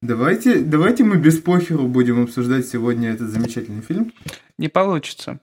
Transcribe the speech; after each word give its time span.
Давайте, 0.00 0.60
давайте 0.60 1.02
мы 1.02 1.16
без 1.16 1.40
похеру 1.40 1.88
будем 1.88 2.22
обсуждать 2.22 2.68
сегодня 2.68 3.10
этот 3.10 3.30
замечательный 3.30 3.82
фильм. 3.82 4.12
Не 4.56 4.68
получится. 4.68 5.40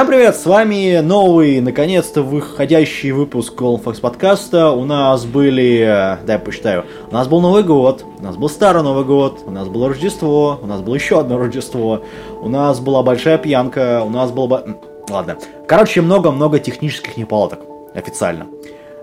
Всем 0.00 0.08
привет, 0.08 0.34
с 0.34 0.46
вами 0.46 1.00
новый, 1.00 1.60
наконец-то, 1.60 2.22
выходящий 2.22 3.10
выпуск 3.10 3.60
Fox 3.60 4.00
подкаста. 4.00 4.70
У 4.70 4.86
нас 4.86 5.26
были, 5.26 5.80
э, 5.80 6.24
дай 6.24 6.36
я 6.36 6.38
посчитаю, 6.38 6.86
у 7.10 7.12
нас 7.12 7.28
был 7.28 7.42
Новый 7.42 7.64
год, 7.64 8.06
у 8.18 8.22
нас 8.22 8.34
был 8.38 8.48
Старый 8.48 8.82
Новый 8.82 9.04
год, 9.04 9.40
у 9.44 9.50
нас 9.50 9.68
было 9.68 9.90
Рождество, 9.90 10.58
у 10.62 10.66
нас 10.66 10.80
было 10.80 10.94
еще 10.94 11.20
одно 11.20 11.36
Рождество, 11.36 12.00
у 12.40 12.48
нас 12.48 12.80
была 12.80 13.02
большая 13.02 13.36
пьянка, 13.36 14.02
у 14.02 14.08
нас 14.08 14.30
было... 14.30 14.64
Ладно. 15.10 15.36
Короче, 15.68 16.00
много-много 16.00 16.60
технических 16.60 17.18
неполадок, 17.18 17.60
официально. 17.92 18.46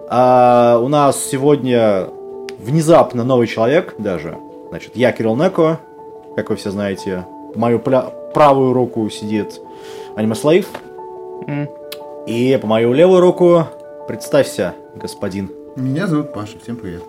А, 0.10 0.80
у 0.82 0.88
нас 0.88 1.24
сегодня 1.24 2.08
внезапно 2.58 3.24
новый 3.24 3.46
человек 3.46 3.94
даже. 4.00 4.36
Значит, 4.70 4.94
я 4.96 5.12
Кирилл 5.12 5.36
Неко, 5.36 5.80
как 6.36 6.50
вы 6.50 6.56
все 6.56 6.72
знаете. 6.72 7.24
Мою 7.54 7.78
пля- 7.78 8.12
правую 8.34 8.74
руку 8.74 9.08
сидит 9.12 9.62
Аниме 10.16 10.34
Слейв. 10.34 10.66
М. 11.46 11.70
И 12.26 12.58
по 12.62 12.68
мою 12.68 12.94
левую 12.94 13.22
руку 13.22 13.66
представься, 14.08 14.74
господин. 14.96 15.52
Меня 15.76 16.08
зовут 16.08 16.34
Паша, 16.34 16.58
всем 16.62 16.76
привет. 16.78 17.04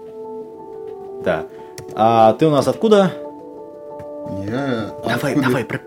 Да. 1.24 1.46
А 1.94 2.32
ты 2.34 2.46
у 2.46 2.50
нас 2.50 2.68
откуда? 2.68 3.12
Я... 4.46 4.90
Давай, 5.02 5.14
откуда- 5.32 5.42
давай, 5.42 5.64
про, 5.64 5.80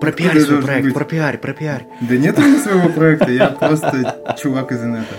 пропиарь 0.00 0.30
Откуда 0.30 0.46
свой 0.46 0.62
проект, 0.62 0.84
быть? 0.86 0.94
пропиарь, 0.94 1.38
пропиарь. 1.38 1.86
Да 2.00 2.16
нет 2.16 2.38
у 2.38 2.42
меня 2.42 2.58
своего 2.60 2.88
проекта, 2.88 3.30
я 3.30 3.48
просто 3.50 4.16
чувак 4.36 4.72
из 4.72 4.82
инета. 4.82 5.14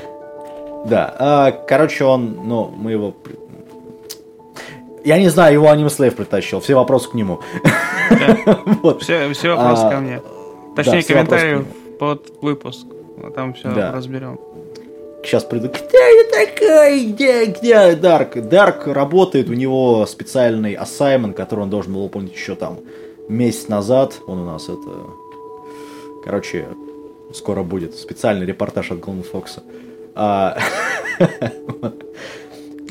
Да, 0.86 1.16
а, 1.18 1.52
короче, 1.52 2.04
он, 2.04 2.42
ну, 2.44 2.72
мы 2.76 2.92
его... 2.92 3.14
Я 5.04 5.18
не 5.20 5.30
знаю, 5.30 5.54
его 5.54 5.70
Аниме 5.70 5.90
Слейв 5.90 6.16
притащил, 6.16 6.60
все 6.60 6.76
вопросы 6.76 7.10
к 7.10 7.14
нему. 7.14 7.40
Вот. 8.84 9.02
Все, 9.02 9.32
все 9.34 9.56
вопросы 9.56 9.82
А, 9.84 9.90
ко 9.90 9.98
мне. 10.00 10.22
Точнее, 10.76 10.98
вопросы 10.98 11.08
комментарии 11.14 11.66
под 11.98 12.32
выпуск. 12.42 12.86
А 13.24 13.32
Там 13.32 13.54
все 13.54 13.74
Да. 13.74 13.92
разберем. 13.92 14.40
Сейчас 15.24 15.44
приду. 15.44 15.70
Где 15.70 15.98
я 15.98 16.46
такой? 16.46 17.06
Где, 17.06 17.46
где 17.46 17.96
Дарк? 17.96 18.36
Дарк 18.48 18.86
работает, 18.88 19.50
у 19.50 19.54
него 19.54 20.06
специальный 20.06 20.74
ассаймент, 20.74 21.36
который 21.36 21.62
он 21.62 21.70
должен 21.72 21.94
был 21.94 22.04
выполнить 22.04 22.34
еще 22.34 22.56
там 22.56 22.80
месяц 23.28 23.68
назад. 23.68 24.20
Он 24.28 24.40
у 24.40 24.46
нас 24.46 24.66
это... 24.66 24.90
Короче, 26.24 26.68
скоро 27.34 27.64
будет 27.64 27.96
специальный 27.96 28.46
репортаж 28.46 28.92
от 28.92 29.00
Голден 29.00 29.24
Фокса. 29.24 29.64
А, 30.14 30.58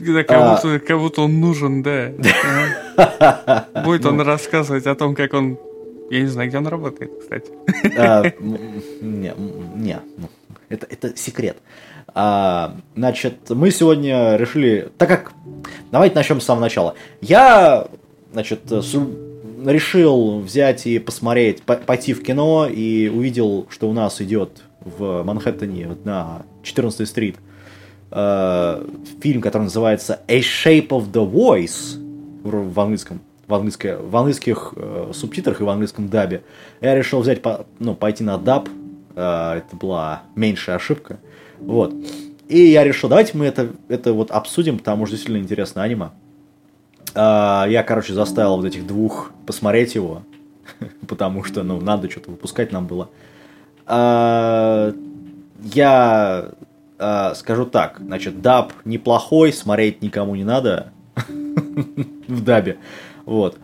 Да, 0.06 0.22
как, 0.24 0.62
будто, 0.62 0.80
как 0.80 0.98
будто 0.98 1.22
он 1.22 1.40
нужен, 1.40 1.82
да. 1.82 2.10
Будет 3.84 4.04
он 4.04 4.20
рассказывать 4.20 4.86
о 4.86 4.94
том, 4.94 5.14
как 5.14 5.32
он... 5.34 5.58
Я 6.10 6.20
не 6.20 6.26
знаю, 6.28 6.48
где 6.48 6.58
он 6.58 6.66
работает, 6.66 7.10
кстати. 7.20 7.50
а, 7.98 8.22
не, 8.40 9.32
не, 9.76 9.98
ну, 10.18 10.28
это, 10.68 10.86
это 10.90 11.16
секрет. 11.16 11.56
А, 12.14 12.76
значит, 12.94 13.50
мы 13.50 13.70
сегодня 13.70 14.36
решили, 14.36 14.90
так 14.98 15.08
как, 15.08 15.32
давайте 15.90 16.14
начнем 16.14 16.40
с 16.40 16.44
самого 16.44 16.62
начала. 16.62 16.94
Я, 17.20 17.88
значит, 18.32 18.60
с- 18.70 18.94
решил 19.64 20.40
взять 20.40 20.86
и 20.86 20.98
посмотреть, 20.98 21.62
по- 21.62 21.76
пойти 21.76 22.12
в 22.12 22.22
кино 22.22 22.66
и 22.70 23.08
увидел, 23.08 23.66
что 23.70 23.88
у 23.88 23.92
нас 23.92 24.20
идет 24.20 24.62
в 24.84 25.22
Манхэттене 25.22 25.96
на 26.04 26.42
14 26.62 27.08
стрит 27.08 27.36
э, 28.10 28.86
фильм, 29.22 29.40
который 29.40 29.62
называется 29.64 30.20
A 30.28 30.40
Shape 30.40 30.88
of 30.88 31.10
the 31.10 31.28
Voice 31.28 31.98
в 32.44 32.72
в 32.74 32.78
английском, 32.80 33.20
в, 33.46 33.54
английской, 33.54 33.96
в 33.96 34.16
английских 34.16 34.74
э, 34.76 35.10
субтитрах 35.14 35.60
и 35.60 35.64
в 35.64 35.68
английском 35.68 36.08
дабе. 36.08 36.42
Я 36.80 36.94
решил 36.94 37.20
взять, 37.20 37.42
по- 37.42 37.66
ну, 37.78 37.94
пойти 37.94 38.24
на 38.24 38.38
даб. 38.38 38.68
Э, 39.14 39.58
это 39.58 39.76
была 39.76 40.22
меньшая 40.34 40.76
ошибка. 40.76 41.18
Вот. 41.58 41.94
И 42.48 42.60
я 42.60 42.84
решил, 42.84 43.08
давайте 43.08 43.36
мы 43.36 43.46
это, 43.46 43.70
это 43.88 44.12
вот 44.12 44.30
обсудим, 44.30 44.78
потому 44.78 45.06
что 45.06 45.16
действительно 45.16 45.42
интересно 45.42 45.82
аниме. 45.82 46.10
А, 47.14 47.66
я, 47.68 47.82
короче, 47.82 48.12
заставил 48.12 48.56
вот 48.56 48.66
этих 48.66 48.86
двух 48.86 49.32
посмотреть 49.46 49.94
его, 49.94 50.22
потому 51.08 51.44
что, 51.44 51.62
ну, 51.62 51.80
надо 51.80 52.10
что-то 52.10 52.30
выпускать 52.30 52.72
нам 52.72 52.86
было. 52.86 53.08
А, 53.86 54.92
я 55.62 56.50
а, 56.98 57.34
скажу 57.34 57.66
так, 57.66 57.98
значит, 58.00 58.42
даб 58.42 58.72
неплохой, 58.84 59.52
смотреть 59.52 60.02
никому 60.02 60.34
не 60.34 60.44
надо 60.44 60.92
в 62.28 62.42
дабе, 62.42 62.78
вот. 63.26 63.58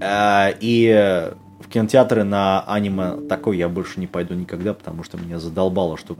А, 0.00 0.50
и 0.60 1.32
в 1.60 1.68
кинотеатры 1.68 2.24
на 2.24 2.64
аниме 2.66 3.16
такой 3.28 3.56
я 3.56 3.68
больше 3.68 3.98
не 4.00 4.06
пойду 4.06 4.34
никогда, 4.34 4.74
потому 4.74 5.02
что 5.02 5.18
меня 5.18 5.38
задолбало, 5.38 5.96
что 5.96 6.16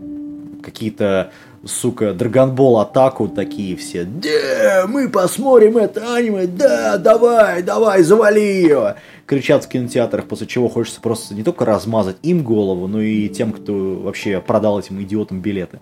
какие-то, 0.62 1.30
сука, 1.64 2.12
Драгонбол 2.12 2.80
атаку 2.80 3.28
такие 3.28 3.76
все. 3.76 4.04
Да, 4.04 4.86
мы 4.88 5.08
посмотрим 5.08 5.76
это 5.76 6.14
аниме, 6.14 6.46
да, 6.46 6.98
давай, 6.98 7.62
давай, 7.62 8.02
завали 8.02 8.40
ее. 8.40 8.96
Кричат 9.26 9.64
в 9.64 9.68
кинотеатрах, 9.68 10.26
после 10.26 10.46
чего 10.46 10.68
хочется 10.68 11.00
просто 11.00 11.34
не 11.34 11.44
только 11.44 11.64
размазать 11.64 12.16
им 12.22 12.42
голову, 12.42 12.88
но 12.88 13.00
и 13.00 13.28
тем, 13.28 13.52
кто 13.52 13.94
вообще 13.96 14.40
продал 14.40 14.80
этим 14.80 15.00
идиотам 15.02 15.40
билеты. 15.40 15.80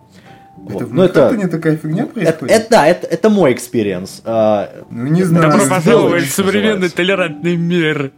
Вот. 0.56 0.76
Это 0.76 0.87
в 0.87 0.94
Ну, 0.94 1.03
Манхэттене 1.03 1.48
такая 1.48 1.76
фигня 1.76 2.04
это, 2.04 2.12
происходит? 2.15 2.50
это- 2.56 2.70
да, 2.70 2.87
это, 2.87 3.06
это 3.06 3.28
мой 3.31 3.53
experience. 3.53 4.22
А, 4.25 4.70
Ну 4.91 5.06
не 5.06 5.22
знаю. 5.25 5.50
Добро 5.53 5.66
пожаловать 5.69 6.25
в 6.25 6.31
современный 6.32 6.69
называется. 6.88 6.97
толерантный 6.97 7.56
мир. 7.56 8.12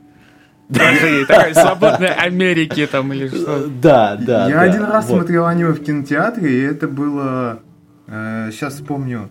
Даже 0.69 1.27
такой 1.27 1.55
свободной 1.55 2.13
Америки 2.13 2.87
там 2.91 3.13
или 3.13 3.29
что. 3.29 3.67
да, 3.69 4.17
да. 4.17 4.49
Я 4.49 4.55
да, 4.57 4.61
один 4.63 4.83
раз 4.85 5.07
вот. 5.09 5.19
смотрел 5.19 5.47
аниме 5.47 5.71
в 5.71 5.83
кинотеатре, 5.83 6.51
и 6.51 6.63
это 6.63 6.89
было... 6.89 7.61
сейчас 8.07 8.75
вспомню. 8.75 9.31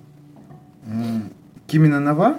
м, 0.88 1.32
Кимина 1.68 2.00
Нова, 2.00 2.36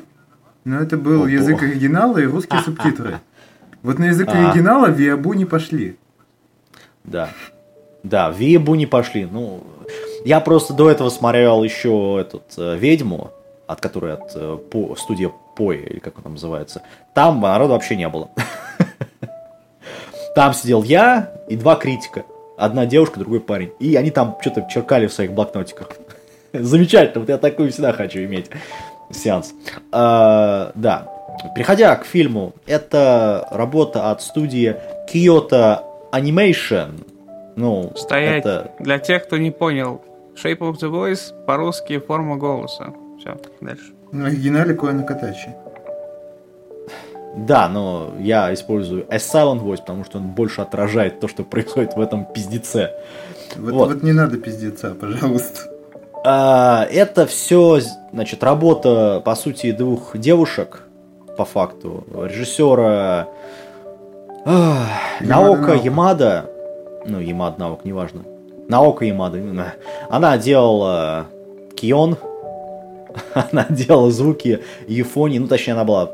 но 0.65 0.79
это 0.81 0.97
был 0.97 1.21
Ого. 1.23 1.27
язык 1.29 1.63
оригинала 1.63 2.19
и 2.19 2.25
русские 2.27 2.61
субтитры. 2.61 3.19
Вот 3.83 3.99
на 3.99 4.05
язык 4.07 4.29
А. 4.33 4.51
оригинала 4.51 4.87
в 4.89 4.99
Виабу 4.99 5.33
не 5.35 5.45
пошли. 5.45 5.97
Да. 7.05 7.29
Да, 8.03 8.31
в 8.31 8.39
Вебу 8.39 8.75
не 8.77 8.87
пошли. 8.87 9.27
Ну, 9.31 9.63
я 10.27 10.41
просто 10.41 10.75
до 10.75 10.91
этого 10.91 11.09
смотрел 11.09 11.63
еще 11.63 12.19
этот 12.21 12.53
э, 12.59 12.77
ведьму, 12.77 13.31
от 13.69 13.81
которой 13.81 14.15
от 14.15 14.33
э, 14.35 14.59
по, 14.71 14.97
студия 14.97 15.31
Пои, 15.55 15.79
или 15.79 16.01
как 16.01 16.17
он 16.17 16.25
там 16.25 16.33
называется. 16.33 16.83
Там 17.15 17.41
народа 17.41 17.75
вообще 17.75 17.95
не 17.95 18.09
было. 18.09 18.29
Там 20.35 20.53
сидел 20.53 20.83
я 20.83 21.33
и 21.49 21.57
два 21.57 21.77
критика. 21.77 22.25
Одна 22.59 22.87
девушка, 22.87 23.21
другой 23.21 23.41
парень. 23.41 23.71
И 23.79 23.95
они 23.95 24.11
там 24.11 24.37
что-то 24.41 24.67
черкали 24.69 25.07
в 25.07 25.13
своих 25.13 25.33
блокнотиках. 25.33 25.91
Замечательно, 26.53 27.21
вот 27.21 27.29
я 27.29 27.39
такую 27.39 27.71
всегда 27.71 27.93
хочу 27.93 28.19
иметь 28.19 28.51
сеанс. 29.13 29.55
А, 29.93 30.73
да. 30.75 31.09
Переходя 31.55 31.95
к 31.95 32.05
фильму, 32.05 32.53
это 32.67 33.47
работа 33.53 34.11
от 34.11 34.23
студии 34.23 34.75
Kyoto 35.09 35.85
Animation. 36.13 37.05
Ну, 37.55 37.93
Стоять. 37.95 38.41
это... 38.41 38.73
Для 38.81 38.99
тех, 38.99 39.25
кто 39.25 39.37
не 39.37 39.53
понял. 39.53 40.03
Shape 40.43 40.59
of 40.59 40.75
the 40.79 40.91
Voice 40.91 41.45
по-русски 41.47 41.99
форма 41.99 42.37
голоса. 42.37 42.93
Все, 43.19 43.37
дальше. 43.61 43.93
На 44.13 44.27
оригинале 44.27 44.75
Коэна 44.75 45.03
Катачи. 45.03 45.55
Да, 47.37 47.69
но 47.69 48.15
я 48.19 48.53
использую 48.55 49.07
A 49.13 49.17
Silent 49.17 49.63
Voice, 49.63 49.79
потому 49.79 50.05
что 50.05 50.19
он 50.19 50.29
больше 50.29 50.63
отражает 50.63 51.21
то, 51.21 51.29
что 51.29 51.45
происходит 51.45 51.95
в 51.95 52.01
этом 52.01 52.25
пиздеце. 52.25 52.93
Вот, 53.57 53.73
Вот. 53.73 53.89
вот 53.89 54.03
не 54.03 54.13
надо 54.13 54.39
пиздеца, 54.39 54.95
пожалуйста. 54.95 55.71
А, 56.25 56.87
это 56.91 57.27
все, 57.27 57.79
значит, 58.13 58.43
работа, 58.43 59.21
по 59.25 59.35
сути, 59.35 59.71
двух 59.73 60.17
девушек, 60.17 60.83
по 61.37 61.45
факту. 61.45 62.05
Режиссера 62.15 63.29
Наока 64.47 64.89
Наока. 65.21 65.73
Ямада, 65.75 66.51
ну, 67.07 67.21
Ямад, 67.21 67.59
Наок, 67.59 67.85
неважно. 67.85 68.23
Наока 68.69 69.05
Ямада. 69.05 69.39
Она 70.09 70.39
делала 70.39 71.27
Кион, 71.75 72.17
она 73.35 73.67
делала 73.69 74.11
звуки 74.11 74.61
Юфони, 74.87 75.39
ну, 75.39 75.47
точнее, 75.47 75.75
она 75.75 75.85
была 75.85 76.11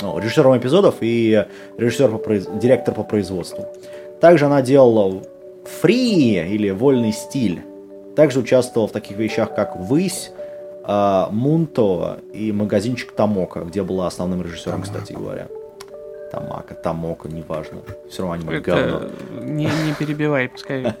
ну, 0.00 0.18
режиссером 0.18 0.56
эпизодов 0.58 0.96
и 1.00 1.44
режиссер 1.78 2.10
по 2.10 2.30
произ- 2.30 2.58
директор 2.58 2.94
по 2.94 3.04
производству. 3.04 3.66
Также 4.20 4.46
она 4.46 4.62
делала 4.62 5.22
Фри 5.80 6.34
или 6.34 6.70
Вольный 6.70 7.12
стиль. 7.12 7.62
Также 8.16 8.40
участвовал 8.40 8.88
в 8.88 8.92
таких 8.92 9.16
вещах, 9.16 9.54
как 9.54 9.76
«Высь», 9.76 10.32
э, 10.86 11.24
«Мунто» 11.30 12.18
и 12.32 12.52
магазинчик 12.52 13.12
«Тамока», 13.12 13.60
где 13.60 13.82
была 13.82 14.06
основным 14.06 14.42
режиссером, 14.42 14.82
кстати 14.82 15.12
говоря. 15.12 15.48
Тамака, 16.32 16.74
Тамока, 16.74 17.28
неважно. 17.28 17.82
Все 18.08 18.22
равно 18.22 18.34
аниме 18.36 18.60
говно. 18.60 19.02
Это 19.02 19.10
не, 19.44 19.66
не 19.66 19.94
перебивай, 19.98 20.48
пускай 20.48 20.94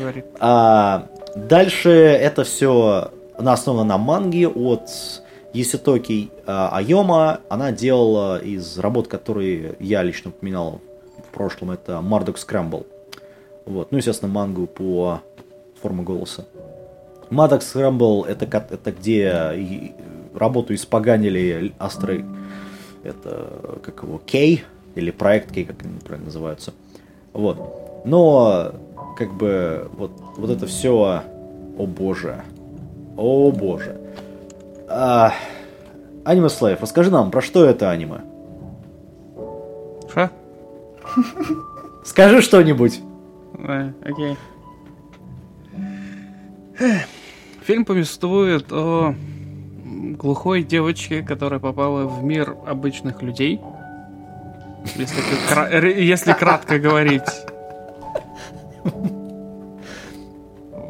говорит. 0.00 0.26
А, 0.40 1.06
дальше 1.36 1.90
это 1.90 2.42
все 2.42 3.12
основано 3.36 3.84
на 3.84 3.98
манге 3.98 4.48
от 4.48 4.90
Еситоки 5.52 6.30
а, 6.44 6.70
Айома. 6.76 7.38
Она 7.48 7.70
делала 7.70 8.38
из 8.38 8.76
работ, 8.78 9.06
которые 9.06 9.76
я 9.78 10.02
лично 10.02 10.30
упоминал 10.30 10.80
в 11.18 11.32
прошлом, 11.32 11.70
это 11.70 12.00
Мардок 12.00 12.36
Скрэмбл. 12.36 12.84
Вот. 13.66 13.92
Ну, 13.92 13.98
естественно, 13.98 14.32
мангу 14.32 14.66
по 14.66 15.20
форме 15.80 16.02
голоса. 16.02 16.46
Мардок 17.30 17.62
Скрэмбл 17.62 18.24
это, 18.24 18.44
это 18.44 18.90
где 18.90 20.02
работу 20.34 20.74
испоганили 20.74 21.72
астры. 21.78 22.24
Это 23.04 23.78
как 23.82 24.02
его 24.02 24.20
Кей 24.24 24.64
или 24.94 25.10
проект 25.10 25.52
Кей, 25.52 25.64
как 25.64 25.82
они 25.82 25.98
правильно 26.00 26.26
называются. 26.26 26.72
Вот. 27.32 28.02
Но, 28.04 28.72
как 29.16 29.32
бы, 29.34 29.88
вот, 29.92 30.12
вот 30.36 30.50
это 30.50 30.66
все, 30.66 31.22
о 31.78 31.86
боже, 31.86 32.42
о 33.16 33.50
боже. 33.50 33.96
А, 34.88 35.32
аниме 36.24 36.48
Слайв, 36.48 36.80
расскажи 36.80 37.10
нам, 37.10 37.30
про 37.30 37.40
что 37.40 37.64
это 37.64 37.90
аниме? 37.90 38.20
Ша? 40.12 40.30
Скажи 42.04 42.40
что-нибудь. 42.42 43.00
Э, 43.58 43.92
Окей. 44.02 44.36
Фильм 47.62 47.84
повествует 47.84 48.70
о 48.72 49.14
глухой 50.12 50.62
девочке, 50.62 51.22
которая 51.22 51.60
попала 51.60 52.04
в 52.04 52.22
мир 52.22 52.56
обычных 52.66 53.22
людей. 53.22 53.60
Если, 54.96 55.20
кра- 55.48 55.70
если 55.88 56.32
кратко 56.32 56.78
говорить. 56.78 57.22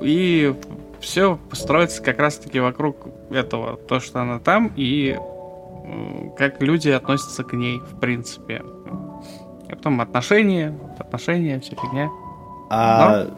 И 0.03 0.55
все 1.01 1.39
строится 1.53 2.03
как 2.03 2.19
раз-таки 2.19 2.61
вокруг 2.61 2.97
этого. 3.31 3.77
То, 3.77 4.01
что 4.01 4.21
она 4.21 4.39
там, 4.39 4.73
и 4.77 5.19
как 6.37 6.61
люди 6.63 6.89
относятся 6.89 7.45
к 7.45 7.53
ней, 7.53 7.79
в 7.79 8.01
принципе. 8.01 8.63
И 9.69 9.71
потом 9.71 10.01
отношения, 10.01 10.77
отношения, 10.99 11.61
вся 11.61 11.77
фигня. 11.77 12.11
А, 12.71 13.29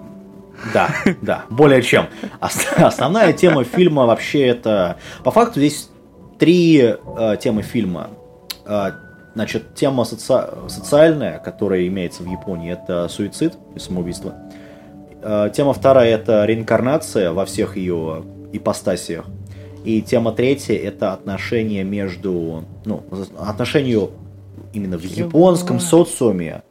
да, 0.72 0.90
да, 1.22 1.44
более 1.50 1.82
чем. 1.82 2.06
Ос- 2.40 2.66
Основная 2.76 3.32
тема 3.32 3.64
фильма 3.64 4.06
вообще 4.06 4.46
это... 4.46 4.96
По 5.24 5.30
факту 5.30 5.60
здесь 5.60 5.90
три 6.38 6.78
э, 6.78 7.36
темы 7.40 7.62
фильма. 7.62 8.10
Э, 8.64 8.92
значит, 9.34 9.74
тема 9.74 10.04
соци- 10.04 10.68
социальная, 10.68 11.38
которая 11.38 11.86
имеется 11.86 12.22
в 12.22 12.26
Японии, 12.26 12.72
это 12.72 13.08
суицид 13.08 13.54
и 13.74 13.78
самоубийство. 13.78 14.34
Э, 15.22 15.50
тема 15.52 15.72
вторая 15.72 16.14
это 16.14 16.44
реинкарнация 16.44 17.32
во 17.32 17.44
всех 17.44 17.76
ее 17.76 18.24
ипостасиях. 18.52 19.26
И 19.84 20.02
тема 20.02 20.32
третья 20.32 20.74
это 20.74 21.12
отношения 21.12 21.84
между... 21.84 22.64
Ну, 22.84 23.04
отношению 23.38 24.10
именно 24.72 24.98
в 24.98 25.04
японском 25.04 25.80
социуме 25.80 26.62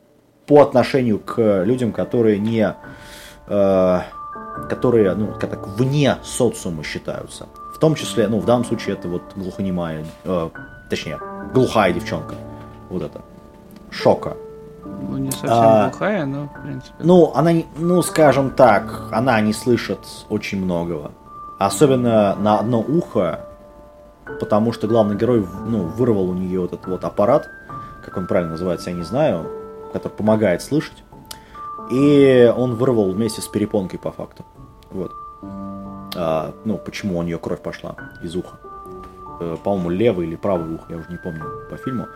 по 0.46 0.62
отношению 0.62 1.20
к 1.20 1.64
людям, 1.64 1.92
которые 1.92 2.38
не 2.38 2.76
которые, 3.48 5.14
ну, 5.16 5.34
как 5.40 5.50
так, 5.52 5.68
вне 5.68 6.18
социума 6.24 6.84
считаются. 6.84 7.48
В 7.74 7.80
том 7.80 7.96
числе, 7.96 8.28
ну, 8.28 8.40
в 8.40 8.46
данном 8.46 8.66
случае 8.66 8.96
это 8.96 9.08
вот 9.08 9.22
глухонемая, 9.36 10.06
э, 10.24 10.50
точнее, 10.90 11.20
глухая 11.54 11.94
девчонка. 11.94 12.36
Вот 12.90 13.04
это. 13.04 13.22
Шока. 13.92 14.38
Ну, 14.84 15.18
не 15.18 15.32
совсем 15.32 15.50
А. 15.52 15.90
глухая, 15.90 16.26
но, 16.26 16.48
в 16.48 16.62
принципе. 16.62 16.94
Ну, 17.00 17.32
она, 17.36 17.52
ну, 17.78 18.02
скажем 18.02 18.52
так, 18.52 19.10
она 19.12 19.40
не 19.42 19.54
слышит 19.54 20.00
очень 20.30 20.64
многого. 20.64 21.12
Особенно 21.60 22.36
на 22.36 22.60
одно 22.60 22.80
ухо, 22.80 23.42
потому 24.40 24.74
что 24.74 24.88
главный 24.88 25.16
герой, 25.16 25.46
ну, 25.66 25.84
вырвал 25.84 26.30
у 26.30 26.34
нее 26.34 26.62
вот 26.62 26.74
этот 26.74 26.88
вот 26.88 27.04
аппарат, 27.04 27.50
как 28.04 28.18
он 28.18 28.28
правильно 28.28 28.52
называется, 28.52 28.90
я 28.90 28.96
не 28.96 29.04
знаю, 29.04 29.48
который 29.94 30.14
помогает 30.14 30.62
слышать. 30.62 31.04
И 31.92 32.54
он 32.56 32.76
вырвал 32.76 33.12
вместе 33.12 33.42
с 33.42 33.48
перепонкой 33.48 34.00
по 34.00 34.12
факту. 34.12 34.44
Вот. 34.92 35.12
А, 36.18 36.54
ну, 36.66 36.78
почему 36.78 37.18
у 37.20 37.24
нее 37.24 37.38
кровь 37.38 37.62
пошла 37.62 37.96
из 38.24 38.36
уха. 38.36 38.58
Э, 39.40 39.58
По-моему, 39.64 39.90
левое 39.90 40.26
или 40.26 40.36
правое 40.36 40.76
ухо, 40.76 40.86
я 40.90 40.98
уже 40.98 41.10
не 41.12 41.18
помню 41.18 41.44
по 41.70 41.78
фильму. 41.78 42.08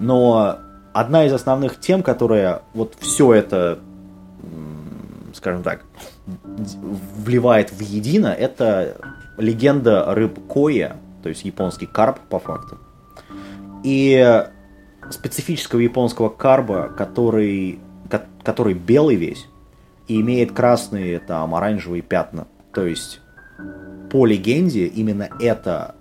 Но 0.00 0.56
одна 0.92 1.24
из 1.24 1.32
основных 1.32 1.80
тем, 1.80 2.02
которая 2.02 2.62
вот 2.74 2.94
все 3.00 3.32
это, 3.32 3.78
скажем 5.34 5.62
так, 5.62 5.84
вливает 7.16 7.72
в 7.72 7.80
едино, 7.80 8.28
это 8.28 8.96
легенда 9.38 10.14
рыб 10.14 10.38
Коя, 10.52 10.96
то 11.22 11.28
есть 11.28 11.44
японский 11.44 11.86
карп 11.86 12.18
по 12.28 12.38
факту. 12.38 12.78
И 13.82 14.44
специфического 15.10 15.80
японского 15.80 16.28
карба, 16.28 16.88
который, 16.88 17.78
ко- 17.78 17.78
который 18.42 18.74
белый 18.74 19.16
весь 19.16 19.46
и 20.06 20.20
имеет 20.20 20.52
красные 20.52 21.18
там 21.18 21.54
оранжевые 21.54 22.02
пятна. 22.02 22.46
То 22.72 22.86
есть 22.86 23.20
по 24.10 24.24
легенде 24.24 24.86
именно 24.86 25.28
это 25.40 25.94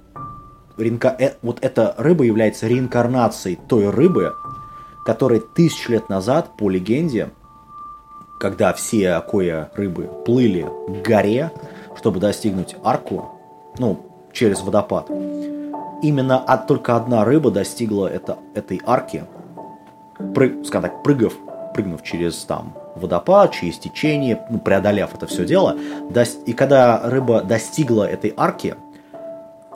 реинка- 0.78 1.16
э, 1.20 1.34
вот 1.42 1.60
эта 1.62 1.94
рыба 1.98 2.24
является 2.24 2.68
реинкарнацией 2.68 3.60
той 3.68 3.90
рыбы, 3.90 4.34
которая 5.06 5.40
тысячу 5.40 5.92
лет 5.92 6.10
назад, 6.10 6.58
по 6.58 6.70
легенде, 6.70 7.30
когда 8.40 8.74
все 8.74 9.12
акоя 9.14 9.72
рыбы 9.76 10.10
плыли 10.26 10.68
к 10.88 11.06
горе, 11.08 11.52
чтобы 11.98 12.20
достигнуть 12.20 12.76
арку, 12.84 13.26
ну, 13.80 14.06
через 14.32 14.62
водопад, 14.62 15.10
именно 16.04 16.38
от, 16.38 16.68
только 16.68 16.96
одна 16.96 17.26
рыба 17.26 17.50
достигла 17.52 18.08
это, 18.08 18.38
этой 18.54 18.80
арки, 18.86 19.24
прыг- 20.20 20.64
скажем 20.66 20.90
так, 20.92 21.04
прыгав, 21.04 21.34
прыгнув 21.78 22.02
через 22.04 22.36
там 22.46 22.74
водопад, 22.96 23.52
через 23.52 23.78
течение, 23.78 24.42
ну, 24.50 24.58
преодолев 24.58 25.14
это 25.14 25.28
все 25.28 25.46
дело, 25.46 25.78
и 26.46 26.54
когда 26.54 27.02
рыба 27.04 27.42
достигла 27.42 28.04
этой 28.04 28.34
арки, 28.36 28.76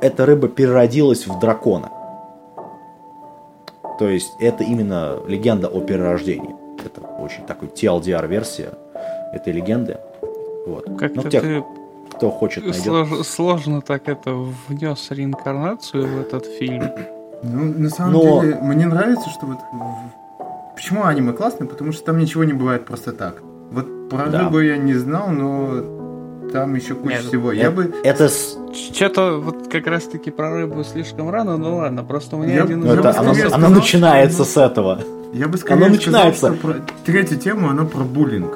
эта 0.02 0.26
рыба 0.26 0.48
переродилась 0.48 1.28
в 1.28 1.40
дракона. 1.40 1.90
То 4.00 4.10
есть 4.10 4.32
это 4.40 4.64
именно 4.64 5.20
легенда 5.28 5.68
о 5.68 5.80
перерождении. 5.82 6.56
Это 6.84 7.02
очень 7.02 7.46
такой 7.46 7.68
TLDR-версия 7.68 8.72
этой 9.32 9.54
легенды. 9.54 9.98
Вот. 10.66 10.86
Как-то 10.98 11.22
ну, 11.22 11.30
тех, 11.30 11.44
ты 11.44 11.64
кто 12.16 12.32
хочет, 12.32 12.66
найдет. 12.66 12.84
слож- 12.84 13.24
сложно 13.24 13.82
так 13.82 14.10
это 14.10 14.34
внес 14.68 15.12
реинкарнацию 15.12 16.08
в 16.08 16.20
этот 16.20 16.48
фильм. 16.48 16.90
Ну, 17.44 17.74
на 17.78 17.90
самом 17.90 18.14
Но- 18.14 18.42
деле, 18.42 18.56
мне 18.56 18.88
нравится, 18.88 19.30
что 19.30 19.46
вот... 19.46 19.60
Почему 20.76 21.06
аниме 21.06 21.34
классное? 21.34 21.68
Потому 21.68 21.92
что 21.92 22.06
там 22.06 22.18
ничего 22.18 22.44
не 22.44 22.54
бывает 22.54 22.86
просто 22.86 23.12
так. 23.12 23.42
Вот 23.72 24.10
про 24.10 24.28
Да. 24.28 24.40
рыбу 24.46 24.60
я 24.60 24.78
не 24.78 24.94
знал, 24.96 25.30
но 25.30 26.50
там 26.52 26.76
еще 26.76 26.96
куча 26.96 27.16
Нет, 27.16 27.26
всего. 27.26 27.52
Я 27.52 27.68
Э- 27.68 27.70
бы... 27.72 27.94
Это 28.04 28.30
Что-то 28.74 29.40
вот 29.40 29.68
как 29.72 29.88
раз-таки 29.88 30.32
про 30.32 30.52
рыбу 30.52 30.84
слишком 30.84 31.30
рано, 31.30 31.58
ну 31.58 31.78
ладно, 31.78 32.04
просто 32.04 32.36
у 32.36 32.40
меня 32.44 32.56
Я- 32.56 32.64
один 32.64 32.80
ну, 32.82 32.88
Я 32.88 32.94
это 32.94 33.10
оно, 33.12 33.34
скорее 33.34 33.44
оно 33.48 33.50
сказал, 33.58 33.70
начинается 33.72 34.44
что- 34.44 34.54
с 34.54 34.58
этого. 34.58 35.00
Я 35.34 35.48
бы 35.48 35.58
скорее 35.58 35.86
Оно 35.86 35.94
начинается. 35.94 36.40
сказал, 36.40 36.58
что 36.58 36.68
про 36.68 36.76
третью 37.06 37.38
тему, 37.38 37.70
она 37.70 37.86
про 37.86 38.04
буллинг. 38.04 38.54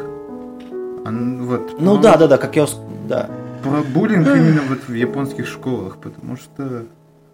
Ан- 1.06 1.46
вот, 1.46 1.80
Ну 1.80 1.94
про- 1.96 2.02
да, 2.04 2.18
да, 2.18 2.28
да, 2.28 2.38
как 2.38 2.56
я... 2.56 2.66
Да. 3.08 3.30
Про 3.64 3.82
буллинг 3.94 4.28
именно 4.28 4.62
вот 4.68 4.80
в 4.88 4.94
японских 4.94 5.48
школах, 5.48 5.98
потому 5.98 6.36
что 6.36 6.84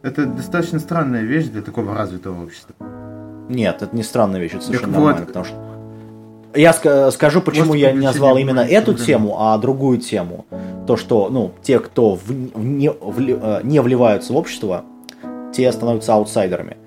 это 0.04 0.26
достаточно 0.26 0.80
странная 0.80 1.24
вещь 1.24 1.46
для 1.48 1.62
такого 1.62 1.96
развитого 1.96 2.44
общества. 2.44 2.76
Нет, 3.52 3.82
это 3.82 3.96
не 3.96 4.04
странная 4.04 4.40
вещь, 4.40 4.54
это 4.54 4.64
совершенно 4.66 4.94
вот. 4.94 5.04
нормально, 5.06 5.26
потому 5.28 5.46
что... 5.46 5.56
Я 6.54 6.72
ска- 6.72 7.12
скажу, 7.12 7.42
почему 7.42 7.68
Просто 7.68 7.78
я 7.80 7.92
не 7.94 8.00
назвал 8.06 8.38
именно 8.38 8.60
эту 8.60 8.88
проблемы. 8.94 9.06
тему, 9.06 9.36
а 9.40 9.58
другую 9.58 10.00
тему. 10.00 10.46
То, 10.86 10.98
что, 10.98 11.30
ну, 11.30 11.52
те, 11.64 11.80
кто 11.80 12.16
в- 12.16 12.26
в 12.28 12.64
не, 12.64 12.88
вли- 12.90 13.40
э, 13.42 13.62
не 13.64 13.80
вливаются 13.82 14.34
в 14.34 14.36
общество, 14.38 14.84
те 15.54 15.72
становятся 15.72 16.14
аутсайдерами. 16.16 16.78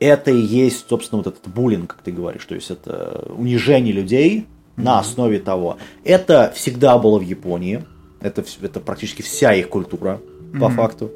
Это 0.00 0.30
и 0.30 0.36
есть, 0.38 0.88
собственно, 0.88 1.22
вот 1.22 1.26
этот 1.34 1.46
буллинг, 1.52 1.88
как 1.94 2.02
ты 2.02 2.10
говоришь, 2.12 2.44
то 2.44 2.54
есть 2.54 2.70
это 2.70 3.24
унижение 3.36 3.92
людей 3.92 4.46
на 4.76 4.98
основе 5.00 5.38
того. 5.40 5.76
Это 6.04 6.52
всегда 6.54 6.98
было 6.98 7.18
в 7.18 7.22
Японии, 7.22 7.84
это, 8.20 8.44
это 8.62 8.80
практически 8.80 9.22
вся 9.22 9.52
их 9.54 9.68
культура, 9.68 10.20
по 10.52 10.68
Мгм. 10.68 10.76
факту. 10.76 11.10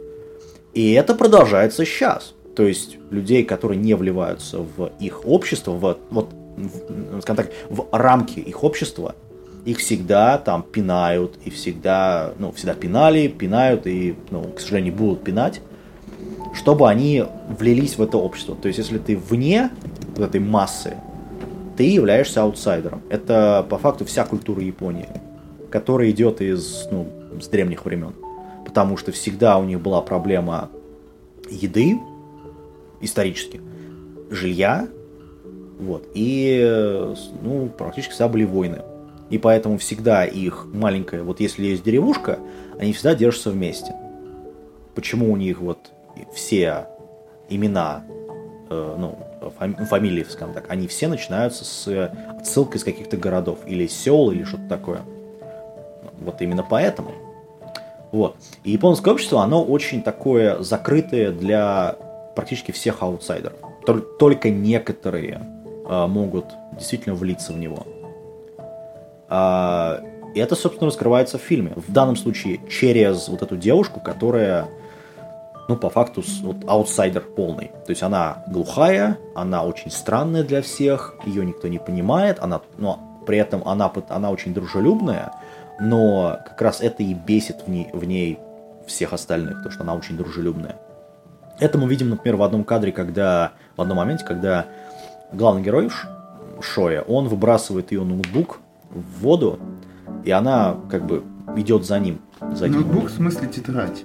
И 0.75 0.93
это 0.93 1.15
продолжается 1.15 1.85
сейчас. 1.85 2.35
То 2.55 2.65
есть 2.65 2.99
людей, 3.11 3.45
которые 3.45 3.79
не 3.79 3.95
вливаются 3.95 4.59
в 4.59 4.93
их 5.01 5.27
общество, 5.27 5.73
в, 5.73 5.99
вот, 6.11 6.31
в, 6.57 7.21
скажем 7.23 7.45
так, 7.45 7.53
в 7.71 7.87
рамки 7.93 8.41
их 8.41 8.63
общества, 8.63 9.15
их 9.65 9.79
всегда 9.79 10.39
там 10.39 10.63
пинают, 10.63 11.39
и 11.45 11.51
всегда, 11.51 12.33
ну, 12.39 12.53
всегда 12.53 12.75
пинали, 12.75 13.29
пинают, 13.29 13.87
и, 13.87 14.17
ну, 14.31 14.43
к 14.45 14.61
сожалению, 14.61 14.95
будут 14.95 15.23
пинать, 15.23 15.61
чтобы 16.53 16.89
они 16.89 17.25
влились 17.59 17.97
в 17.97 18.03
это 18.03 18.19
общество. 18.19 18.57
То 18.57 18.69
есть, 18.69 18.79
если 18.79 18.99
ты 18.99 19.17
вне 19.17 19.71
вот 20.17 20.21
этой 20.21 20.41
массы, 20.41 20.97
ты 21.77 21.85
являешься 21.85 22.43
аутсайдером. 22.43 23.03
Это, 23.09 23.65
по 23.69 23.79
факту, 23.79 24.05
вся 24.05 24.25
культура 24.25 24.61
Японии, 24.63 25.09
которая 25.71 26.11
идет 26.11 26.43
из, 26.43 26.87
ну, 26.91 27.09
с 27.41 27.49
древних 27.49 27.85
времен. 27.85 28.13
Потому 28.67 28.97
что 28.97 29.13
всегда 29.13 29.59
у 29.59 29.65
них 29.65 29.81
была 29.81 30.03
проблема 30.03 30.71
еды, 31.49 31.99
исторически, 33.03 33.61
жилья, 34.31 34.89
вот, 35.79 36.07
и, 36.15 37.13
ну, 37.43 37.69
практически 37.77 38.13
всегда 38.13 38.29
были 38.29 38.45
войны. 38.45 38.83
И 39.31 39.39
поэтому 39.39 39.79
всегда 39.79 40.25
их 40.25 40.67
маленькая, 40.73 41.23
вот 41.23 41.41
если 41.41 41.65
есть 41.65 41.83
деревушка, 41.83 42.39
они 42.79 42.93
всегда 42.93 43.15
держатся 43.15 43.51
вместе. 43.51 43.95
Почему 44.95 45.33
у 45.33 45.37
них 45.37 45.61
вот 45.61 45.79
все 46.35 46.87
имена, 47.49 48.05
э, 48.71 48.97
ну, 48.99 49.19
фами- 49.59 49.85
фамилии, 49.87 50.25
скажем 50.29 50.55
так, 50.55 50.67
они 50.69 50.87
все 50.87 51.09
начинаются 51.09 51.65
с 51.65 52.11
отсылкой 52.39 52.79
из 52.79 52.85
каких-то 52.85 53.17
городов, 53.17 53.61
или 53.67 53.87
сел, 53.87 54.31
или 54.31 54.45
что-то 54.45 54.69
такое. 54.69 55.01
Вот 56.21 56.41
именно 56.41 56.63
поэтому. 56.63 57.13
Вот. 58.13 58.37
И 58.65 58.73
японское 58.73 59.11
общество, 59.13 59.43
оно 59.43 59.65
очень 59.65 60.03
такое 60.03 60.63
закрытое 60.63 61.33
для 61.33 61.97
практически 62.35 62.73
всех 62.73 63.03
аутсайдеров. 63.03 63.59
Только 64.19 64.51
некоторые 64.51 65.43
э, 65.89 66.07
могут 66.07 66.47
действительно 66.73 67.15
влиться 67.15 67.53
в 67.53 67.59
него. 67.59 67.87
А, 69.29 70.03
и 70.35 70.41
это, 70.41 70.55
собственно, 70.55 70.89
раскрывается 70.89 71.39
в 71.39 71.43
фильме. 71.43 71.73
В 71.77 71.93
данном 71.93 72.17
случае 72.17 72.61
через 72.69 73.29
вот 73.29 73.43
эту 73.43 73.57
девушку, 73.57 74.01
которая, 74.01 74.69
ну, 75.69 75.77
по 75.77 75.91
факту, 75.91 76.23
вот, 76.43 76.57
аутсайдер 76.67 77.23
полный. 77.23 77.69
То 77.87 77.91
есть 77.91 78.03
она 78.03 78.45
глухая, 78.47 79.19
она 79.35 79.65
очень 79.65 79.91
странная 79.91 80.43
для 80.43 80.63
всех, 80.63 81.15
ее 81.25 81.45
никто 81.45 81.69
не 81.69 81.79
понимает, 81.79 82.39
она, 82.41 82.61
но 82.79 82.99
при 83.27 83.39
этом 83.39 83.67
она, 83.67 83.93
она 84.09 84.31
очень 84.31 84.55
дружелюбная, 84.55 85.33
но 85.81 86.39
как 86.45 86.61
раз 86.61 86.81
это 86.81 87.03
и 87.03 87.15
бесит 87.15 87.63
в 87.67 87.71
ней, 87.71 87.89
в 87.93 88.05
ней 88.05 88.39
всех 88.87 89.13
остальных, 89.13 89.63
то 89.63 89.71
что 89.71 89.83
она 89.83 89.95
очень 89.95 90.17
дружелюбная. 90.17 90.77
Это 91.59 91.79
мы 91.79 91.89
видим, 91.89 92.11
например, 92.11 92.37
в 92.37 92.43
одном 92.43 92.65
кадре, 92.65 92.93
когда, 92.93 93.53
в 93.77 93.81
одном 93.81 93.99
моменте, 93.99 94.25
когда 94.25 94.67
главный 95.33 95.63
герой 95.63 95.91
Шоя, 96.61 97.03
он 97.03 97.29
выбрасывает 97.29 97.93
ее 97.93 98.05
ноутбук 98.05 98.61
в 98.91 99.23
воду, 99.23 99.59
и 100.25 100.31
она 100.31 100.77
как 100.91 101.07
бы 101.07 101.25
идет 101.57 101.85
за 101.85 101.99
ним. 101.99 102.21
За 102.55 102.67
ноутбук 102.67 103.07
в 103.07 103.11
смысле 103.11 103.49
тетрадь? 103.49 104.05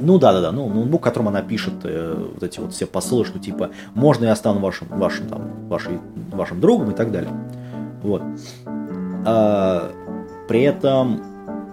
Ну 0.00 0.18
да, 0.18 0.32
да, 0.32 0.40
да, 0.40 0.52
ну 0.52 0.68
ноутбук, 0.68 1.02
которым 1.02 1.28
она 1.28 1.42
пишет 1.42 1.74
э, 1.84 2.30
вот 2.34 2.42
эти 2.42 2.58
вот 2.58 2.72
все 2.72 2.86
посылы, 2.86 3.24
что 3.24 3.38
типа 3.38 3.70
можно 3.94 4.24
я 4.24 4.34
стану 4.34 4.58
вашим, 4.58 4.88
вашим 4.88 5.28
там, 5.28 5.68
вашей, 5.68 6.00
вашим 6.32 6.60
другом 6.60 6.90
и 6.90 6.94
так 6.94 7.12
далее. 7.12 7.30
Вот. 8.02 8.22
А, 9.24 9.92
при 10.48 10.62
этом, 10.62 11.22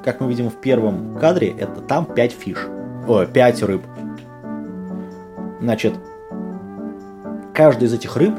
как 0.03 0.21
мы 0.21 0.29
видим 0.29 0.49
в 0.49 0.61
первом 0.61 1.17
кадре, 1.17 1.49
это 1.49 1.81
там 1.81 2.05
5 2.05 2.31
фиш. 2.31 2.67
О, 3.07 3.25
5 3.25 3.63
рыб. 3.63 3.81
Значит, 5.61 5.95
каждая 7.53 7.87
из 7.87 7.93
этих 7.93 8.15
рыб 8.15 8.35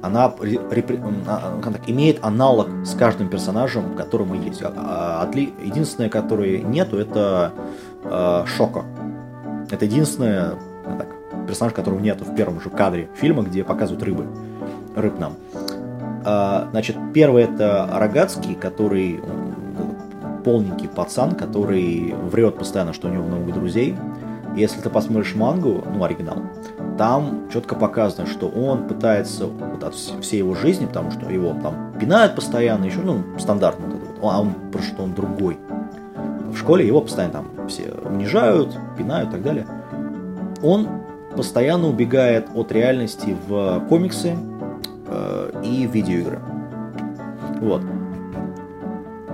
она 0.00 0.32
репри, 0.40 1.00
а, 1.26 1.60
так, 1.62 1.88
имеет 1.88 2.24
аналог 2.24 2.68
с 2.84 2.94
каждым 2.94 3.28
персонажем, 3.28 3.96
которому 3.96 4.34
есть. 4.34 4.62
А, 4.62 4.72
а, 4.74 5.30
единственное, 5.36 6.08
которое 6.08 6.60
нету, 6.60 6.98
это 6.98 7.52
э, 8.04 8.44
Шоко. 8.46 8.84
Это 9.70 9.84
единственное 9.84 10.54
так, 10.84 11.08
персонаж, 11.46 11.74
которого 11.74 11.98
нету 11.98 12.24
в 12.24 12.34
первом 12.34 12.60
же 12.60 12.70
кадре 12.70 13.08
фильма, 13.16 13.42
где 13.42 13.64
показывают 13.64 14.02
рыбы. 14.04 14.26
Рыб 14.94 15.18
нам. 15.18 15.34
А, 16.24 16.68
значит, 16.70 16.96
первый 17.12 17.42
это 17.42 17.88
Рогацкий, 17.92 18.54
который 18.54 19.20
полненький 20.44 20.88
пацан, 20.88 21.32
который 21.32 22.14
врет 22.14 22.56
постоянно, 22.56 22.92
что 22.92 23.08
у 23.08 23.10
него 23.10 23.24
много 23.24 23.52
друзей. 23.52 23.96
Если 24.58 24.80
ты 24.80 24.90
посмотришь 24.90 25.36
мангу, 25.36 25.84
ну, 25.94 26.02
оригинал, 26.02 26.38
там 26.98 27.48
четко 27.52 27.76
показано, 27.76 28.26
что 28.26 28.48
он 28.48 28.88
пытается 28.88 29.46
вот 29.46 29.84
от 29.84 29.94
всей 29.94 30.38
его 30.38 30.56
жизни, 30.56 30.86
потому 30.86 31.12
что 31.12 31.30
его 31.30 31.54
там 31.62 31.92
пинают 32.00 32.34
постоянно, 32.34 32.86
еще, 32.86 32.98
ну, 32.98 33.22
стандартно 33.38 33.86
вот 33.86 34.00
вот, 34.20 34.32
а 34.32 34.40
он 34.40 34.54
просто 34.72 34.88
что 34.94 35.04
он 35.04 35.14
другой. 35.14 35.58
В 36.50 36.56
школе 36.56 36.84
его 36.84 37.00
постоянно 37.00 37.34
там 37.34 37.68
все 37.68 37.94
унижают, 38.04 38.76
пинают 38.96 39.28
и 39.28 39.32
так 39.32 39.42
далее. 39.44 39.66
Он 40.60 40.88
постоянно 41.36 41.88
убегает 41.88 42.48
от 42.52 42.72
реальности 42.72 43.36
в 43.46 43.84
комиксы 43.88 44.36
э, 45.06 45.62
и 45.62 45.86
видеоигры. 45.86 46.40
Вот. 47.60 47.82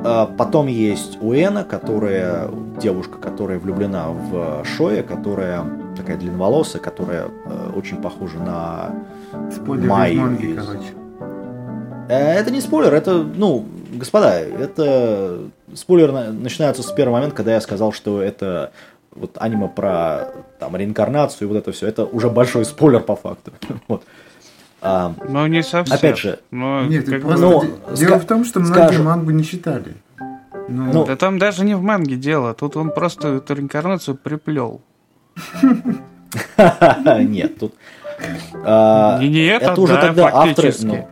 А 0.07 0.27
потом 0.27 0.67
есть 0.67 1.19
Уэна, 1.21 1.65
которая 1.65 2.51
девушка, 2.81 3.19
которая 3.19 3.59
влюблена 3.59 4.09
в 4.11 4.65
Шоя, 4.65 5.03
которая 5.03 5.65
такая 5.97 6.19
длинноволосая, 6.19 6.83
которая 6.83 7.29
э, 7.47 7.71
очень 7.75 7.97
похожа 7.97 8.39
на 8.39 8.95
Спойлер 9.51 9.89
Май. 9.89 10.15
Манги, 10.15 10.47
из... 10.47 10.57
короче. 10.57 10.89
Э, 12.09 12.33
это 12.35 12.51
не 12.51 12.61
спойлер, 12.61 12.93
это, 12.93 13.15
ну, 13.15 13.65
господа, 13.93 14.41
это 14.41 15.39
спойлер 15.75 16.13
начинается 16.13 16.83
с 16.83 16.93
первого 16.93 17.17
момента, 17.17 17.37
когда 17.37 17.55
я 17.55 17.61
сказал, 17.61 17.93
что 17.93 18.21
это 18.21 18.73
вот 19.15 19.39
аниме 19.41 19.69
про 19.69 20.33
там 20.59 20.77
реинкарнацию 20.77 21.49
и 21.49 21.51
вот 21.51 21.59
это 21.59 21.73
все. 21.73 21.87
Это 21.87 22.05
уже 22.05 22.29
большой 22.29 22.65
спойлер 22.65 23.01
по 23.01 23.17
факту. 23.17 23.53
вот. 23.89 24.03
А, 24.87 25.15
ну, 25.27 25.47
не 25.47 25.63
совсем. 25.63 25.97
Опять 25.97 26.19
же. 26.19 26.41
Но, 26.51 26.85
Нет, 26.85 27.09
как 27.09 27.23
просто 27.23 27.43
ну, 27.43 27.65
дело 27.95 28.19
в 28.19 28.27
том, 28.27 28.45
что 28.45 28.61
многие 28.61 28.85
скажем, 28.85 29.07
мангу 29.07 29.31
не 29.31 29.43
читали. 29.43 29.95
Ну, 30.69 30.93
ну, 30.93 31.05
да 31.07 31.17
там 31.17 31.39
даже 31.39 31.65
не 31.65 31.75
в 31.75 31.81
манге 31.81 32.17
дело. 32.17 32.53
Тут 32.53 32.77
он 32.77 32.91
просто 32.91 33.29
эту 33.37 33.55
реинкарнацию 33.55 34.15
приплел. 34.15 34.83
Нет, 37.19 37.59
тут... 37.59 37.75
А, 38.63 39.21
не 39.23 39.47
это, 39.47 39.73
это 39.73 39.81
уже 39.81 39.97
тогда 39.97 40.31
авторы... 40.33 40.73
Ну, 40.83 41.09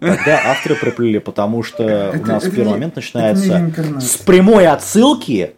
тогда 0.00 0.40
авторы 0.46 0.76
приплели, 0.76 1.18
потому 1.18 1.62
что 1.62 2.14
у 2.18 2.26
нас 2.26 2.44
в 2.44 2.54
первый 2.54 2.70
момент 2.70 2.96
начинается 2.96 3.70
с 4.00 4.16
прямой 4.16 4.66
отсылки 4.66 5.56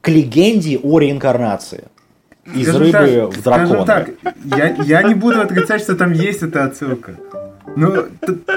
к 0.00 0.08
легенде 0.08 0.78
о 0.78 0.98
реинкарнации. 0.98 1.84
Из 2.52 2.68
скажем 2.68 2.82
рыбы 2.82 2.92
так, 2.92 3.36
в 3.36 3.42
дракона. 3.42 3.84
так, 3.86 4.10
я, 4.44 4.74
я 4.82 5.02
не 5.02 5.14
буду 5.14 5.40
отрицать, 5.40 5.80
что 5.80 5.96
там 5.96 6.12
есть 6.12 6.42
эта 6.42 6.64
отсылка. 6.64 7.16
Но 7.76 8.04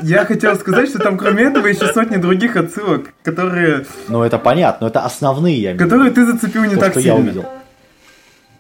я 0.01 0.25
хотел 0.25 0.56
сказать, 0.56 0.89
что 0.89 1.00
там 1.00 1.17
кроме 1.17 1.44
этого 1.44 1.67
еще 1.67 1.88
сотни 1.94 2.17
других 2.17 2.56
отсылок, 2.56 3.13
которые... 3.24 3.86
Ну 4.10 4.24
это 4.24 4.38
понятно, 4.38 4.86
но 4.86 4.88
это 4.89 5.06
основные, 5.06 5.60
я 5.62 5.75
Которые 5.75 6.12
ты 6.12 6.25
зацепил 6.25 6.65
не 6.65 6.75
то, 6.75 6.82
так 6.82 6.91
что 6.91 7.01
сильно. 7.01 7.15
я 7.15 7.22
увидел. 7.22 7.46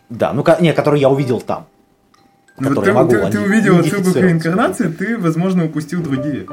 Да, 0.09 0.33
ну 0.33 0.43
не, 0.61 0.73
которые 0.73 1.01
я 1.01 1.09
увидел 1.09 1.41
там. 1.41 1.67
Ну, 2.59 2.81
ты, 2.81 2.91
могу 2.91 3.11
ты, 3.11 3.29
ты 3.29 3.39
увидел 3.39 3.79
отсылку 3.79 4.13
к 4.13 4.15
реинкарнации, 4.15 4.87
ты, 4.87 5.17
возможно, 5.17 5.65
упустил 5.65 6.01
другие. 6.01 6.47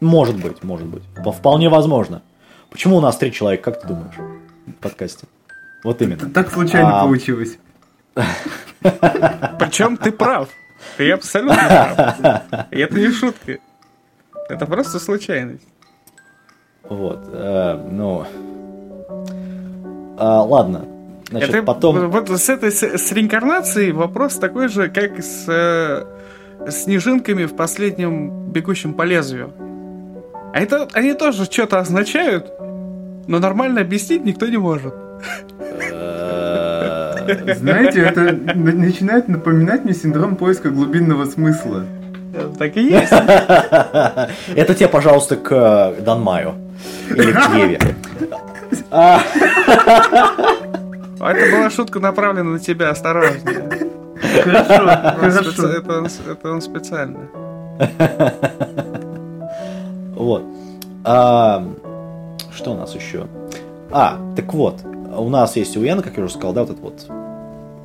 Может 0.00 0.36
быть, 0.36 0.62
может 0.62 0.86
быть. 0.86 1.02
Вполне 1.24 1.68
возможно. 1.68 2.22
Почему 2.70 2.96
у 2.96 3.00
нас 3.00 3.16
три 3.16 3.32
человека, 3.32 3.70
как 3.70 3.82
ты 3.82 3.88
думаешь, 3.88 4.16
в 4.66 4.72
подкасте? 4.72 5.26
Вот 5.82 6.00
именно. 6.02 6.30
Так 6.30 6.50
случайно 6.50 7.00
а... 7.00 7.04
получилось. 7.04 7.58
Причем 8.80 9.96
ты 9.96 10.12
прав. 10.12 10.48
Ты 10.96 11.10
абсолютно 11.12 11.56
прав. 11.56 12.66
И 12.70 12.78
это 12.78 12.98
не 12.98 13.10
шутка. 13.10 13.58
Это 14.48 14.66
просто 14.66 14.98
случайность. 14.98 15.66
Вот, 16.82 17.20
э, 17.32 17.88
ну... 17.90 18.26
А, 20.18 20.42
ладно, 20.42 20.84
Значит, 21.30 21.50
это, 21.50 21.62
потом... 21.62 22.10
Вот 22.10 22.28
с 22.28 22.48
этой 22.50 22.70
с, 22.70 22.82
с 22.82 23.12
реинкарнацией 23.12 23.92
вопрос 23.92 24.36
такой 24.36 24.68
же, 24.68 24.88
как 24.90 25.22
с 25.22 25.46
э, 25.48 26.04
снежинками 26.70 27.46
в 27.46 27.56
последнем 27.56 28.50
бегущем 28.50 28.92
по 28.92 29.02
лезвию. 29.02 29.52
А 30.52 30.60
это 30.60 30.88
они 30.92 31.14
тоже 31.14 31.44
что-то 31.46 31.78
означают, 31.78 32.52
но 33.26 33.38
нормально 33.38 33.80
объяснить 33.80 34.24
никто 34.24 34.46
не 34.46 34.58
может. 34.58 34.94
Знаете, 37.56 38.00
это 38.02 38.32
начинает 38.54 39.28
напоминать 39.28 39.84
мне 39.84 39.94
синдром 39.94 40.36
поиска 40.36 40.70
глубинного 40.70 41.24
смысла. 41.26 41.84
Так 42.58 42.76
и 42.76 42.82
есть. 42.84 43.12
Это 44.56 44.74
тебе, 44.74 44.88
пожалуйста, 44.88 45.36
к 45.36 45.52
э, 45.52 46.00
Данмаю. 46.02 46.54
Или 47.10 47.32
к 47.32 47.54
Еве. 47.54 47.78
А 51.24 51.34
это 51.34 51.56
была 51.56 51.70
шутка 51.70 52.00
направлена 52.00 52.50
на 52.50 52.58
тебя, 52.58 52.90
осторожно. 52.90 53.38
Хорошо, 54.42 55.10
хорошо. 55.20 55.68
Это 55.68 55.98
он, 55.98 56.08
это 56.28 56.50
он 56.50 56.60
специально. 56.60 57.28
Вот. 60.16 60.44
А, 61.04 61.64
что 62.52 62.72
у 62.72 62.76
нас 62.76 62.94
еще? 62.96 63.28
А, 63.92 64.18
так 64.34 64.52
вот, 64.52 64.80
у 65.16 65.28
нас 65.28 65.56
есть 65.56 65.76
у 65.76 65.82
Яна, 65.82 66.02
как 66.02 66.16
я 66.16 66.24
уже 66.24 66.34
сказал, 66.34 66.52
да, 66.52 66.62
вот 66.62 66.70
этот 66.70 66.82
вот 66.82 67.06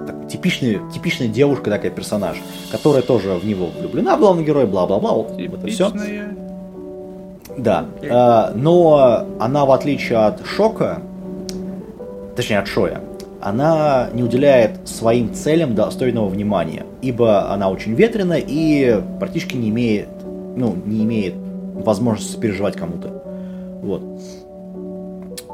так, 0.06 0.28
типичный, 0.28 0.80
типичная 0.94 1.28
девушка 1.28 1.70
такая 1.70 1.92
персонаж, 1.92 2.38
которая 2.72 3.02
тоже 3.02 3.34
в 3.34 3.46
него 3.46 3.68
влюблена 3.78 4.16
в 4.16 4.20
главного 4.20 4.46
героя, 4.46 4.66
бла-бла-бла, 4.66 5.14
вот 5.14 5.32
это 5.40 5.68
все. 5.68 5.92
Да, 7.58 7.86
а, 8.10 8.52
но 8.56 9.26
она, 9.40 9.66
в 9.66 9.72
отличие 9.72 10.20
от 10.20 10.46
Шока, 10.46 11.02
точнее 12.36 12.60
от 12.60 12.68
Шоя, 12.68 13.02
она 13.42 14.10
не 14.14 14.24
уделяет 14.24 14.88
своим 14.88 15.34
целям 15.34 15.76
достойного 15.76 16.28
внимания, 16.28 16.86
ибо 17.02 17.52
она 17.52 17.70
очень 17.70 17.94
ветреная 17.94 18.44
и 18.46 19.02
практически 19.20 19.56
не 19.56 19.70
имеет, 19.70 20.10
ну, 20.56 20.76
не 20.86 21.04
имеет 21.04 21.34
возможности 21.74 22.40
переживать 22.40 22.76
кому-то. 22.76 23.24
Вот. 23.82 24.04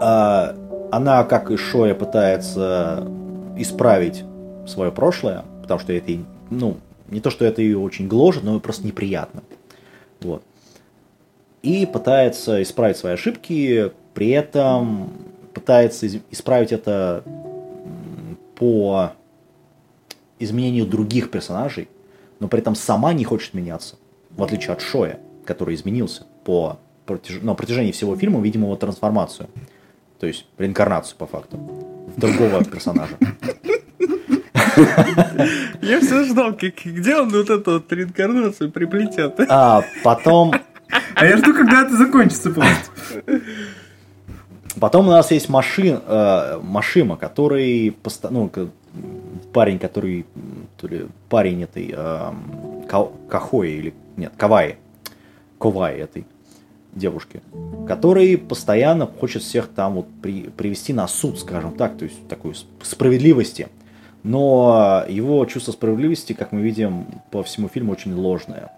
А, 0.02 0.56
она, 0.94 1.24
как 1.24 1.50
и 1.50 1.58
Шоя, 1.58 1.96
пытается 1.96 3.08
исправить 3.58 4.24
свое 4.68 4.92
прошлое, 4.92 5.44
потому 5.62 5.80
что 5.80 5.92
это, 5.92 6.12
ну, 6.52 6.78
не 7.10 7.20
то, 7.20 7.32
что 7.32 7.46
это 7.46 7.64
ее 7.64 7.80
очень 7.80 8.08
гложет, 8.08 8.44
но 8.44 8.60
просто 8.60 8.86
неприятно. 8.86 9.42
Вот. 10.22 10.44
И 11.64 11.88
пытается 11.88 12.62
исправить 12.62 12.98
свои 12.98 13.14
ошибки, 13.14 13.92
при 14.14 14.30
этом 14.30 15.12
пытается 15.56 16.08
исправить 16.30 16.72
это 16.72 17.24
по 18.56 19.14
изменению 20.38 20.86
других 20.86 21.32
персонажей, 21.32 21.90
но 22.40 22.48
при 22.48 22.60
этом 22.60 22.76
сама 22.76 23.14
не 23.14 23.24
хочет 23.24 23.56
меняться, 23.56 23.96
в 24.30 24.44
отличие 24.44 24.74
от 24.74 24.82
Шоя, 24.82 25.20
который 25.44 25.74
изменился 25.74 26.28
по 26.44 26.78
протяж... 27.08 27.42
на 27.42 27.56
протяжении 27.56 27.92
всего 27.92 28.16
фильма, 28.16 28.42
видимо, 28.42 28.68
его 28.68 28.76
трансформацию. 28.76 29.50
То 30.24 30.28
есть 30.28 30.46
реинкарнацию, 30.58 31.18
по 31.18 31.26
факту, 31.28 31.58
другого 32.16 32.64
персонажа. 32.64 33.18
Я 35.82 36.00
все 36.00 36.24
ждал, 36.24 36.54
как, 36.54 36.76
где 36.86 37.18
он 37.18 37.28
вот 37.28 37.50
эту 37.50 37.72
вот 37.74 37.92
реинкарнацию 37.92 38.72
приплетет. 38.72 39.38
А 39.50 39.82
потом, 40.02 40.54
А 41.16 41.26
я 41.26 41.36
жду, 41.36 41.54
когда 41.54 41.82
это 41.86 41.98
закончится 41.98 42.52
просто. 42.52 42.90
потом 44.80 45.10
у 45.10 45.12
нас 45.12 45.30
есть 45.32 45.50
машин, 45.50 46.00
э, 46.08 46.60
Машима, 46.64 47.18
который, 47.18 47.92
поста- 47.92 48.30
ну, 48.32 48.50
парень, 49.52 49.78
который, 49.78 50.26
то 50.78 50.88
ли 50.88 51.08
парень 51.28 51.64
этой 51.64 51.88
Ка- 52.88 53.12
Кахои 53.30 53.72
или 53.72 53.94
нет, 54.16 54.32
Каваи, 54.38 54.78
Коваи 55.60 55.98
этой 56.00 56.26
девушки, 56.96 57.42
который 57.88 58.38
постоянно 58.38 59.08
хочет 59.08 59.44
всех 59.44 59.68
там 59.68 59.96
вот 59.96 60.08
при- 60.22 60.50
привести 60.50 60.94
на 60.94 61.08
суд, 61.08 61.40
скажем 61.40 61.76
так, 61.76 61.98
то 61.98 62.06
есть 62.06 62.28
такой 62.28 62.52
сп- 62.52 62.68
справедливости. 62.84 63.68
Но 64.24 65.04
его 65.10 65.46
чувство 65.46 65.74
справедливости, 65.74 66.34
как 66.34 66.52
мы 66.52 66.62
видим 66.62 67.06
по 67.30 67.44
всему 67.44 67.68
фильму, 67.68 67.92
очень 67.92 68.16
ложное. 68.16 68.72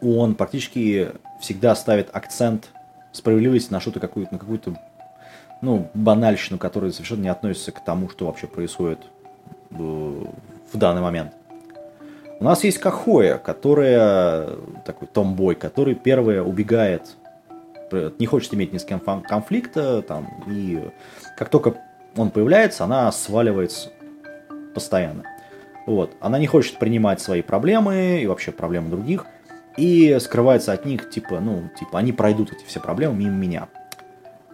Он 0.00 0.34
практически 0.34 1.08
всегда 1.40 1.74
ставит 1.74 2.08
акцент 2.12 2.70
справедливости 3.12 3.72
на 3.72 3.80
что-то 3.80 4.00
какую-то, 4.00 4.32
на 4.32 4.38
какую-то 4.38 4.76
ну, 5.62 5.88
банальщину, 5.94 6.58
которая 6.58 6.92
совершенно 6.92 7.22
не 7.22 7.28
относится 7.28 7.72
к 7.72 7.84
тому, 7.84 8.08
что 8.08 8.26
вообще 8.26 8.46
происходит 8.46 9.00
э, 9.70 9.74
в 9.76 10.76
данный 10.76 11.02
момент. 11.02 11.32
У 12.38 12.44
нас 12.44 12.64
есть 12.64 12.78
Кахоя, 12.78 13.38
которая 13.38 14.48
такой 14.84 15.08
томбой, 15.08 15.54
который 15.54 15.94
первая 15.94 16.42
убегает, 16.42 17.16
э, 17.90 18.10
не 18.18 18.26
хочет 18.26 18.52
иметь 18.52 18.74
ни 18.74 18.78
с 18.78 18.84
кем 18.84 19.00
конфликта, 19.00 20.02
там, 20.02 20.28
и 20.46 20.90
как 21.38 21.48
только 21.48 21.74
он 22.14 22.30
появляется, 22.30 22.84
она 22.84 23.10
сваливается 23.10 23.90
постоянно. 24.74 25.24
Вот. 25.86 26.12
Она 26.20 26.38
не 26.38 26.46
хочет 26.46 26.78
принимать 26.78 27.20
свои 27.20 27.40
проблемы 27.40 28.20
и 28.20 28.26
вообще 28.26 28.52
проблемы 28.52 28.90
других, 28.90 29.24
и 29.78 30.16
скрывается 30.20 30.72
от 30.72 30.84
них, 30.84 31.08
типа, 31.08 31.40
ну, 31.40 31.70
типа, 31.78 31.98
они 31.98 32.12
пройдут 32.12 32.52
эти 32.52 32.64
все 32.64 32.80
проблемы 32.80 33.16
мимо 33.16 33.36
меня. 33.36 33.68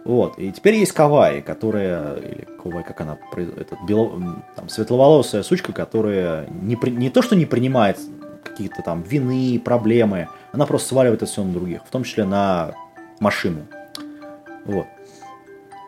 Вот, 0.05 0.37
и 0.37 0.51
теперь 0.51 0.75
есть 0.75 0.91
Кавай, 0.91 1.41
которая, 1.41 2.15
или 2.17 2.47
Кавай, 2.61 2.83
как 2.83 2.99
она, 3.01 3.17
этот, 3.35 3.79
бело, 3.87 4.11
там, 4.55 4.67
светловолосая 4.67 5.43
сучка, 5.43 5.71
которая 5.71 6.45
не, 6.49 6.75
при- 6.75 6.91
не 6.91 7.09
то, 7.09 7.21
что 7.21 7.35
не 7.37 7.45
принимает 7.45 7.97
какие-то 8.43 8.81
там 8.81 9.01
вины, 9.03 9.59
проблемы, 9.63 10.27
она 10.51 10.65
просто 10.65 10.89
сваливает 10.89 11.21
это 11.23 11.31
все 11.31 11.43
на 11.43 11.53
других, 11.53 11.85
в 11.85 11.89
том 11.89 12.03
числе 12.03 12.25
на 12.25 12.73
машину. 13.21 13.61
Вот. 14.65 14.87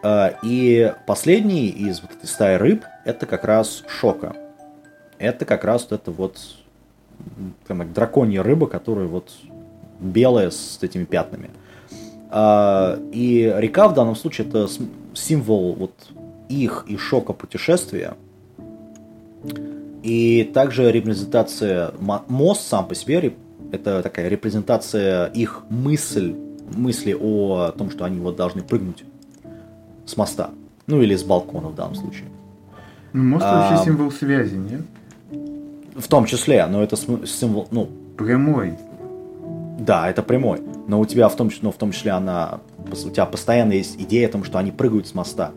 А, 0.01 0.33
И 0.43 0.93
последний 1.05 1.67
из 1.67 2.01
вот 2.01 2.11
этой 2.11 2.27
стаи 2.27 2.55
рыб, 2.55 2.85
это 3.03 3.25
как 3.25 3.43
раз 3.43 3.83
Шока. 3.87 4.33
Это 5.17 5.43
как 5.45 5.65
раз 5.65 5.87
вот 5.89 6.01
это 6.01 6.11
вот 6.11 6.39
м, 7.37 7.53
прям 7.67 7.79
как 7.79 7.91
драконья 7.93 8.43
рыба, 8.43 8.67
которая 8.67 9.07
вот 9.07 9.31
белая 9.99 10.51
с 10.51 10.79
этими 10.81 11.03
пятнами. 11.03 11.49
А, 12.37 12.99
И 13.13 13.53
река 13.57 13.87
в 13.87 13.93
данном 13.93 14.15
случае 14.15 14.45
это 14.47 14.67
символ 15.13 15.73
вот 15.73 15.93
их 16.49 16.85
и 16.89 16.97
шока 16.97 17.31
путешествия. 17.31 18.15
И 20.03 20.43
также 20.53 20.91
репрезентация 20.91 21.93
мо- 21.99 22.25
мост 22.27 22.67
сам 22.67 22.87
по 22.87 22.93
себе 22.93 23.33
это 23.71 24.03
такая 24.03 24.27
репрезентация 24.27 25.27
их 25.27 25.63
мысль, 25.69 26.35
мысли 26.75 27.13
о 27.17 27.71
том, 27.71 27.89
что 27.89 28.03
они 28.03 28.19
вот 28.19 28.35
должны 28.35 28.61
прыгнуть 28.61 29.05
с 30.05 30.17
моста. 30.17 30.49
Ну 30.87 31.01
или 31.01 31.15
с 31.15 31.23
балкона 31.23 31.69
в 31.69 31.75
данном 31.75 31.95
случае. 31.95 32.25
Ну, 33.13 33.23
мост 33.23 33.45
А, 33.47 33.71
вообще 33.71 33.85
символ 33.85 34.11
связи, 34.11 34.55
нет? 34.55 34.81
В 35.95 36.07
том 36.09 36.25
числе, 36.25 36.65
но 36.67 36.83
это 36.83 36.97
символ, 37.25 37.67
ну, 37.71 37.87
Прямой. 38.17 38.73
Да, 39.79 40.09
это 40.09 40.21
прямой. 40.21 40.61
Но 40.87 40.99
у 40.99 41.05
тебя 41.05 41.27
в 41.29 41.35
том, 41.35 41.47
числе- 41.49 41.59
ну, 41.63 41.71
в 41.71 41.77
том 41.77 41.91
числе 41.91 42.11
она, 42.11 42.59
у 42.91 43.09
тебя 43.09 43.25
постоянно 43.25 43.73
есть 43.73 43.99
идея 43.99 44.27
о 44.27 44.31
том, 44.31 44.43
что 44.43 44.59
они 44.59 44.71
прыгают 44.71 45.07
с 45.07 45.15
моста. 45.15 45.51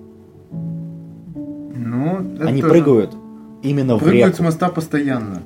Ну, 0.53 2.35
это 2.35 2.47
они 2.49 2.63
прыгают 2.63 3.15
именно 3.63 3.97
в 3.97 4.01
Прыгают 4.01 4.37
с 4.37 4.41
моста 4.41 4.69
постоянно. 4.69 5.43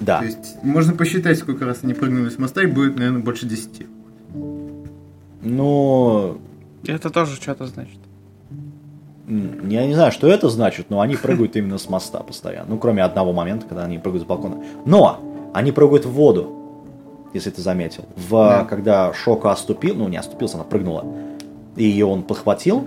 Да. 0.00 0.20
То 0.20 0.24
есть 0.24 0.62
можно 0.62 0.94
посчитать, 0.94 1.38
сколько 1.38 1.64
раз 1.64 1.80
они 1.82 1.94
прыгнули 1.94 2.30
с 2.30 2.38
моста, 2.38 2.62
и 2.62 2.66
будет, 2.66 2.96
наверное, 2.96 3.22
больше 3.22 3.46
10. 3.46 3.86
Ну, 5.42 6.38
Это 6.86 7.10
тоже 7.10 7.36
что-то 7.36 7.66
значит. 7.66 7.98
я 9.26 9.86
не 9.86 9.94
знаю, 9.94 10.12
что 10.12 10.28
это 10.28 10.48
значит, 10.48 10.90
но 10.90 11.00
они 11.00 11.16
прыгают 11.16 11.56
именно 11.56 11.78
с 11.78 11.88
моста 11.88 12.20
постоянно. 12.20 12.70
Ну, 12.70 12.78
кроме 12.78 13.02
одного 13.02 13.32
момента, 13.32 13.66
когда 13.66 13.84
они 13.84 13.98
прыгают 13.98 14.24
с 14.24 14.26
балкона. 14.26 14.62
Но 14.84 15.50
они 15.54 15.72
прыгают 15.72 16.04
в 16.04 16.10
воду, 16.10 16.59
если 17.32 17.50
ты 17.50 17.62
заметил. 17.62 18.04
В, 18.16 18.30
Да. 18.30 18.64
Когда 18.64 19.12
Шока 19.12 19.52
оступил, 19.52 19.94
ну, 19.94 20.08
не 20.08 20.16
оступился, 20.16 20.56
она 20.56 20.64
прыгнула, 20.64 21.04
и 21.76 21.84
ее 21.84 22.06
он 22.06 22.22
подхватил, 22.22 22.86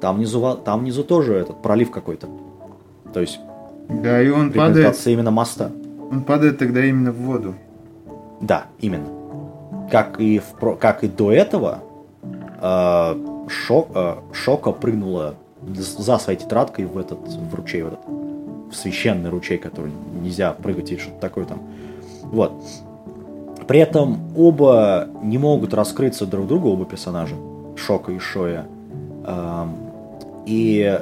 там 0.00 0.16
внизу, 0.16 0.54
там 0.56 0.80
внизу 0.80 1.04
тоже 1.04 1.34
этот 1.34 1.62
пролив 1.62 1.90
какой-то. 1.90 2.28
То 3.12 3.20
есть 3.20 3.38
Да, 3.88 4.20
и 4.20 4.28
он 4.30 4.52
падает, 4.52 5.06
именно 5.06 5.30
моста. 5.30 5.70
он 6.10 6.24
падает 6.24 6.58
тогда 6.58 6.84
именно 6.84 7.12
в 7.12 7.16
воду. 7.16 7.54
Да, 8.40 8.64
именно. 8.80 9.06
Как 9.90 10.20
и, 10.20 10.40
в, 10.40 10.76
как 10.76 11.04
и 11.04 11.08
до 11.08 11.30
этого, 11.30 11.80
э, 12.60 13.14
Шок, 13.48 13.88
э, 13.94 14.14
Шока 14.32 14.72
прыгнула 14.72 15.34
за 15.74 16.18
своей 16.18 16.38
тетрадкой 16.38 16.86
в 16.86 16.98
этот 16.98 17.18
в 17.28 17.54
ручей, 17.54 17.82
в, 17.82 17.88
этот, 17.88 18.00
в 18.06 18.72
священный 18.74 19.30
ручей, 19.30 19.58
который 19.58 19.92
нельзя 20.20 20.52
прыгать 20.52 20.90
или 20.90 20.98
что-то 20.98 21.20
такое 21.20 21.44
там. 21.44 21.60
Вот. 22.22 22.52
При 23.72 23.80
этом 23.80 24.18
оба 24.36 25.08
не 25.22 25.38
могут 25.38 25.72
раскрыться 25.72 26.26
друг 26.26 26.46
другу, 26.46 26.68
оба 26.68 26.84
персонажа, 26.84 27.36
Шока 27.74 28.12
и 28.12 28.18
Шоя. 28.18 28.66
И 30.44 31.00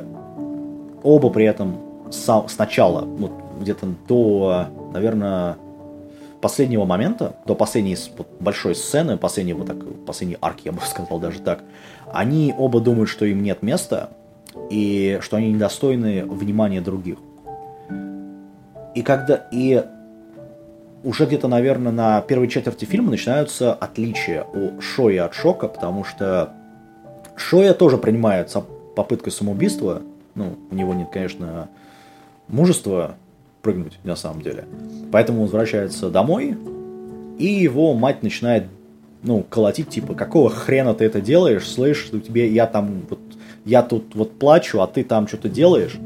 оба 1.03 1.31
при 1.31 1.47
этом 1.47 1.79
сначала, 2.13 3.01
вот 3.07 3.33
где-то 3.61 3.89
до, 4.07 4.67
наверное, 4.93 5.57
последнего 6.41 6.85
момента, 6.85 7.35
до 7.45 7.57
последней 7.57 7.97
большой 8.39 8.77
сцены, 8.77 9.17
последней 9.17 9.55
вот 9.55 9.67
так, 9.67 9.79
последней 10.07 10.39
арки, 10.41 10.67
я 10.67 10.71
бы 10.71 10.79
сказал 10.87 11.19
даже 11.19 11.41
так, 11.41 11.65
они 12.13 12.55
оба 12.57 12.79
думают, 12.81 13.11
что 13.11 13.25
им 13.25 13.43
нет 13.43 13.65
места 13.65 14.11
и 14.71 15.19
что 15.23 15.39
они 15.39 15.51
недостойны 15.51 16.25
внимания 16.25 16.81
других. 16.81 17.19
И 18.95 19.03
когда 19.03 19.49
и 19.51 19.85
уже 21.03 21.27
где-то, 21.27 21.49
наверное, 21.49 21.93
на 21.93 22.21
первой 22.21 22.49
четверти 22.49 22.85
фильма 22.85 23.11
начинаются 23.11 23.73
отличия 23.73 24.45
у 24.45 24.81
Шоя 24.81 25.27
от 25.27 25.35
Шока, 25.35 25.69
потому 25.69 26.05
что 26.05 26.53
Шоя 27.37 27.75
тоже 27.75 27.97
принимает 27.97 28.55
попыткой 28.95 29.33
самоубийства. 29.33 30.03
Ну, 30.35 30.57
у 30.71 30.75
него 30.75 30.95
нет, 30.95 31.09
конечно, 31.13 31.69
мужества 32.49 33.15
прыгнуть 33.63 33.99
на 34.05 34.17
самом 34.17 34.43
деле. 34.43 34.65
Поэтому 35.13 35.41
он 35.41 35.45
возвращается 35.45 36.11
домой, 36.11 36.57
и 37.39 37.47
его 37.47 37.95
мать 37.95 38.23
начинает 38.23 38.65
ну, 39.23 39.43
колотить, 39.43 39.91
типа, 39.91 40.15
какого 40.15 40.51
хрена 40.51 40.95
ты 40.95 41.05
это 41.05 41.21
делаешь, 41.21 41.69
слышь, 41.69 42.09
у 42.13 42.21
тебе, 42.21 42.51
я 42.51 42.67
там, 42.67 43.03
вот, 43.09 43.21
я 43.65 43.83
тут 43.83 44.15
вот 44.15 44.39
плачу, 44.39 44.81
а 44.81 44.87
ты 44.87 45.05
там 45.05 45.29
что-то 45.29 45.49
делаешь. 45.49 45.99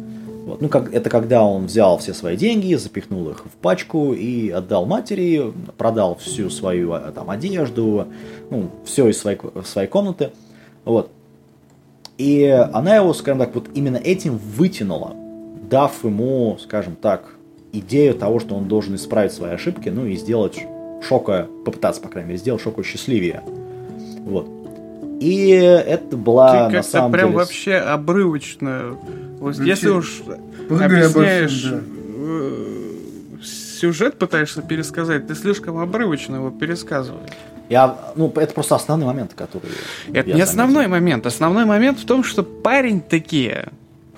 Вот. 0.45 0.61
Ну, 0.61 0.69
как, 0.69 0.93
это 0.93 1.09
когда 1.09 1.43
он 1.43 1.67
взял 1.67 1.97
все 1.99 2.13
свои 2.13 2.37
деньги, 2.37 2.75
запихнул 2.75 3.31
их 3.31 3.47
в 3.47 3.57
пачку 3.63 4.13
и 4.13 4.51
отдал 4.51 4.85
матери, 4.85 5.53
продал 5.79 6.17
всю 6.17 6.51
свою 6.51 6.93
а, 6.93 7.13
там, 7.13 7.31
одежду, 7.31 8.09
ну, 8.51 8.71
все 8.85 9.09
из 9.09 9.19
своей, 9.19 9.39
своей 9.65 9.89
комнаты. 9.89 10.33
Вот. 10.85 11.11
И 12.19 12.45
она 12.73 12.97
его, 12.97 13.15
скажем 13.15 13.39
так, 13.39 13.55
вот 13.55 13.69
именно 13.75 13.97
этим 13.97 14.37
вытянула, 14.37 15.17
дав 15.71 16.05
ему, 16.05 16.59
скажем 16.61 16.95
так, 16.95 17.35
идею 17.73 18.15
того, 18.15 18.39
что 18.39 18.55
он 18.55 18.69
должен 18.69 18.95
исправить 18.97 19.33
свои 19.33 19.53
ошибки, 19.53 19.89
ну 19.89 20.07
и 20.07 20.15
сделать 20.15 20.61
Шока, 21.03 21.49
попытаться, 21.65 22.01
по 22.01 22.09
крайней 22.09 22.29
мере, 22.29 22.39
сделать 22.39 22.63
Шоку 22.63 22.83
счастливее. 22.83 23.43
Вот. 24.25 24.47
И 25.21 25.49
это 25.49 26.17
была 26.17 26.69
Ты 26.69 26.77
на 26.77 26.83
самом 26.83 27.13
прям 27.13 27.29
деле... 27.29 27.39
вообще 27.39 27.77
обрывочно. 27.77 28.97
Вот 29.41 29.59
Ну, 29.59 29.65
если 29.65 29.89
уж 29.89 30.23
объясняешь 30.71 31.13
больше, 31.65 31.85
э, 32.17 33.37
сюжет 33.43 34.19
пытаешься 34.19 34.63
пересказать, 34.63 35.27
ты 35.27 35.35
слишком 35.35 35.79
обрывочно 35.79 36.37
его 36.37 36.51
пересказываешь. 36.51 37.31
Я, 37.69 37.99
ну, 38.17 38.31
это 38.37 38.53
просто 38.55 38.75
основные 38.77 39.07
моменты, 39.07 39.35
которые... 39.37 39.73
Это 40.13 40.29
я 40.31 40.35
не 40.37 40.41
основной 40.43 40.85
заметил. 40.85 40.91
момент. 40.93 41.27
Основной 41.27 41.65
момент 41.65 41.99
в 41.99 42.05
том, 42.05 42.23
что 42.23 42.43
парень 42.43 43.01
такие 43.01 43.69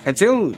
хотел 0.05 0.55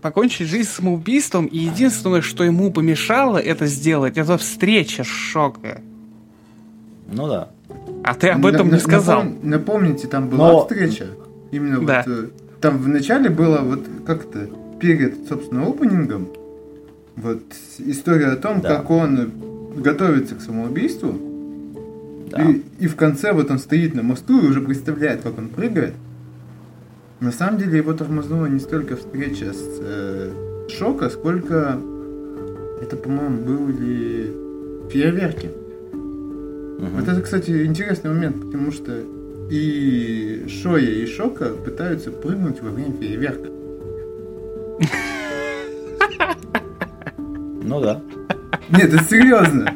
покончить 0.00 0.48
жизнь 0.48 0.68
самоубийством, 0.70 1.46
и 1.46 1.58
единственное, 1.58 2.20
что 2.22 2.44
ему 2.44 2.72
помешало 2.72 3.38
это 3.38 3.66
сделать, 3.66 4.16
это 4.16 4.38
встреча 4.38 5.02
с 5.04 5.08
Шока. 5.08 5.80
Ну 7.10 7.28
да. 7.28 7.50
А 8.04 8.14
ты 8.14 8.28
об 8.30 8.46
этом 8.46 8.68
на- 8.68 8.74
не 8.74 8.80
сказал. 8.80 9.22
напом- 9.24 9.38
Напомните, 9.42 10.06
там 10.08 10.28
была 10.28 10.48
Но- 10.52 10.60
встреча. 10.62 11.08
Именно 11.50 11.84
Да. 11.86 12.04
вот... 12.06 12.32
Там 12.62 12.78
в 12.78 12.88
начале 12.88 13.28
было 13.28 13.58
вот 13.58 13.84
как-то 14.06 14.48
перед, 14.80 15.28
собственно, 15.28 15.66
опенингом 15.66 16.28
вот 17.16 17.42
история 17.78 18.28
о 18.28 18.36
том, 18.36 18.60
Да. 18.60 18.76
как 18.76 18.90
он 18.90 19.30
готовится 19.76 20.36
к 20.36 20.40
самоубийству. 20.40 21.14
да. 22.30 22.42
И, 22.50 22.62
и 22.78 22.86
в 22.86 22.96
конце 22.96 23.32
вот 23.32 23.50
он 23.50 23.58
стоит 23.58 23.94
на 23.94 24.02
мосту 24.02 24.40
и 24.40 24.46
уже 24.48 24.60
представляет, 24.60 25.22
как 25.22 25.36
он 25.38 25.48
прыгает. 25.48 25.94
На 27.20 27.32
самом 27.32 27.58
деле 27.58 27.78
его 27.78 27.92
тормознула 27.92 28.46
не 28.46 28.58
столько 28.60 28.96
встреча 28.96 29.52
с 29.52 29.78
э, 29.80 30.32
Шока, 30.70 31.10
сколько 31.10 31.78
это, 32.80 32.96
по-моему, 32.96 33.44
были 33.44 34.32
фейерверки. 34.90 35.50
Мгм. 35.92 36.96
Вот 36.96 37.08
это, 37.08 37.20
кстати, 37.20 37.66
интересный 37.66 38.10
момент, 38.10 38.40
потому 38.40 38.72
что 38.72 38.92
и 39.52 40.46
Шоя, 40.48 40.80
и 40.82 41.06
Шока 41.06 41.50
пытаются 41.64 42.10
прыгнуть 42.10 42.60
во 42.62 42.70
время 42.70 42.94
фейерверка. 42.98 43.48
Ну 47.64 47.80
да. 47.80 48.00
Нет, 48.70 48.92
это 48.92 49.04
серьезно. 49.04 49.72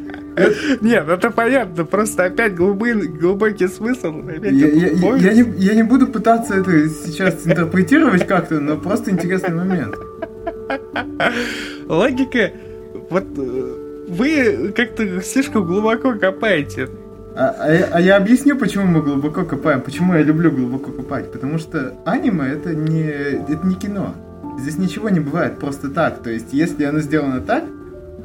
Нет, 0.81 1.07
это 1.09 1.31
понятно, 1.31 1.85
просто 1.85 2.25
опять 2.25 2.53
глубокий, 2.53 3.07
глубокий 3.07 3.67
смысл. 3.67 4.21
Опять 4.27 4.51
Я, 4.53 4.67
я- 4.67 5.15
я 5.15 5.33
не, 5.33 5.53
я 5.57 5.73
не 5.73 5.83
буду 5.83 6.07
пытаться 6.07 6.55
это 6.55 6.89
сейчас 6.89 7.47
интерпретировать 7.47 8.27
как-то, 8.27 8.59
но 8.59 8.77
просто 8.77 9.09
интересный 9.11 9.55
момент. 9.55 9.95
Логика, 11.87 12.51
вот 13.09 13.23
э, 13.37 14.05
вы 14.09 14.73
как-то 14.75 15.21
слишком 15.21 15.65
глубоко 15.65 16.13
копаете. 16.19 16.89
А, 17.39 17.55
а 17.59 17.71
я, 17.71 17.85
а 17.91 18.01
я 18.01 18.17
объясню, 18.17 18.57
почему 18.57 18.85
мы 18.85 19.03
глубоко 19.03 19.45
копаем, 19.45 19.81
почему 19.81 20.15
я 20.15 20.23
люблю 20.23 20.49
глубоко 20.49 20.91
копать. 20.91 21.31
Потому 21.31 21.59
что 21.59 21.93
аниме 22.03 22.47
это 22.47 22.73
не, 22.73 23.03
это 23.03 23.59
не 23.63 23.75
кино. 23.75 24.15
Здесь 24.59 24.79
ничего 24.79 25.09
не 25.09 25.19
бывает 25.19 25.59
просто 25.59 25.89
так. 25.89 26.23
То 26.23 26.31
есть, 26.31 26.51
если 26.51 26.83
оно 26.83 26.99
сделано 26.99 27.41
так, 27.41 27.63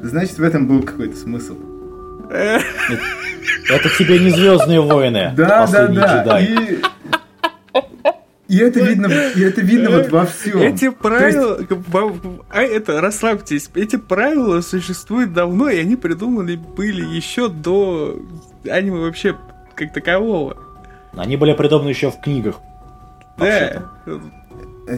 значит 0.01 0.39
в 0.39 0.43
этом 0.43 0.67
был 0.67 0.81
какой-то 0.81 1.15
смысл. 1.15 1.55
Это 2.31 3.89
тебе 3.99 4.17
не 4.17 4.31
Звездные 4.31 4.81
войны. 4.81 5.31
Да, 5.37 5.67
да, 5.67 6.23
да. 6.23 6.39
И, 6.39 6.79
и 8.47 8.57
это 8.57 8.79
видно, 8.81 9.07
и 9.35 9.41
это 9.41 9.61
видно 9.61 9.89
вот 9.91 10.09
во 10.11 10.25
всем. 10.25 10.59
Эти 10.59 10.89
правила, 10.89 11.59
во- 11.69 12.13
а 12.49 12.61
это 12.61 12.99
расслабьтесь, 13.01 13.69
эти 13.75 13.95
правила 13.95 14.61
существуют 14.61 15.33
давно, 15.33 15.69
и 15.69 15.79
они 15.79 15.95
придуманы 15.95 16.57
были 16.57 17.03
еще 17.05 17.47
до 17.49 18.19
аниме 18.69 18.99
вообще 18.99 19.35
как 19.75 19.93
такового. 19.93 20.57
Они 21.15 21.37
были 21.37 21.53
придуманы 21.53 21.89
еще 21.89 22.11
в 22.11 22.19
книгах. 22.19 22.59
Да. 23.37 23.47
Это- 23.47 23.85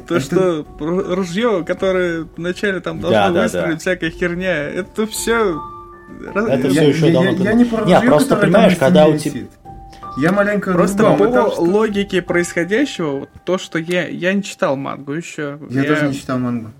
То, 0.07 0.15
это- 0.15 0.19
что 0.19 0.65
ружье, 0.79 1.63
которое 1.65 2.27
вначале 2.37 2.79
там 2.79 2.99
Да, 2.99 3.09
должно 3.09 3.33
да, 3.35 3.43
выстрелить, 3.43 3.69
да. 3.69 3.77
всякая 3.77 4.09
херня, 4.09 4.53
это 4.69 5.05
все. 5.05 5.61
Это 6.35 6.67
я, 6.67 6.69
всё 6.69 6.87
еще 6.89 7.07
я- 7.07 7.13
давно 7.13 7.29
я- 7.31 7.43
я 7.51 7.53
не 7.53 7.65
про 7.65 7.79
ружье, 7.81 8.01
просто 8.01 8.29
которое 8.35 8.51
понимаешь, 8.51 8.75
когда 8.77 9.07
у 9.07 9.17
тебя-. 9.17 9.47
Я 10.17 10.31
маленько 10.31 10.71
Просто 10.73 10.97
другом. 10.99 11.17
по 11.17 11.23
Это 11.25 11.51
что- 11.51 11.61
логике 11.61 12.21
происходящего, 12.21 13.27
то, 13.45 13.57
что 13.57 13.79
я, 13.79 14.07
я 14.07 14.33
не 14.33 14.43
читал 14.43 14.75
мангу 14.77 15.11
еще. 15.13 15.59
Я 15.69 15.83
тоже 15.83 16.07
не 16.07 16.13
читал 16.13 16.39
мангу. 16.39 16.71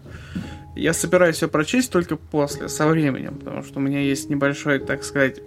Я 0.76 0.94
собираюсь 0.94 1.38
все 1.38 1.48
прочесть 1.48 1.92
только 1.92 2.16
после, 2.18 2.68
со 2.70 2.88
временем, 2.88 3.36
потому 3.36 3.64
что 3.64 3.80
у 3.80 3.82
меня 3.82 4.00
есть 4.02 4.30
небольшое, 4.30 4.80
так 4.80 5.04
сказать, 5.04 5.42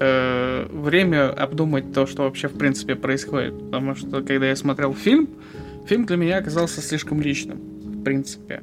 э, 0.00 0.66
время 0.72 1.30
обдумать 1.30 1.92
то, 1.92 2.06
что 2.06 2.22
вообще 2.24 2.48
в 2.48 2.58
принципе 2.58 2.94
происходит. 2.96 3.58
Потому 3.58 3.94
что 3.94 4.22
когда 4.22 4.46
я 4.46 4.56
смотрел 4.56 4.94
фильм, 4.94 5.28
фильм 5.86 6.04
для 6.06 6.16
меня 6.16 6.38
оказался 6.38 6.80
слишком 6.80 7.20
личным, 7.20 7.58
в 7.58 8.02
принципе. 8.02 8.62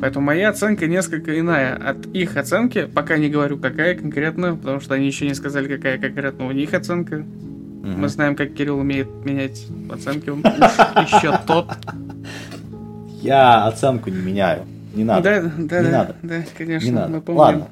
Поэтому 0.00 0.26
моя 0.26 0.48
оценка 0.50 0.86
несколько 0.86 1.38
иная 1.38 1.76
от 1.76 2.06
их 2.06 2.36
оценки. 2.36 2.86
Пока 2.92 3.18
не 3.18 3.28
говорю, 3.28 3.58
какая 3.58 3.94
конкретно, 3.94 4.56
потому 4.56 4.80
что 4.80 4.94
они 4.94 5.06
еще 5.06 5.26
не 5.26 5.34
сказали, 5.34 5.74
какая 5.74 5.98
конкретно 5.98 6.46
у 6.46 6.52
них 6.52 6.74
оценка. 6.74 7.16
Мгм. 7.18 8.00
Мы 8.00 8.08
знаем, 8.08 8.34
как 8.36 8.52
Кирилл 8.54 8.78
умеет 8.78 9.08
менять 9.24 9.66
оценки. 9.90 10.30
Он 10.30 10.40
еще 10.42 11.38
тот. 11.46 11.68
Я 13.20 13.66
оценку 13.66 14.10
не 14.10 14.18
меняю. 14.18 14.64
Не 14.94 15.04
надо. 15.04 15.22
Да, 15.22 15.40
да, 15.42 15.80
Не 15.82 15.90
да, 15.90 15.98
надо. 15.98 16.16
да, 16.22 16.34
конечно, 16.58 16.86
Не 16.86 16.92
мы 16.92 17.00
надо. 17.00 17.20
помним. 17.20 17.38
Ладно. 17.40 17.68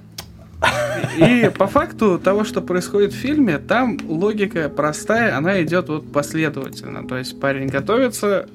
И 1.19 1.51
по 1.59 1.67
факту 1.67 2.19
того, 2.19 2.45
что 2.45 2.61
происходит 2.61 3.13
в 3.13 3.17
фильме, 3.17 3.59
там 3.59 3.99
логика 4.07 4.69
простая, 4.69 5.37
она 5.37 5.63
идет 5.63 5.89
вот 5.89 6.13
последовательно. 6.13 7.07
То 7.09 7.17
есть 7.17 7.41
парень 7.41 7.69
готовится 7.69 8.47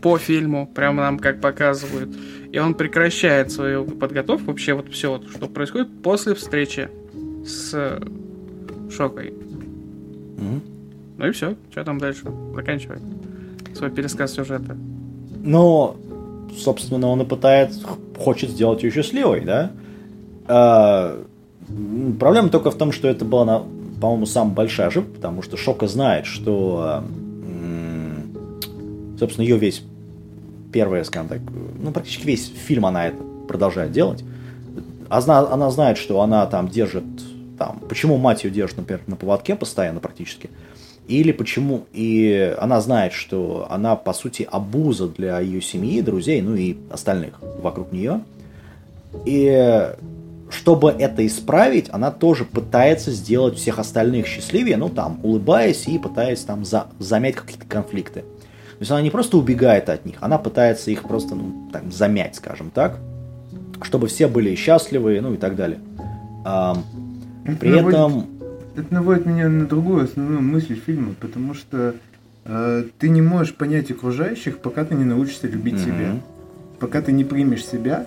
по 0.00 0.18
фильму, 0.18 0.66
прямо 0.66 1.02
нам 1.02 1.18
как 1.18 1.40
показывают, 1.40 2.10
и 2.56 2.58
он 2.58 2.72
прекращает 2.72 3.52
свою 3.52 3.84
подготовку, 3.84 4.46
вообще 4.46 4.72
вот 4.72 4.88
все, 4.90 5.10
вот, 5.12 5.28
что 5.28 5.46
происходит 5.46 5.88
после 6.02 6.34
встречи 6.34 6.88
с 7.44 8.00
Шокой. 8.90 9.34
Мгм. 10.38 10.62
Ну 11.18 11.26
и 11.26 11.32
все, 11.32 11.54
что 11.70 11.84
там 11.84 11.98
дальше? 11.98 12.22
Заканчивай 12.54 12.96
свой 13.74 13.90
пересказ 13.90 14.32
сюжета. 14.32 14.74
Ну, 15.42 15.96
собственно, 16.56 17.08
он 17.08 17.20
и 17.20 17.24
пытается, 17.26 17.86
хочет 18.18 18.48
сделать 18.48 18.82
ее 18.82 18.90
счастливой, 18.90 19.42
да? 19.42 19.72
А, 20.46 21.22
проблема 22.18 22.48
только 22.48 22.70
в 22.70 22.78
том, 22.78 22.90
что 22.90 23.06
это 23.06 23.26
была, 23.26 23.44
на- 23.44 23.64
по-моему, 24.00 24.24
самая 24.24 24.54
большая 24.54 24.86
ошибка, 24.86 25.10
потому 25.16 25.42
что 25.42 25.58
Шока 25.58 25.88
знает, 25.88 26.24
что, 26.24 27.02
м, 27.44 28.30
собственно, 29.18 29.44
ее 29.44 29.58
весь 29.58 29.82
первая, 30.72 31.04
скажем 31.04 31.28
так, 31.28 31.40
ну, 31.78 31.92
практически 31.92 32.26
весь 32.26 32.52
фильм 32.66 32.86
она 32.86 33.08
это 33.08 33.18
продолжает 33.48 33.92
делать. 33.92 34.24
А 35.08 35.20
зна- 35.20 35.48
она 35.50 35.70
знает, 35.70 35.98
что 35.98 36.20
она 36.20 36.46
там 36.46 36.68
держит, 36.68 37.04
там, 37.58 37.80
почему 37.88 38.16
мать 38.16 38.44
ее 38.44 38.50
держит, 38.50 38.78
например, 38.78 39.02
на 39.06 39.16
поводке 39.16 39.54
постоянно 39.54 40.00
практически, 40.00 40.50
или 41.06 41.30
почему, 41.30 41.86
и 41.92 42.54
она 42.58 42.80
знает, 42.80 43.12
что 43.12 43.68
она, 43.70 43.94
по 43.94 44.12
сути, 44.12 44.48
обуза 44.50 45.06
для 45.08 45.38
ее 45.38 45.62
семьи, 45.62 46.00
друзей, 46.00 46.42
ну 46.42 46.56
и 46.56 46.76
остальных 46.90 47.40
вокруг 47.62 47.92
нее. 47.92 48.22
И 49.24 49.94
чтобы 50.50 50.90
это 50.90 51.26
исправить, 51.26 51.86
она 51.90 52.10
тоже 52.10 52.44
пытается 52.44 53.10
сделать 53.12 53.56
всех 53.56 53.78
остальных 53.78 54.26
счастливее, 54.26 54.76
ну 54.76 54.88
там, 54.88 55.20
улыбаясь 55.22 55.86
и 55.86 55.98
пытаясь 55.98 56.40
там 56.40 56.64
за, 56.64 56.86
замять 56.98 57.36
какие-то 57.36 57.66
конфликты. 57.66 58.24
То 58.78 58.82
есть 58.82 58.90
она 58.90 59.00
не 59.00 59.10
просто 59.10 59.38
убегает 59.38 59.88
от 59.88 60.04
них, 60.04 60.16
она 60.20 60.36
пытается 60.36 60.90
их 60.90 61.02
просто, 61.04 61.34
ну, 61.34 61.70
так, 61.72 61.90
замять, 61.90 62.36
скажем 62.36 62.70
так, 62.70 62.98
чтобы 63.82 64.06
все 64.06 64.28
были 64.28 64.54
счастливы, 64.54 65.18
ну 65.22 65.32
и 65.32 65.36
так 65.38 65.56
далее. 65.56 65.78
Ам, 66.44 66.84
при 67.58 67.70
наводит- 67.70 67.88
этом... 67.98 68.26
Это 68.76 68.92
наводит 68.92 69.24
меня 69.24 69.48
на 69.48 69.66
другую 69.66 70.04
основную 70.04 70.42
мысль 70.42 70.74
фильма, 70.78 71.14
потому 71.18 71.54
что 71.54 71.94
э, 72.44 72.84
ты 72.98 73.08
не 73.08 73.22
можешь 73.22 73.54
понять 73.54 73.90
окружающих, 73.90 74.58
пока 74.58 74.84
ты 74.84 74.94
не 74.94 75.04
научишься 75.04 75.46
любить 75.48 75.74
Мгм. 75.74 75.82
себя. 75.84 76.20
Пока 76.78 77.00
ты 77.00 77.12
не 77.12 77.24
примешь 77.24 77.64
себя 77.64 78.06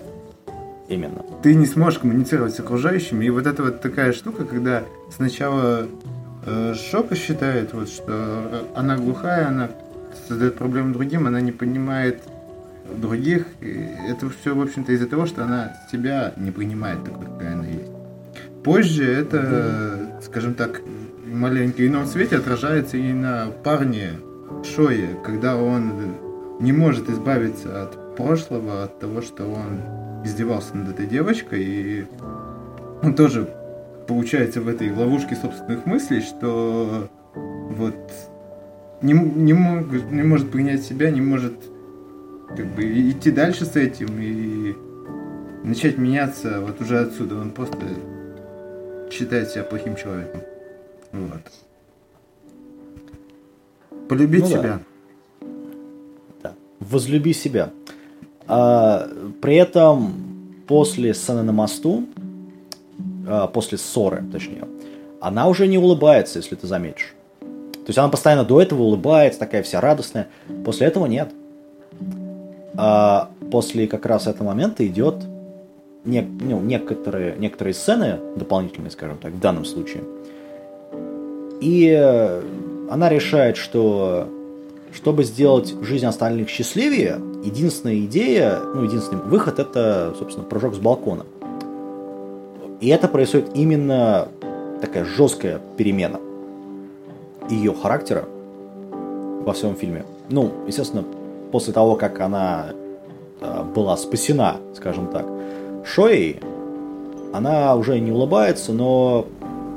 Именно. 0.88 1.22
Ты 1.44 1.54
не 1.54 1.66
сможешь 1.66 2.00
коммуницировать 2.00 2.52
с 2.54 2.58
окружающими. 2.58 3.24
И 3.24 3.30
вот 3.30 3.46
это 3.46 3.62
вот 3.62 3.80
такая 3.80 4.12
штука, 4.12 4.44
когда 4.44 4.82
сначала 5.14 5.86
э, 6.46 6.74
Шока 6.74 7.14
считает, 7.14 7.72
вот, 7.74 7.88
что 7.88 8.64
она 8.74 8.96
глухая, 8.96 9.46
она 9.46 9.70
создает 10.28 10.56
проблемы 10.56 10.92
другим, 10.92 11.26
она 11.26 11.40
не 11.40 11.52
понимает 11.52 12.22
других. 12.96 13.46
И 13.60 13.88
это 14.08 14.28
все, 14.30 14.54
в 14.54 14.60
общем-то, 14.60 14.92
из-за 14.92 15.06
того, 15.06 15.26
что 15.26 15.44
она 15.44 15.76
себя 15.90 16.32
не 16.36 16.50
принимает 16.50 17.04
такой, 17.04 17.26
какая 17.26 17.54
она 17.54 17.66
есть. 17.66 17.90
Позже 18.64 19.10
это, 19.10 20.20
скажем 20.22 20.54
так, 20.54 20.82
маленько 21.26 21.86
ином 21.86 22.06
свете 22.06 22.36
отражается 22.36 22.96
и 22.96 23.12
на 23.12 23.46
парне 23.64 24.12
Шое, 24.64 25.16
когда 25.24 25.56
он 25.56 26.14
не 26.60 26.72
может 26.72 27.08
избавиться 27.08 27.82
от 27.82 28.16
прошлого, 28.16 28.84
от 28.84 28.98
того, 28.98 29.22
что 29.22 29.44
он 29.46 29.80
издевался 30.24 30.76
над 30.76 30.90
этой 30.90 31.06
девочкой, 31.06 31.62
и 31.64 32.06
он 33.02 33.14
тоже 33.14 33.48
получается 34.06 34.60
в 34.60 34.68
этой 34.68 34.92
ловушке 34.92 35.36
собственных 35.36 35.86
мыслей, 35.86 36.20
что 36.20 37.08
вот 37.34 37.96
не, 39.02 39.12
не, 39.12 39.52
мог, 39.52 39.90
не 40.10 40.22
может 40.22 40.50
принять 40.50 40.82
себя, 40.82 41.10
не 41.10 41.20
может 41.20 41.54
как 42.56 42.66
бы 42.74 42.82
идти 43.10 43.30
дальше 43.30 43.64
с 43.64 43.76
этим 43.76 44.08
и 44.18 44.74
начать 45.66 45.98
меняться 45.98 46.60
вот 46.60 46.80
уже 46.80 47.00
отсюда. 47.00 47.36
Он 47.36 47.50
просто 47.50 47.78
считает 49.10 49.50
себя 49.50 49.64
плохим 49.64 49.96
человеком. 49.96 50.40
Вот. 51.12 51.40
Полюбить 54.08 54.42
Ну 54.42 54.50
да. 54.50 54.56
себя. 54.56 54.80
Да. 56.42 56.54
Возлюби 56.80 57.32
себя. 57.32 57.70
А, 58.46 59.08
при 59.40 59.56
этом 59.56 60.12
после 60.66 61.14
сцены 61.14 61.42
на 61.42 61.52
мосту, 61.52 62.06
а, 63.26 63.46
после 63.46 63.78
ссоры, 63.78 64.24
точнее, 64.32 64.64
она 65.20 65.48
уже 65.48 65.68
не 65.68 65.78
улыбается, 65.78 66.38
если 66.38 66.56
ты 66.56 66.66
заметишь. 66.66 67.14
То 67.84 67.90
есть 67.90 67.98
она 67.98 68.08
постоянно 68.08 68.44
до 68.44 68.60
этого 68.60 68.82
улыбается, 68.82 69.40
такая 69.40 69.62
вся 69.62 69.80
радостная. 69.80 70.28
После 70.64 70.86
этого 70.86 71.06
нет. 71.06 71.30
А 72.76 73.30
после 73.50 73.86
как 73.86 74.06
раз 74.06 74.26
этого 74.26 74.48
момента 74.48 74.86
идет 74.86 75.16
не- 76.04 76.22
ну, 76.22 76.60
некоторые, 76.60 77.36
некоторые 77.36 77.74
сцены 77.74 78.18
дополнительные, 78.36 78.90
скажем 78.90 79.18
так, 79.18 79.32
в 79.32 79.40
данном 79.40 79.64
случае. 79.64 80.02
И 81.60 81.90
она 82.90 83.08
решает, 83.08 83.56
что 83.56 84.28
чтобы 84.92 85.24
сделать 85.24 85.74
жизнь 85.82 86.06
остальных 86.06 86.48
счастливее, 86.48 87.18
единственная 87.44 88.00
идея, 88.00 88.58
ну, 88.74 88.82
единственный 88.82 89.22
выход 89.22 89.58
это, 89.58 90.14
собственно, 90.18 90.46
прыжок 90.46 90.74
с 90.74 90.78
балкона. 90.78 91.26
И 92.80 92.88
это 92.88 93.08
происходит 93.08 93.50
именно 93.54 94.28
такая 94.80 95.04
жесткая 95.04 95.60
перемена 95.76 96.18
ее 97.48 97.74
характера 97.74 98.24
во 99.44 99.52
всем 99.52 99.74
фильме. 99.74 100.04
Ну, 100.28 100.52
естественно, 100.66 101.04
после 101.50 101.72
того, 101.72 101.96
как 101.96 102.20
она 102.20 102.66
э, 103.40 103.64
была 103.74 103.96
спасена, 103.96 104.56
скажем 104.74 105.08
так, 105.08 105.26
Шоей, 105.84 106.40
она 107.32 107.74
уже 107.74 107.98
не 108.00 108.12
улыбается, 108.12 108.72
но 108.72 109.26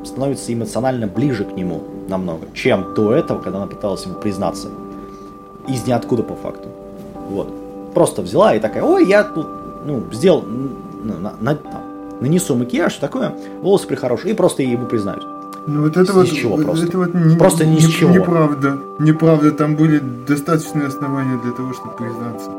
становится 0.04 0.54
эмоционально 0.54 1.08
ближе 1.08 1.46
к 1.46 1.54
нему 1.56 1.82
намного, 2.10 2.48
чем 2.54 2.94
до 2.94 3.14
этого, 3.14 3.40
когда 3.40 3.60
она 3.60 3.68
пыталась 3.68 4.06
ему 4.06 4.16
признаться. 4.16 4.70
Из 5.68 5.88
ниоткуда 5.88 6.24
по 6.24 6.36
факту. 6.36 6.68
Вот. 7.30 7.48
Просто 7.94 8.22
взяла 8.22 8.54
и 8.56 8.60
такая, 8.60 8.84
ой, 8.84 9.08
я 9.08 9.24
тут, 9.24 9.48
ну, 9.86 10.04
сделал, 10.12 10.42
на- 10.42 11.36
на- 11.40 11.56
там, 11.56 11.82
нанесу 12.20 12.56
макияж, 12.56 12.96
такое, 12.96 13.34
волосы 13.62 13.88
прихорошие, 13.88 14.34
и 14.34 14.36
просто 14.36 14.64
ему 14.64 14.88
признаюсь. 14.88 15.24
Ну 15.68 15.82
вот 15.84 15.98
это 15.98 16.14
вот, 16.14 16.28
чего 16.28 16.56
вот 16.58 16.66
просто. 16.66 16.88
это 16.88 16.98
вот 16.98 17.14
не, 17.14 17.36
Просто 17.38 17.66
ни 17.66 17.80
с 17.80 17.88
чего. 17.88 18.12
Неправда. 18.12 18.78
Неправда, 19.00 19.52
там 19.52 19.76
были 19.76 20.00
достаточные 20.28 20.88
основания 20.88 21.38
для 21.44 21.52
того, 21.54 21.74
чтобы 21.74 21.96
признаться. 21.96 22.52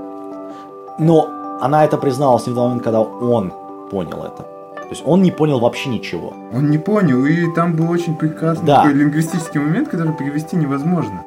Но 0.99 1.29
она 1.61 1.85
это 1.85 1.99
призналась 1.99 2.47
не 2.47 2.53
в 2.53 2.57
тот 2.57 2.65
момент, 2.65 2.83
когда 2.83 3.01
он 3.01 3.53
понял 3.91 4.19
это. 4.25 4.43
То 4.43 4.91
есть 4.91 5.03
он 5.07 5.23
не 5.23 5.31
понял 5.31 5.61
вообще 5.61 5.89
ничего. 5.91 6.33
Он 6.55 6.71
не 6.71 6.79
понял, 6.79 7.25
и 7.25 7.53
там 7.55 7.75
был 7.77 7.91
очень 7.91 8.17
прекрасный 8.17 8.67
Да. 8.67 8.77
такой 8.83 8.95
лингвистический 8.95 9.61
момент, 9.61 9.89
который 9.89 10.13
перевести 10.15 10.57
невозможно. 10.57 11.23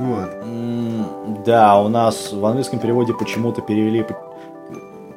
Вот. 0.00 0.30
М, 0.44 1.06
Да, 1.44 1.80
у 1.80 1.88
нас 1.88 2.32
в 2.32 2.44
английском 2.44 2.78
переводе 2.78 3.12
почему-то 3.14 3.60
перевели... 3.62 4.04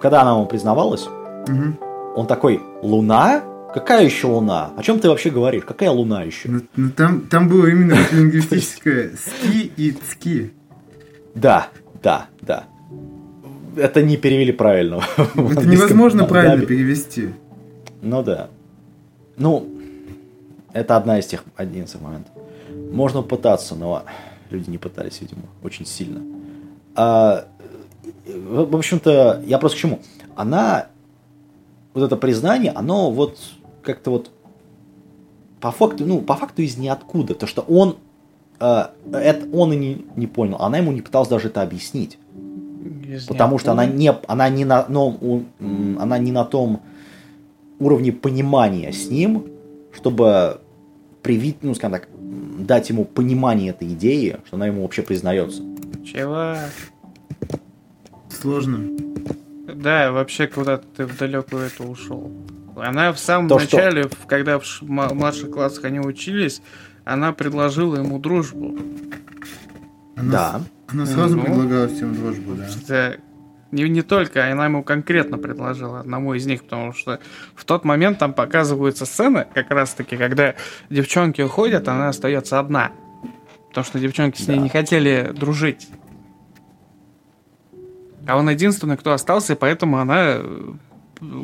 Когда 0.02 0.22
она 0.22 0.32
ему 0.32 0.46
признавалась, 0.46 1.08
Мгм. 1.48 1.78
он 2.16 2.26
такой, 2.28 2.62
луна? 2.82 3.42
Какая 3.74 4.04
еще 4.04 4.28
луна? 4.28 4.72
О 4.76 4.84
чем 4.84 5.00
ты 5.00 5.10
вообще 5.10 5.30
говоришь? 5.30 5.64
Какая 5.64 5.92
луна 5.92 6.24
еще? 6.24 6.50
Ну, 6.50 6.62
ну, 6.76 6.90
там, 6.92 7.22
там 7.28 7.48
было 7.48 7.68
именно 7.68 7.96
лингвистическое 8.12 9.12
ски 9.16 9.72
и 9.78 9.92
цки. 9.92 10.52
Да, 11.36 11.68
да, 12.02 12.28
да. 12.42 12.66
Это 13.76 14.02
не 14.02 14.18
перевели 14.18 14.52
правильно. 14.52 15.02
Это 15.18 15.68
невозможно 15.68 16.26
правильно 16.26 16.66
перевести. 16.66 17.30
Ну 18.02 18.24
да. 18.24 18.50
Ну, 19.38 19.70
это 20.74 20.98
одна 20.98 21.20
из 21.20 21.26
тех, 21.28 21.44
один 21.56 21.84
из 21.86 21.92
тех 21.92 22.02
моментов. 22.02 22.34
Можно 22.92 23.22
пытаться, 23.22 23.76
но 23.76 24.04
люди 24.50 24.70
не 24.70 24.78
пытались, 24.78 25.22
видимо, 25.22 25.44
очень 25.64 25.86
сильно. 25.86 26.22
А, 26.96 27.46
в 28.26 28.76
общем-то, 28.76 29.44
я 29.46 29.58
просто 29.60 29.78
к 29.78 29.82
чему? 29.82 30.00
Она, 30.36 30.88
вот 31.94 32.04
это 32.04 32.16
признание, 32.16 32.72
оно 32.72 33.12
вот 33.12 33.38
как-то 33.84 34.12
вот 34.12 34.32
по 35.60 35.72
факту, 35.72 36.06
ну, 36.06 36.22
по 36.22 36.36
факту 36.36 36.62
из 36.62 36.78
ниоткуда, 36.78 37.34
то 37.36 37.46
что 37.48 37.62
он, 37.62 37.98
э, 38.60 38.84
это 39.14 39.46
он 39.52 39.74
и 39.74 39.76
не, 39.76 40.06
не 40.16 40.28
понял, 40.28 40.58
она 40.60 40.78
ему 40.78 40.92
не 40.92 41.02
пыталась 41.02 41.28
даже 41.30 41.48
это 41.50 41.62
объяснить. 41.62 42.18
Из 43.08 43.26
Потому 43.26 43.58
что 43.58 43.72
она 43.74 43.86
ниоткуда. 43.86 44.26
не, 44.28 44.32
она 44.32 44.50
не 44.50 44.66
на, 44.66 44.86
но, 44.88 45.10
у- 45.10 45.44
м, 45.60 45.98
она 46.00 46.18
не 46.18 46.32
на 46.32 46.46
том 46.46 46.82
уровне 47.80 48.12
понимания 48.12 48.92
с 48.94 49.10
ним, 49.10 49.46
чтобы 49.94 50.62
привить, 51.24 51.58
ну, 51.62 51.74
скажем 51.76 52.00
так, 52.00 52.10
дать 52.60 52.90
ему 52.90 53.04
понимание 53.06 53.72
этой 53.72 53.90
идеи, 53.90 54.38
что 54.46 54.56
она 54.56 54.68
ему 54.68 54.84
вообще 54.84 55.02
признается. 55.02 55.62
Чувак. 56.06 56.70
Сложно. 58.30 58.80
Да, 59.76 60.12
вообще 60.12 60.48
куда-то 60.48 60.86
ты 60.96 61.06
в 61.06 61.18
далекую 61.18 61.64
это 61.64 61.84
ушел. 61.84 62.32
Она 62.82 63.12
в 63.14 63.20
самом 63.20 63.48
То 63.50 63.60
что? 63.60 63.78
начале, 63.78 64.04
в- 64.04 64.26
когда 64.28 64.60
в 64.60 64.64
младших 64.84 65.52
классах 65.52 65.86
они 65.86 66.00
учились, 66.00 66.62
она 67.06 67.32
предложила 67.34 67.98
ему 67.98 68.20
дружбу. 68.20 68.78
Она, 70.16 70.32
Да. 70.32 70.60
с- 70.60 70.94
она 70.94 71.06
сразу 71.06 71.38
Ну. 71.38 71.44
предлагала 71.44 71.88
всем 71.88 72.16
дружбу, 72.16 72.56
да. 72.88 73.14
Не, 73.72 73.88
не 73.88 74.02
только, 74.02 74.52
она 74.52 74.66
ему 74.66 74.82
конкретно 74.84 75.38
предложила 75.38 76.00
одному 76.00 76.34
из 76.34 76.46
них, 76.48 76.64
потому 76.64 76.92
что 76.92 77.20
в 77.56 77.66
тот 77.66 77.86
момент 77.86 78.18
там 78.18 78.34
показываются 78.34 79.06
сцены, 79.06 79.46
как 79.54 79.70
раз 79.70 79.94
таки, 79.94 80.18
когда 80.18 80.56
девчонки 80.90 81.42
уходят, 81.44 81.88
она 81.88 82.10
остается 82.10 82.58
одна. 82.60 82.92
Потому 83.68 83.86
что 83.86 84.00
девчонки 84.00 84.42
с 84.42 84.48
ней 84.48 84.58
Да. 84.58 84.64
не 84.64 84.70
хотели 84.70 85.32
дружить. 85.36 85.88
А 88.28 88.38
он 88.38 88.50
единственный, 88.50 88.98
кто 88.98 89.12
остался, 89.14 89.54
и 89.54 89.56
поэтому 89.56 89.98
она 90.00 90.16
э, 90.38 90.72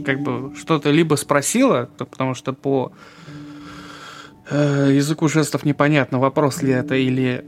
как 0.06 0.22
бы 0.22 0.54
что-то 0.56 0.92
либо 0.92 1.16
спросила, 1.16 1.90
потому 1.98 2.34
что 2.34 2.54
по 2.54 2.92
э, 4.50 4.92
языку 4.94 5.28
жестов 5.28 5.66
непонятно, 5.66 6.20
вопрос 6.20 6.62
ли 6.62 6.72
это 6.72 6.96
или 6.96 7.46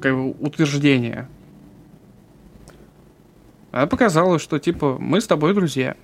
как 0.00 0.14
бы 0.14 0.30
утверждение. 0.32 1.28
Она 3.72 3.86
показала, 3.86 4.38
что 4.38 4.58
типа 4.58 4.96
мы 4.98 5.20
с 5.20 5.26
тобой 5.26 5.54
друзья. 5.54 5.96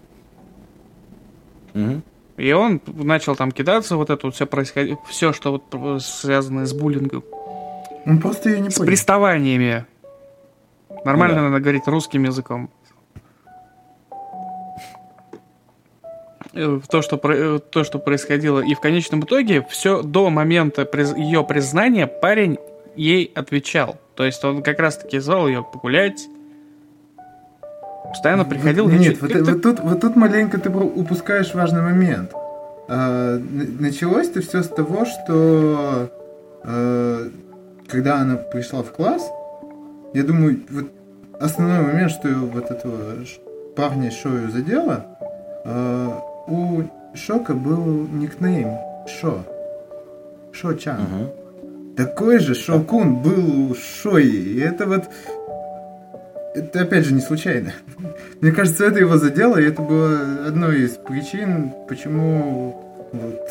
И 2.37 2.53
он 2.53 2.81
начал 2.87 3.37
там 3.37 3.53
кидаться, 3.53 3.97
вот 3.97 4.11
это 4.11 4.27
вот 4.27 4.35
все 4.35 4.47
происходит, 4.47 4.99
все, 5.09 5.33
что 5.33 5.63
вот 5.73 6.03
связано 6.03 6.67
с 6.67 6.73
буллингом, 6.73 7.23
Он 8.07 8.19
просто 8.19 8.51
ее 8.51 8.61
не 8.61 8.71
с 8.71 8.75
понял. 8.75 8.87
приставаниями. 8.87 9.87
Нормально 11.05 11.37
Ну 11.37 11.43
да. 11.43 11.49
надо 11.51 11.61
говорить 11.63 11.87
русским 11.87 12.25
языком. 12.25 12.71
То 16.53 17.01
что, 17.01 17.21
э, 17.25 17.61
то, 17.71 17.85
что 17.85 17.99
происходило. 17.99 18.61
И 18.61 18.75
в 18.75 18.81
конечном 18.81 19.21
итоге, 19.21 19.67
все 19.71 20.03
до 20.03 20.29
момента 20.29 20.87
ее 21.17 21.45
признания 21.45 22.07
парень 22.07 22.59
ей 22.95 23.33
отвечал. 23.35 23.97
То 24.15 24.25
есть 24.25 24.45
он 24.45 24.63
как 24.63 24.79
раз-таки 24.79 25.19
звал 25.19 25.49
ее 25.49 25.65
погулять. 25.65 26.29
Постоянно 28.11 28.45
приходил. 28.45 28.89
я 28.91 28.99
Нет, 28.99 29.23
вот, 29.23 29.35
вот 29.35 29.63
тут, 29.63 29.81
вот 29.81 30.01
тут 30.03 30.17
маленько 30.17 30.59
ты 30.59 30.69
упускаешь 30.69 31.55
важный 31.55 31.81
момент. 31.81 32.33
А, 32.89 33.39
началось-то 33.39 34.43
все 34.43 34.63
с 34.63 34.69
того, 34.69 35.07
что 35.07 36.11
э, 36.65 37.31
когда 37.89 38.17
она 38.19 38.37
пришла 38.37 38.83
в 38.83 38.93
класс, 38.93 39.31
я 40.13 40.25
думаю, 40.25 40.61
вот 40.69 40.91
основной 41.41 41.81
момент, 41.81 42.11
что 42.11 42.29
вот 42.29 42.71
этого 42.71 43.25
парня 43.75 44.11
Шою 44.11 44.51
задело, 44.51 45.07
э, 45.65 46.11
у 46.47 46.83
Шока 47.15 47.55
был 47.55 48.07
никнейм 48.09 48.71
Шо. 49.07 49.45
Шо-чан. 50.53 51.01
Мгм. 51.03 51.95
Такой 51.97 52.39
же 52.39 52.55
Шокун 52.55 53.17
был 53.17 53.71
у 53.71 53.75
Шои. 53.75 54.55
И 54.55 54.61
это 54.61 54.87
вот... 54.87 55.05
Это 56.55 56.83
опять 56.83 57.07
же 57.07 57.15
не 57.15 57.21
случайно. 57.21 57.73
Мне 58.41 58.53
кажется, 58.53 58.85
это 58.85 58.99
его 58.99 59.17
задело, 59.17 59.59
и 59.59 59.65
это 59.65 59.83
было 59.83 60.47
одной 60.47 60.83
из 60.83 60.91
причин, 60.91 61.73
почему 61.89 62.83
вот 63.13 63.49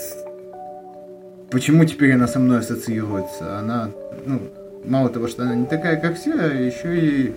почему 1.51 1.85
теперь 1.85 2.13
она 2.13 2.27
со 2.27 2.39
мной 2.39 2.59
ассоциируется. 2.59 3.59
Она, 3.59 3.91
ну, 4.25 4.39
мало 4.85 5.09
того, 5.09 5.27
что 5.27 5.43
она 5.43 5.55
не 5.55 5.65
такая, 5.65 5.97
как 5.97 6.15
все, 6.15 6.33
а 6.33 6.47
еще 6.47 6.97
и 6.97 7.35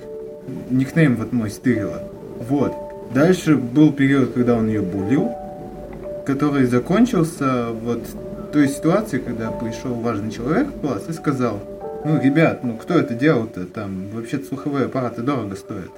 никнейм 0.71 1.17
вот 1.17 1.33
мой 1.33 1.51
стырила. 1.51 2.03
Вот. 2.49 2.73
Дальше 3.13 3.57
был 3.57 3.93
период, 3.93 4.33
когда 4.33 4.57
он 4.57 4.69
ее 4.69 4.81
булил, 4.81 5.33
который 6.27 6.65
закончился 6.67 7.67
вот 7.71 8.03
той 8.53 8.69
ситуации, 8.69 9.19
когда 9.19 9.51
пришел 9.51 9.95
важный 9.95 10.31
человек 10.31 10.69
в 10.69 10.81
класс 10.81 11.05
и 11.09 11.13
сказал, 11.13 11.61
ну, 12.05 12.21
ребят, 12.21 12.63
ну 12.65 12.77
кто 12.77 12.95
это 12.99 13.15
делал-то? 13.15 13.65
Там 13.67 14.09
вообще-то 14.13 14.47
слуховые 14.47 14.87
аппараты 14.87 15.23
дорого 15.23 15.57
стоят. 15.57 15.91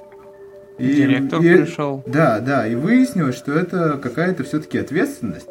И- 0.77 0.93
Директор 0.93 1.41
и- 1.41 1.55
пришел. 1.57 2.03
Да, 2.05 2.39
да, 2.39 2.67
и 2.67 2.75
выяснилось, 2.75 3.35
что 3.35 3.51
это 3.53 3.97
какая-то 4.01 4.43
все-таки 4.43 4.77
ответственность. 4.77 5.47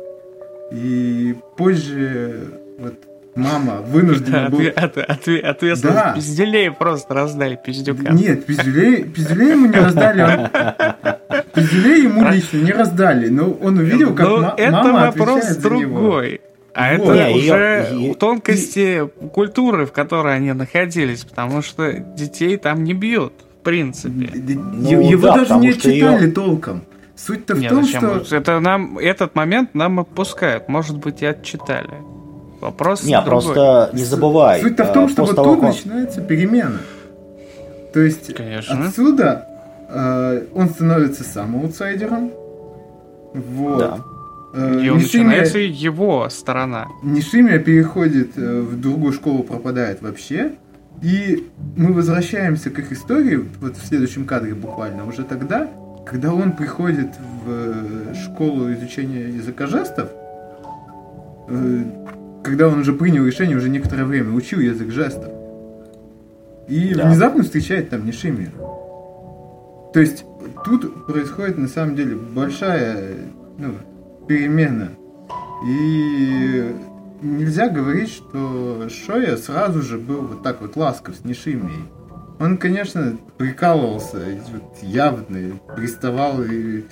И 0.73 1.35
позже 1.57 2.49
вот 2.79 2.95
мама 3.35 3.81
вынуждена 3.83 4.49
была... 4.51 4.63
Отве- 4.63 4.71
от- 4.71 4.97
отве- 4.99 5.41
Ответственность 5.41 5.97
Да. 5.99 6.13
пизделей 6.15 6.71
просто 6.73 7.15
раздали 7.15 7.59
пиздюкам. 7.65 8.17
Нет, 8.17 8.47
пиздюлей, 8.47 9.05
пиздюлей 9.05 9.51
ему 9.53 9.67
не 9.67 9.77
раздали. 9.79 10.51
Пиздюлей 11.57 12.03
ему 12.05 12.29
лично 12.31 12.59
не 12.59 12.73
раздали, 12.73 13.29
но 13.29 13.51
он 13.51 13.79
увидел, 13.79 14.15
как 14.15 14.29
Ну, 14.29 14.41
ма- 14.43 14.55
это 14.57 14.71
мама 14.73 15.07
вопрос 15.07 15.29
отвечает 15.39 15.61
за 15.61 15.71
него. 15.71 16.01
другой. 16.01 16.41
А 16.75 16.97
Вот. 16.99 17.09
это 17.09 17.29
Не, 17.31 17.35
уже 17.37 17.87
её- 17.91 17.99
е- 18.11 18.15
тонкости 18.15 19.09
культуры, 19.33 19.87
в 19.87 19.93
которой 19.93 20.37
они 20.37 20.53
находились, 20.53 21.25
потому 21.25 21.63
что 21.63 21.91
детей 21.93 22.57
там 22.59 22.85
не 22.85 22.93
бьют, 22.93 23.33
в 23.61 23.65
принципе. 23.65 24.31
Ну 24.35 25.01
Его 25.01 25.23
да, 25.29 25.37
даже 25.39 25.55
не 25.57 25.73
что 25.73 25.89
отчитали 25.89 26.25
её- 26.25 26.33
толком. 26.35 26.83
Суть-то 27.17 27.55
в 27.55 27.61
Не, 27.61 27.71
том, 27.71 27.83
зачем? 27.83 28.25
что... 28.25 28.37
Это 28.37 28.61
нам, 28.61 28.99
этот 28.99 29.35
момент 29.35 29.75
нам 29.75 30.01
опускают. 30.01 30.69
Может 30.69 30.99
быть, 30.99 31.23
и 31.23 31.27
отчитали. 31.27 31.89
Вопрос 32.61 33.05
Не, 33.05 33.15
другой. 33.23 33.31
просто 33.31 33.91
не 33.95 34.05
забывай. 34.05 34.61
Суть-то 34.61 34.85
в 34.85 34.91
э, 34.91 34.93
том, 34.93 35.09
что 35.09 35.23
после 35.23 35.37
вот 35.37 35.45
тут 35.55 35.63
начинается 35.63 36.21
перемена. 36.21 36.81
То 37.95 38.01
есть 38.01 38.35
Конечно. 38.35 38.87
отсюда 38.89 39.47
он 40.55 40.69
становится 40.71 41.25
сам 41.25 41.57
аутсайдером. 41.57 42.31
Вот. 43.35 43.79
Да. 43.79 43.99
Э, 44.55 44.81
И 44.81 44.89
Нишимия- 44.89 44.95
начинается 44.95 45.59
его 45.59 46.29
сторона. 46.31 46.87
Нишимия 47.03 47.59
переходит 47.59 48.37
э, 48.39 48.61
в 48.61 48.81
другую 48.81 49.13
школу, 49.13 49.43
пропадает 49.43 50.03
вообще. 50.03 50.53
И 51.03 51.47
мы 51.77 51.93
возвращаемся 51.93 52.71
к 52.71 52.79
их 52.79 52.91
истории, 52.91 53.45
вот 53.61 53.77
в 53.77 53.85
следующем 53.87 54.25
кадре 54.25 54.55
буквально, 54.55 55.07
уже 55.07 55.25
тогда, 55.25 55.69
когда 56.07 56.33
он 56.33 56.53
приходит 56.53 57.09
в 57.45 57.51
э, 57.51 58.15
школу 58.15 58.73
изучения 58.73 59.29
языка 59.29 59.67
жестов, 59.67 60.09
э, 61.49 61.83
когда 62.43 62.69
он 62.69 62.79
уже 62.81 62.93
принял 62.95 63.27
решение, 63.27 63.57
уже 63.59 63.69
некоторое 63.69 64.05
время 64.05 64.33
учил 64.35 64.61
язык 64.61 64.91
жестов. 64.91 65.31
И 66.69 66.95
Да. 66.95 67.07
внезапно 67.09 67.43
встречает 67.43 67.91
там 67.91 68.07
Нишимию. 68.07 68.51
То 69.97 70.01
есть 70.01 70.27
тут 70.63 71.07
происходит 71.07 71.57
на 71.57 71.69
самом 71.69 71.97
деле 71.97 72.17
большая 72.17 73.15
ну, 73.57 73.77
перемена. 74.29 74.91
И 75.67 76.77
нельзя 77.23 77.71
говорить, 77.71 78.11
что 78.11 78.91
Шоя 78.91 79.39
сразу 79.39 79.81
же 79.81 79.97
был 79.97 80.21
вот 80.27 80.43
так 80.43 80.61
вот 80.61 80.77
ласков 80.77 81.15
с 81.17 81.25
Нишимией. 81.25 81.89
Он, 82.39 82.59
конечно, 82.59 83.17
прикалывался, 83.39 84.19
вот 84.53 84.83
явно 84.83 85.59
приставал 85.75 86.43
и... 86.43 86.85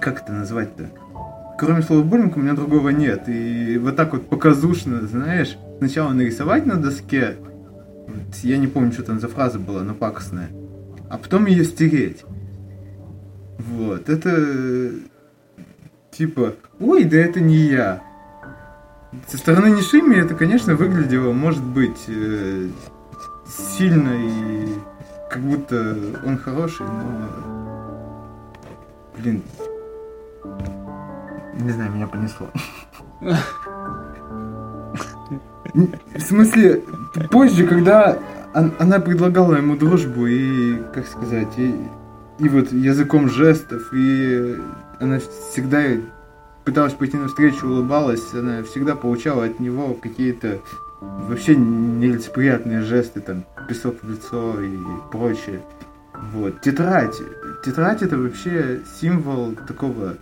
Как 0.00 0.22
это 0.22 0.32
назвать-то? 0.32 0.90
Кроме 1.60 1.82
слова 1.82 2.02
буллинг 2.02 2.36
у 2.36 2.40
меня 2.40 2.54
другого 2.54 2.88
нет. 2.88 3.28
И 3.28 3.78
вот 3.78 3.94
так 3.94 4.14
вот 4.14 4.28
показушно, 4.28 5.06
знаешь, 5.06 5.56
сначала 5.78 6.12
нарисовать 6.12 6.66
на 6.66 6.74
доске, 6.74 7.36
вот 8.08 8.34
я 8.42 8.58
не 8.58 8.66
помню, 8.66 8.90
что 8.90 9.04
там 9.04 9.20
за 9.20 9.28
фраза 9.28 9.60
была, 9.60 9.84
но 9.84 9.94
пакостная, 9.94 10.50
а 11.14 11.18
потом 11.18 11.46
ее 11.46 11.64
стереть. 11.64 12.24
Вот, 13.58 14.08
это 14.08 14.90
типа, 16.10 16.54
ой, 16.80 17.04
да 17.04 17.18
это 17.18 17.40
не 17.40 17.54
я. 17.54 18.02
Со 19.28 19.38
стороны 19.38 19.68
Нишими 19.68 20.16
это, 20.16 20.34
конечно, 20.34 20.74
выглядело, 20.74 21.30
может 21.32 21.62
быть, 21.62 22.08
э, 22.08 22.68
сильно 23.46 24.10
и 24.12 24.66
как 25.30 25.40
будто 25.40 25.96
он 26.26 26.36
хороший, 26.36 26.84
но... 26.84 27.30
Блин. 29.16 29.44
Не 31.54 31.70
знаю, 31.70 31.92
меня 31.92 32.08
понесло. 32.08 32.48
В 35.74 36.20
смысле, 36.20 36.82
позже, 37.30 37.68
когда 37.68 38.18
она 38.54 39.00
предлагала 39.00 39.56
ему 39.56 39.76
дружбу 39.76 40.26
и, 40.26 40.76
как 40.94 41.06
сказать, 41.06 41.58
и, 41.58 41.74
и 42.38 42.48
вот 42.48 42.72
языком 42.72 43.28
жестов, 43.28 43.92
и 43.92 44.56
она 45.00 45.18
всегда 45.18 45.82
пыталась 46.64 46.94
пойти 46.94 47.16
навстречу, 47.16 47.66
улыбалась, 47.66 48.32
она 48.32 48.62
всегда 48.62 48.94
получала 48.94 49.44
от 49.44 49.60
него 49.60 49.94
какие-то 49.94 50.60
вообще 51.00 51.56
нелицеприятные 51.56 52.82
жесты, 52.82 53.20
там, 53.20 53.44
песок 53.68 53.96
в 54.02 54.10
лицо 54.10 54.60
и 54.62 54.76
прочее. 55.10 55.60
Вот. 56.32 56.60
Тетрадь. 56.60 57.16
Тетрадь 57.64 58.02
это 58.02 58.16
вообще 58.16 58.80
символ 59.00 59.54
такого 59.66 60.14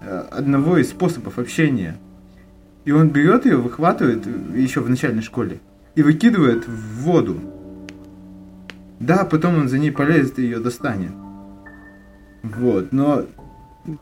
э, 0.00 0.24
одного 0.30 0.78
из 0.78 0.90
способов 0.90 1.38
общения. 1.38 1.96
И 2.84 2.90
он 2.90 3.10
берет 3.10 3.46
ее, 3.46 3.56
выхватывает 3.56 4.26
еще 4.54 4.80
в 4.80 4.90
начальной 4.90 5.22
школе 5.22 5.60
и 5.94 6.02
выкидывает 6.02 6.66
в 6.66 7.02
воду. 7.02 7.38
Да, 9.00 9.24
потом 9.24 9.56
он 9.58 9.68
за 9.68 9.78
ней 9.78 9.90
полезет 9.90 10.38
и 10.38 10.42
ее 10.42 10.58
достанет. 10.58 11.12
Вот, 12.42 12.92
но 12.92 13.24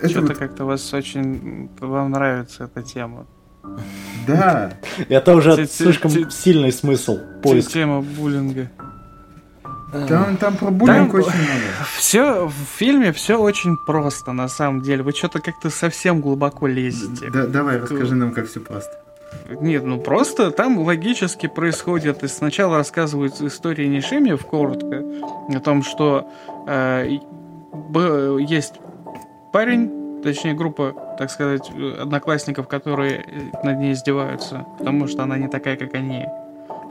Что-то 0.03 0.21
вот- 0.29 0.39
как-то 0.39 0.65
вас 0.65 0.93
очень... 0.95 1.71
Вам 1.81 2.11
нравится 2.11 2.65
эта 2.65 2.83
тема. 2.83 3.27
да, 4.27 4.73
Это 5.09 5.35
уже 5.35 5.67
слишком 5.67 6.11
сильный 6.31 6.73
смысл 6.73 7.19
поиска. 7.43 7.73
Тема 7.73 8.01
буллинга. 8.03 8.71
там, 10.09 10.37
там 10.37 10.57
про 10.57 10.71
буллинг 10.71 11.11
Там- 11.13 11.21
очень 11.21 11.29
много. 11.39 11.63
Все 11.97 12.47
в 12.47 12.53
фильме 12.79 13.13
все 13.13 13.39
очень 13.39 13.77
просто, 13.87 14.33
на 14.33 14.49
самом 14.49 14.83
деле. 14.83 15.03
Вы 15.03 15.13
что-то 15.13 15.41
как-то 15.41 15.71
совсем 15.71 16.21
глубоко 16.21 16.67
лезете. 16.67 17.31
Да, 17.31 17.47
давай, 17.47 17.79
расскажи 17.81 18.15
нам, 18.15 18.33
как 18.33 18.47
все 18.47 18.61
просто. 18.61 18.93
Нет, 19.61 19.85
ну 19.85 19.99
просто 19.99 20.51
там 20.51 20.79
логически 20.79 21.47
происходит. 21.47 22.23
И 22.23 22.29
сначала 22.29 22.79
рассказывают 22.79 23.41
истории 23.41 23.87
Нишимиев 23.87 24.45
коротко 24.45 25.05
о 25.55 25.61
том, 25.61 25.83
что 25.83 26.29
э, 26.67 27.19
есть 28.49 28.75
парень, 29.53 30.21
точнее 30.23 30.55
группа, 30.55 30.95
так 31.19 31.31
сказать, 31.31 31.71
э, 31.75 32.03
одноклассников, 32.03 32.69
которые 32.69 33.25
э, 33.27 33.41
над 33.67 33.79
ней 33.79 33.93
издеваются, 33.93 34.67
потому 34.79 35.07
что 35.09 35.23
она 35.23 35.37
не 35.39 35.49
такая, 35.49 35.77
как 35.77 35.95
они. 35.95 36.27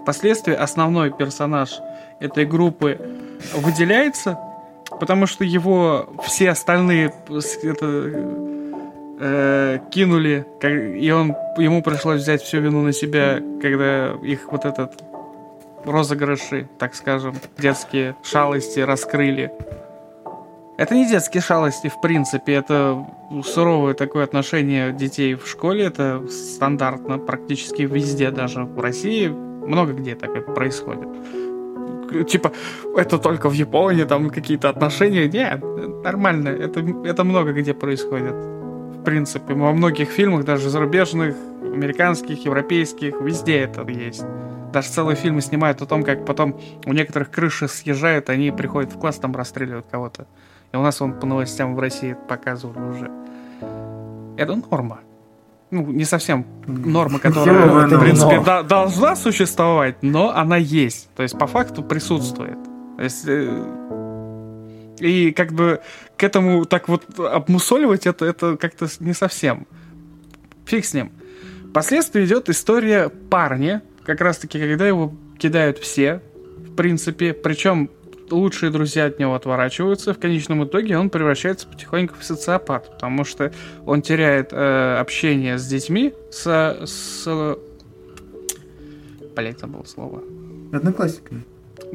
Впоследствии 0.01 0.53
основной 0.53 1.11
персонаж 1.11 1.79
этой 2.19 2.45
группы 2.45 2.99
выделяется, 3.55 4.37
потому 4.99 5.25
что 5.25 5.43
его 5.43 6.07
все 6.23 6.51
остальные 6.51 7.11
с- 7.29 7.57
это, 7.63 7.85
э, 9.19 9.79
кинули, 9.91 10.45
как- 10.59 10.71
и 10.71 11.11
он 11.11 11.35
ему 11.57 11.81
пришлось 11.81 12.21
взять 12.21 12.41
всю 12.41 12.59
вину 12.59 12.81
на 12.81 12.91
себя, 12.93 13.39
когда 13.61 14.13
их 14.23 14.51
вот 14.51 14.65
этот 14.65 14.91
розыгрыши, 15.85 16.67
так 16.79 16.95
скажем, 16.95 17.35
детские 17.57 18.15
шалости 18.23 18.79
раскрыли. 18.79 19.51
Это 20.77 20.93
не 20.93 21.07
детские 21.07 21.41
шалости, 21.41 21.87
в 21.87 22.01
принципе, 22.01 22.53
это 22.53 23.05
суровое 23.45 23.93
такое 23.93 24.25
отношение 24.25 24.91
детей 24.91 25.35
в 25.35 25.47
школе, 25.47 25.85
это 25.85 26.27
стандартно 26.27 27.17
практически 27.17 27.83
везде, 27.83 28.29
даже 28.31 28.63
в 28.63 28.79
России, 28.81 29.27
много 29.27 29.93
где 29.93 30.15
так 30.15 30.35
это 30.35 30.51
происходит. 30.51 31.07
Типа, 32.27 32.51
это 32.97 33.17
только 33.17 33.49
в 33.49 33.53
Японии, 33.53 34.03
там 34.03 34.29
какие-то 34.29 34.69
отношения. 34.69 35.27
Нет, 35.27 35.63
нормально, 36.03 36.49
это, 36.49 36.81
это 37.05 37.23
много 37.23 37.53
где 37.53 37.73
происходит. 37.73 38.54
Принципе, 39.05 39.53
во 39.53 39.71
многих 39.71 40.09
фильмах, 40.09 40.45
даже 40.45 40.69
зарубежных, 40.69 41.35
американских, 41.61 42.43
европейских, 42.43 43.21
везде 43.21 43.59
это 43.59 43.87
есть. 43.89 44.25
Даже 44.73 44.89
целые 44.89 45.15
фильмы 45.15 45.41
снимают 45.41 45.81
о 45.81 45.85
том, 45.85 46.03
как 46.03 46.25
потом 46.25 46.59
у 46.85 46.93
некоторых 46.93 47.31
крыши 47.31 47.67
съезжают, 47.67 48.29
они 48.29 48.51
приходят 48.51 48.91
в 48.91 48.99
класс, 48.99 49.17
там 49.17 49.35
расстреливают 49.35 49.85
кого-то. 49.91 50.25
И 50.73 50.77
у 50.77 50.81
нас 50.81 51.01
он 51.01 51.13
по 51.13 51.25
новостям 51.25 51.75
в 51.75 51.79
России 51.79 52.15
показывали 52.27 52.89
уже. 52.89 53.11
Это 54.37 54.55
норма. 54.55 54.99
Ну, 55.71 55.85
не 55.87 56.05
совсем 56.05 56.45
норма, 56.67 57.19
которая, 57.19 57.87
в 57.87 57.99
принципе, 57.99 58.39
до- 58.39 58.63
должна 58.63 59.15
существовать, 59.15 59.95
но 60.01 60.31
она 60.35 60.57
есть. 60.57 61.09
То 61.15 61.23
есть, 61.23 61.37
по 61.37 61.47
факту 61.47 61.83
присутствует. 61.83 62.57
То 62.97 63.03
есть, 63.03 63.25
э, 63.27 63.65
и 64.99 65.31
как 65.31 65.51
бы 65.53 65.81
к 66.17 66.23
этому 66.23 66.65
так 66.65 66.87
вот 66.87 67.03
обмусоливать 67.19 68.07
это, 68.07 68.25
это 68.25 68.57
как-то 68.57 68.87
не 68.99 69.13
совсем. 69.13 69.67
Фиг 70.65 70.85
с 70.85 70.93
ним. 70.93 71.11
Впоследствии 71.69 72.25
идет 72.25 72.49
история 72.49 73.09
парня, 73.09 73.83
как 74.05 74.21
раз 74.21 74.37
таки, 74.37 74.59
когда 74.59 74.87
его 74.87 75.13
кидают 75.37 75.77
все, 75.77 76.21
в 76.57 76.75
принципе, 76.75 77.33
причем 77.33 77.89
лучшие 78.31 78.71
друзья 78.71 79.05
от 79.05 79.19
него 79.19 79.35
отворачиваются, 79.35 80.13
в 80.13 80.19
конечном 80.19 80.63
итоге 80.63 80.97
он 80.97 81.09
превращается 81.09 81.67
потихоньку 81.67 82.15
в 82.19 82.23
социопат, 82.23 82.91
потому 82.93 83.23
что 83.23 83.51
он 83.85 84.01
теряет 84.01 84.49
э, 84.51 84.97
общение 84.99 85.57
с 85.57 85.67
детьми, 85.67 86.13
с... 86.31 86.85
с... 86.85 87.57
Блять, 89.35 89.59
забыл 89.59 89.85
слово. 89.85 90.23
Одноклассниками. 90.71 91.43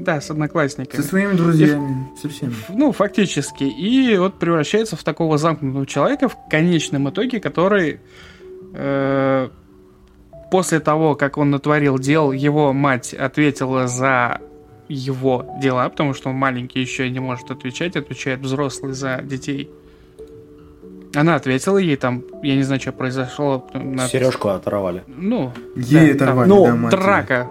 Да, 0.04 0.20
с 0.20 0.30
одноклассниками. 0.30 1.00
Со 1.00 1.06
своими 1.06 1.32
друзьями. 1.34 2.08
Со 2.20 2.28
всеми. 2.28 2.54
Ну, 2.68 2.92
фактически. 2.92 3.64
И 3.64 4.16
вот 4.16 4.38
превращается 4.38 4.96
в 4.96 5.04
такого 5.04 5.38
замкнутого 5.38 5.86
человека 5.86 6.28
в 6.28 6.36
конечном 6.50 7.08
итоге, 7.10 7.40
который 7.40 8.00
э, 8.74 9.48
после 10.50 10.80
того, 10.80 11.14
как 11.16 11.38
он 11.38 11.50
натворил 11.50 11.98
дел, 11.98 12.32
его 12.32 12.72
мать 12.72 13.14
ответила 13.14 13.86
за 13.86 14.40
его 14.88 15.46
дела, 15.62 15.88
потому 15.88 16.14
что 16.14 16.30
он 16.30 16.36
маленький 16.36 16.80
еще 16.80 17.06
и 17.06 17.10
не 17.10 17.20
может 17.20 17.50
отвечать, 17.50 17.96
отвечает 17.96 18.40
взрослый 18.40 18.92
за 18.92 19.20
детей. 19.22 19.70
Она 21.14 21.34
ответила 21.34 21.76
ей 21.78 21.96
там, 21.96 22.22
я 22.42 22.54
не 22.56 22.62
знаю, 22.62 22.80
что 22.80 22.92
произошло. 22.92 23.68
на- 23.74 24.06
Сережку 24.08 24.48
оторвали. 24.48 25.02
Ну, 25.08 25.52
Ей 25.76 26.12
да, 26.14 26.24
оторвали, 26.26 26.48
Ну, 26.48 26.64
да, 26.66 26.74
матери. 26.76 27.00
драка. 27.00 27.50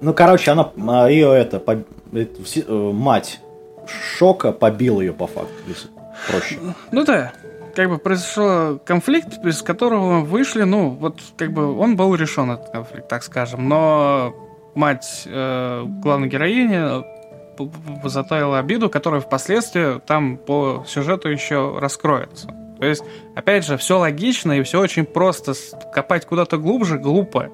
Ну, 0.00 0.12
короче, 0.14 0.50
она 0.50 1.08
ее 1.08 1.32
это, 1.34 1.58
по- 1.58 1.82
э, 2.12 2.90
мать 2.92 3.40
Шока 4.18 4.52
побила 4.52 5.00
ее 5.00 5.12
по 5.12 5.26
факту, 5.26 5.52
если 5.66 5.88
проще. 6.28 6.58
Ну 6.92 7.04
да, 7.04 7.32
как 7.74 7.88
бы 7.88 7.98
произошел 7.98 8.78
конфликт, 8.78 9.38
из 9.44 9.62
которого 9.62 10.20
вышли, 10.20 10.62
ну, 10.62 10.90
вот 10.90 11.20
как 11.36 11.52
бы 11.52 11.78
он 11.78 11.96
был 11.96 12.14
решен, 12.14 12.50
этот 12.50 12.70
конфликт, 12.70 13.08
так 13.08 13.22
скажем, 13.22 13.68
но 13.68 14.34
мать 14.74 15.22
э, 15.26 15.84
главной 15.86 16.28
героини 16.28 17.02
п- 17.56 18.08
затаила 18.08 18.58
обиду, 18.58 18.90
которая 18.90 19.20
впоследствии 19.20 20.00
там 20.00 20.36
по 20.36 20.84
сюжету 20.86 21.28
еще 21.28 21.78
раскроется. 21.78 22.48
То 22.78 22.84
есть, 22.86 23.02
опять 23.34 23.64
же, 23.64 23.78
все 23.78 23.98
логично 23.98 24.52
и 24.52 24.62
все 24.62 24.80
очень 24.80 25.04
просто. 25.06 25.54
Копать 25.94 26.26
куда-то 26.26 26.58
глубже 26.58 26.98
глупо. 26.98 27.48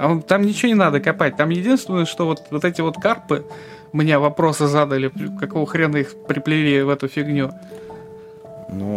А 0.00 0.18
Там 0.22 0.42
ничего 0.42 0.68
не 0.68 0.74
надо 0.74 0.98
копать. 0.98 1.36
Там 1.36 1.50
единственное, 1.50 2.06
что 2.06 2.24
вот, 2.24 2.44
вот 2.50 2.64
эти 2.64 2.80
вот 2.80 2.96
карпы 2.96 3.44
мне 3.92 4.18
вопросы 4.18 4.66
задали, 4.66 5.12
какого 5.38 5.66
хрена 5.66 5.98
их 5.98 6.14
приплели 6.26 6.80
в 6.80 6.88
эту 6.88 7.06
фигню. 7.06 7.50
Ну, 8.70 8.96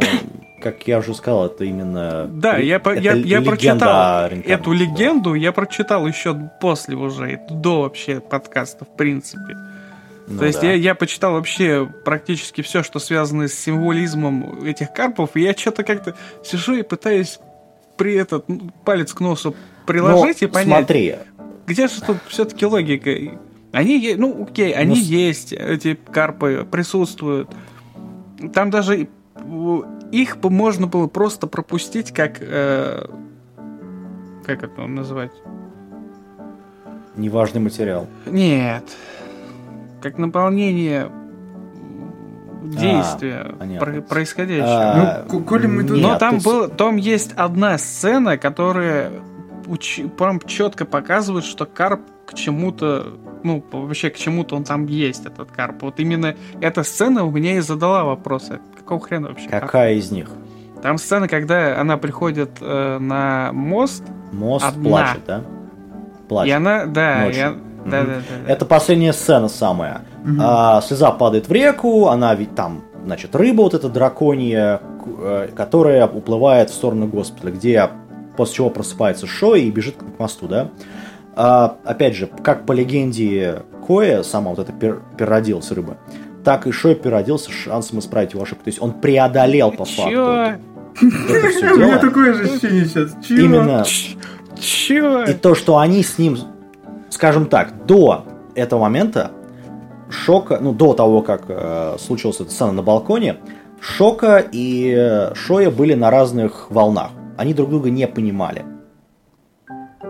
как 0.61 0.87
я 0.87 0.99
уже 0.99 1.13
сказал, 1.13 1.47
это 1.47 1.65
именно... 1.65 2.25
Да, 2.27 2.57
я, 2.57 2.77
это 2.77 2.93
я, 2.93 3.13
я 3.13 3.41
прочитал 3.41 4.29
эту 4.29 4.69
да. 4.69 4.75
легенду, 4.75 5.33
я 5.33 5.51
прочитал 5.51 6.07
еще 6.07 6.37
после 6.61 6.95
уже, 6.95 7.41
до 7.49 7.81
вообще 7.81 8.21
подкаста, 8.21 8.85
в 8.85 8.95
принципе. 8.95 9.57
Ну 10.27 10.39
То 10.39 10.45
есть 10.45 10.61
да. 10.61 10.67
я, 10.67 10.73
я 10.75 10.95
почитал 10.95 11.33
вообще 11.33 11.85
практически 12.05 12.61
все, 12.61 12.81
что 12.81 12.99
связано 12.99 13.49
с 13.49 13.53
символизмом 13.53 14.63
этих 14.63 14.93
карпов, 14.93 15.31
и 15.35 15.41
я 15.41 15.53
что-то 15.53 15.83
как-то 15.83 16.15
сижу 16.45 16.75
и 16.75 16.83
пытаюсь 16.83 17.39
при 17.97 18.15
этот 18.15 18.47
ну, 18.49 18.71
палец 18.85 19.13
к 19.13 19.19
носу 19.19 19.55
приложить 19.85 20.41
Ну, 20.41 20.47
и 20.47 20.51
понять, 20.51 20.85
Смотри, 20.85 21.15
где 21.67 21.87
же 21.87 22.01
тут 22.01 22.17
все-таки 22.27 22.65
логика. 22.65 23.11
Они, 23.71 24.13
ну 24.17 24.43
окей, 24.43 24.73
они 24.73 24.95
с- 24.95 25.05
есть, 25.05 25.53
эти 25.53 25.95
карпы 25.95 26.67
присутствуют. 26.69 27.49
Там 28.53 28.69
даже 28.69 29.07
их 30.11 30.37
бы 30.37 30.49
можно 30.49 30.87
было 30.87 31.07
просто 31.07 31.47
пропустить 31.47 32.11
как... 32.11 32.37
э, 32.39 33.05
как 34.45 34.63
это 34.63 34.81
называть? 34.85 35.31
неважный 37.15 37.61
материал. 37.61 38.07
Нет. 38.25 38.83
Как 40.01 40.17
наполнение 40.17 41.09
действия 42.63 43.45
А, 43.49 43.55
понятно. 43.59 43.85
про- 43.91 44.01
происходящего. 44.01 44.65
А, 44.67 45.25
Ну, 45.27 45.39
ко- 45.39 45.45
коли 45.45 45.67
мы 45.67 45.83
тут- 45.83 45.97
Но 46.01 46.17
там, 46.17 46.39
был, 46.39 46.67
там 46.69 46.95
есть 46.97 47.33
одна 47.35 47.77
сцена, 47.77 48.37
которая 48.37 49.11
уч- 49.65 50.09
прям 50.09 50.39
четко 50.41 50.85
показывает, 50.85 51.45
что 51.45 51.65
карп 51.65 52.01
к 52.25 52.33
чему-то, 52.33 53.13
ну, 53.43 53.63
вообще 53.71 54.09
к 54.09 54.15
чему-то 54.17 54.55
он 54.55 54.63
там 54.63 54.85
есть, 54.85 55.25
этот 55.25 55.51
карп. 55.51 55.81
Вот 55.83 55.99
именно 55.99 56.35
эта 56.61 56.83
сцена 56.83 57.23
у 57.25 57.31
меня 57.31 57.57
и 57.57 57.59
задала 57.59 58.03
вопрос, 58.03 58.49
а 58.49 58.59
какого 58.77 58.99
хрена 59.01 59.29
вообще 59.29 59.49
карп? 59.49 59.65
Какая 59.65 59.93
из 59.95 60.11
них? 60.11 60.29
Там 60.81 60.97
сцена, 60.97 61.27
когда 61.29 61.79
она 61.79 61.95
приходит 61.97 62.57
э, 62.59 62.97
на 62.99 63.51
мост, 63.53 64.03
Мост 64.33 64.65
Одна. 64.65 64.89
плачет, 64.89 65.21
да? 65.27 65.37
и 65.39 66.27
Плачет. 66.27 66.55
она, 66.55 66.85
да, 66.85 67.21
Ночью. 67.25 67.39
и 67.39 67.43
она- 67.43 67.57
Да, 67.85 68.01
да, 68.01 68.05
да, 68.05 68.13
да. 68.45 68.51
Это 68.51 68.65
последняя 68.65 69.13
сцена 69.13 69.47
самая. 69.49 70.01
Мгм. 70.23 70.39
А, 70.41 70.81
слеза 70.81 71.11
падает 71.11 71.47
в 71.47 71.51
реку, 71.51 72.07
она 72.07 72.33
ведь 72.35 72.55
там, 72.55 72.83
значит, 73.05 73.35
рыба 73.35 73.61
вот 73.63 73.73
эта 73.73 73.89
драконья, 73.89 74.79
э, 75.21 75.49
которая 75.55 76.07
уплывает 76.07 76.69
в 76.69 76.73
сторону 76.73 77.07
госпиталя, 77.07 77.51
где 77.51 77.89
после 78.37 78.55
чего 78.55 78.69
просыпается 78.69 79.27
Шо 79.27 79.55
и 79.55 79.69
бежит 79.69 79.95
к 79.97 80.19
мосту, 80.19 80.47
да? 80.47 80.69
А, 81.35 81.77
опять 81.83 82.15
же, 82.15 82.27
как 82.43 82.65
по 82.65 82.71
легенде 82.71 83.63
Коя, 83.85 84.23
сама 84.23 84.51
вот 84.51 84.59
эта 84.59 84.71
пер- 84.71 85.01
переродилась 85.17 85.69
рыба, 85.71 85.97
так 86.43 86.67
и 86.67 86.71
Шо 86.71 86.93
переродился 86.95 87.49
с 87.49 87.53
шансом 87.53 87.99
исправить 87.99 88.33
его 88.33 88.43
ошибку. 88.43 88.63
То 88.65 88.69
есть 88.69 88.81
он 88.81 88.93
преодолел 88.93 89.71
по 89.71 89.83
факту 89.85 90.09
Чё? 90.11 90.53
все 91.49 91.73
У 91.73 91.77
меня 91.77 91.97
такое 91.97 92.33
же 92.33 92.43
ощущение 92.43 92.85
сейчас. 92.85 93.11
Чего? 93.27 93.39
Именно 93.39 93.83
Ч- 93.83 94.17
Чё? 94.59 95.23
и 95.25 95.33
то, 95.33 95.55
что 95.55 95.77
они 95.79 96.03
с 96.03 96.17
ним, 96.17 96.37
скажем 97.13 97.45
так, 97.45 97.85
до 97.85 98.25
этого 98.55 98.81
момента 98.81 99.31
Шока, 100.09 100.59
ну, 100.59 100.73
до 100.73 100.93
того, 100.93 101.21
как 101.21 101.43
э, 101.47 101.95
случилась 101.99 102.39
эта 102.39 102.51
сцена 102.51 102.71
на 102.71 102.81
балконе, 102.83 103.37
Шока 103.79 104.43
и 104.51 104.93
э, 104.95 105.33
Шоя 105.35 105.69
были 105.69 105.93
на 105.93 106.09
разных 106.09 106.69
волнах. 106.69 107.11
Они 107.37 107.53
друг 107.53 107.69
друга 107.69 107.89
не 107.89 108.07
понимали. 108.07 108.65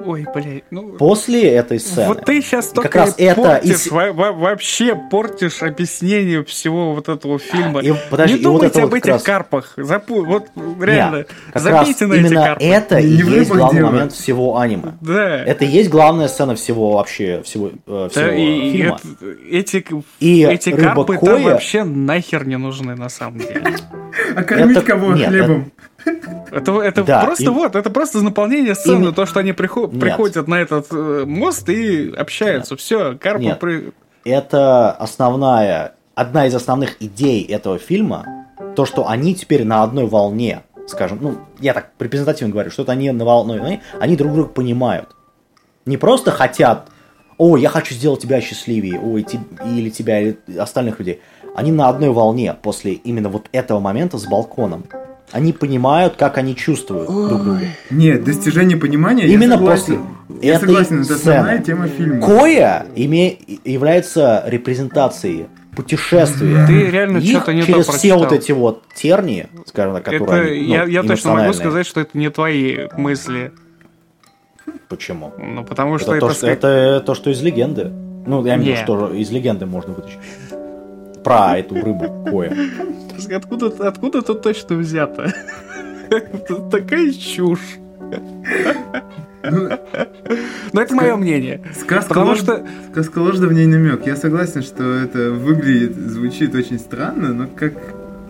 Ой, 0.05 0.25
блядь, 0.33 0.63
ну... 0.71 0.93
После 0.93 1.49
этой 1.53 1.79
сцены... 1.79 2.07
Вот 2.09 2.25
ты 2.25 2.41
сейчас 2.41 2.71
И 2.71 2.75
только 2.75 2.89
как 2.89 2.95
раз 3.07 3.15
и 3.17 3.23
это 3.23 3.41
портишь, 3.41 3.69
и 3.71 3.73
с- 3.75 3.91
во- 3.91 4.11
во- 4.13 4.31
вообще 4.33 4.95
портишь 5.09 5.61
объяснение 5.63 6.43
всего 6.43 6.93
вот 6.93 7.09
этого 7.09 7.39
фильма. 7.39 7.79
И, 7.81 7.93
подожди, 8.09 8.35
не 8.35 8.41
и 8.41 8.43
вот 8.45 8.53
думайте 8.53 8.67
это 8.79 8.83
об 8.83 8.89
вот 8.91 8.97
этих 8.97 9.07
раз- 9.11 9.23
карпах. 9.23 9.73
Запу... 9.77 10.25
Вот 10.25 10.47
реально, 10.81 11.17
Нет, 11.17 11.29
как 11.53 11.61
забейте 11.61 12.05
раз 12.05 12.09
на 12.09 12.13
эти 12.15 12.19
именно 12.27 12.45
карпы. 12.45 12.63
это 12.65 12.99
и 12.99 13.07
Не 13.23 13.31
есть 13.31 13.51
главный 13.51 13.81
момент 13.83 14.11
всего 14.13 14.57
аниме. 14.57 14.93
Да. 15.01 15.43
Это 15.43 15.65
и 15.65 15.67
есть 15.67 15.89
главная 15.89 16.27
сцена 16.27 16.55
всего 16.55 16.91
вообще, 16.97 17.41
всего, 17.43 17.67
э, 17.87 18.09
всего 18.11 18.25
Да, 18.25 18.35
и, 18.35 18.69
и 18.69 18.71
фильма. 18.73 18.99
это- 19.21 19.35
эти, 19.49 19.85
И 20.19 20.43
эти 20.43 20.71
карпы 20.71 21.17
там 21.17 21.23
Коя- 21.35 21.43
вообще 21.43 21.83
нахер 21.83 22.45
не 22.47 22.57
нужны 22.57 22.95
на 22.95 23.09
самом 23.09 23.39
деле. 23.39 23.63
А 24.35 24.43
кормить 24.43 24.77
Это- 24.77 24.85
кого 24.85 25.13
нет, 25.13 25.29
хлебом? 25.29 25.61
Это, 25.61 25.71
это 26.51 27.03
Да, 27.03 27.23
просто 27.25 27.43
и- 27.43 27.47
вот, 27.47 27.75
это 27.75 27.89
просто 27.89 28.21
наполнение 28.21 28.75
сцены, 28.75 28.97
Именно- 28.97 29.11
то, 29.13 29.25
что 29.25 29.39
они 29.39 29.53
прихо- 29.53 29.87
Нет. 29.91 29.99
приходят 29.99 30.47
на 30.47 30.55
этот 30.55 30.87
э, 30.91 31.23
мост 31.25 31.67
и 31.69 32.11
общаются. 32.15 32.75
Все, 32.75 33.17
карпы 33.17 33.43
Нет. 33.43 33.59
при- 33.59 33.91
это 34.25 34.91
основная, 34.91 35.93
одна 36.15 36.45
из 36.47 36.55
основных 36.55 37.01
идей 37.01 37.43
этого 37.43 37.77
фильма, 37.79 38.47
то, 38.75 38.85
что 38.85 39.07
они 39.07 39.35
теперь 39.35 39.65
на 39.65 39.83
одной 39.83 40.07
волне, 40.07 40.61
скажем, 40.87 41.19
ну, 41.21 41.37
я 41.59 41.73
так 41.73 41.89
репрезентативно 41.99 42.51
говорю, 42.51 42.71
что 42.71 42.83
это 42.83 42.91
они 42.91 43.11
на 43.11 43.25
волне, 43.25 43.59
волне, 43.59 43.81
они 43.99 44.15
друг 44.15 44.33
друга 44.33 44.49
понимают. 44.49 45.09
Не 45.85 45.97
просто 45.97 46.31
хотят, 46.31 46.87
о, 47.37 47.57
я 47.57 47.69
хочу 47.69 47.93
сделать 47.93 48.21
тебя 48.21 48.39
счастливее, 48.41 48.99
ой, 48.99 49.23
ти- 49.23 49.39
или 49.65 49.89
тебя, 49.89 50.19
или 50.21 50.37
остальных 50.57 50.99
людей. 50.99 51.19
Они 51.55 51.71
на 51.71 51.87
одной 51.89 52.09
волне 52.09 52.55
после 52.61 52.93
именно 52.93 53.29
вот 53.29 53.47
этого 53.51 53.79
момента 53.79 54.17
с 54.17 54.25
балконом. 54.25 54.85
Они 55.33 55.51
понимают, 55.51 56.15
как 56.15 56.37
они 56.37 56.55
чувствуют 56.55 57.07
друг 57.07 57.43
друга. 57.43 57.59
Нет, 57.89 58.23
достижение 58.23 58.77
понимания, 58.77 59.25
Именно 59.27 59.53
я 59.53 59.57
согласен. 59.57 59.97
после 60.29 60.47
Я 60.47 60.55
этой 60.55 60.61
согласен, 60.67 61.01
это 61.01 61.13
основная 61.15 61.43
сцены. 61.61 61.65
тема 61.65 61.87
фильма. 61.87 62.21
Коя 62.25 62.85
име... 62.95 63.37
является 63.65 64.43
репрезентацией 64.45 65.47
путешествия. 65.75 66.65
Ты 66.67 66.85
реально 66.91 67.19
что-то 67.19 67.51
не 67.51 67.61
то 67.61 67.67
через 67.67 67.87
все 67.87 68.13
вот 68.15 68.31
эти 68.31 68.51
вот 68.51 68.83
тернии, 68.93 69.47
скажем 69.65 69.95
так, 69.95 70.05
которые 70.05 70.23
Это, 70.23 70.51
они, 70.51 70.67
ну, 70.67 70.73
я, 70.75 70.83
я 70.83 71.03
точно 71.03 71.33
могу 71.33 71.53
сказать, 71.53 71.87
что 71.87 71.99
это 72.01 72.15
не 72.15 72.29
твои 72.29 72.87
мысли. 72.95 73.51
Почему? 74.87 75.33
Ну, 75.37 75.63
потому 75.63 75.97
что 75.97 76.13
Это, 76.13 76.17
это, 76.17 76.27
то, 76.27 76.33
что, 76.35 76.45
ска- 76.47 76.49
это 76.51 77.03
то, 77.05 77.15
что 77.15 77.29
из 77.31 77.41
легенды. 77.41 77.91
Ну, 78.25 78.45
я 78.45 78.55
имею 78.55 78.75
в 78.77 78.81
виду, 78.81 78.97
что 78.97 79.13
из 79.13 79.31
легенды 79.31 79.65
можно 79.65 79.93
вытащить. 79.93 80.19
Про 81.23 81.57
эту 81.57 81.75
рыбу 81.75 82.25
Коя. 82.29 82.53
Откуда, 83.35 83.67
откуда 83.87 84.19
это 84.19 84.33
точно 84.35 84.77
взято? 84.77 85.33
Это 86.09 86.55
такая 86.69 87.11
чушь. 87.11 87.77
Но 89.43 90.81
это 90.81 90.95
мое 90.95 91.15
мнение. 91.15 91.61
Сказка, 91.73 92.09
Потому 92.09 92.29
лож... 92.29 92.39
что 92.39 92.65
сказка 92.91 93.19
ложда 93.19 93.47
в 93.47 93.53
ней 93.53 93.65
намек. 93.65 94.05
Я 94.05 94.15
согласен, 94.15 94.61
что 94.61 94.83
это 94.83 95.31
выглядит, 95.31 95.95
звучит 95.95 96.55
очень 96.55 96.79
странно, 96.79 97.33
но 97.33 97.47
как 97.47 97.73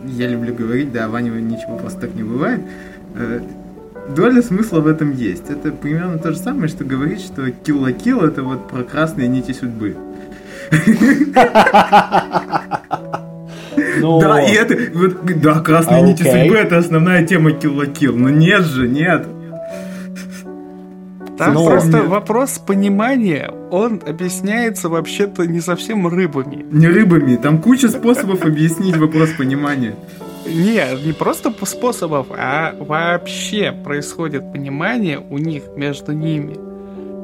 я 0.06 0.28
люблю 0.28 0.56
говорить, 0.56 0.91
да, 0.91 1.08
Ваня 1.08 1.32
ничего 1.32 1.78
просто 1.78 2.02
так 2.02 2.16
не 2.16 2.24
бывает. 2.24 2.62
э, 3.16 3.41
Доля 4.16 4.41
смысла 4.41 4.82
в 4.82 4.88
этом 4.88 5.12
есть. 5.12 5.50
Это 5.50 5.72
примерно 5.72 6.18
то 6.18 6.32
же 6.32 6.38
самое, 6.38 6.68
что 6.68 6.84
говорить, 6.84 7.22
что 7.22 7.48
Kill 7.48 8.28
это 8.28 8.44
вот 8.44 8.68
про 8.68 8.84
красные 8.84 9.28
нити 9.28 9.54
судьбы. 9.54 9.96
Ну, 14.04 14.20
Да, 14.20 14.41
и 14.41 14.54
это, 14.54 14.76
да, 15.36 15.62
красные 15.62 16.01
нити 16.01 16.24
Окей. 16.24 16.41
судьбы 16.43 16.58
это 16.58 16.78
основная 16.78 17.26
тема 17.26 17.51
Kill 17.51 17.74
la 17.76 17.86
Kill. 17.91 18.14
Но 18.14 18.30
нет 18.30 18.64
же, 18.64 18.88
нет. 18.89 19.26
там 21.38 21.54
Ну, 21.54 21.66
просто 21.66 21.97
нет. 21.99 22.08
вопрос 22.08 22.60
понимания, 22.60 23.49
он 23.72 24.01
объясняется 24.06 24.89
вообще-то 24.89 25.47
не 25.47 25.62
совсем 25.62 26.06
рыбами. 26.08 26.66
Не 26.70 26.88
рыбами, 26.88 27.38
там 27.38 27.60
куча 27.60 27.88
способов 27.88 28.43
объяснить 28.45 28.97
вопрос 28.97 29.30
понимания. 29.38 29.95
Не, 30.45 30.84
не 31.06 31.14
просто 31.14 31.49
по 31.51 31.66
способов, 31.66 32.28
а 32.38 32.76
вообще 32.78 33.72
происходит 33.72 34.51
понимание 34.51 35.20
у 35.30 35.38
них 35.38 35.64
между 35.78 36.12
ними. 36.12 36.58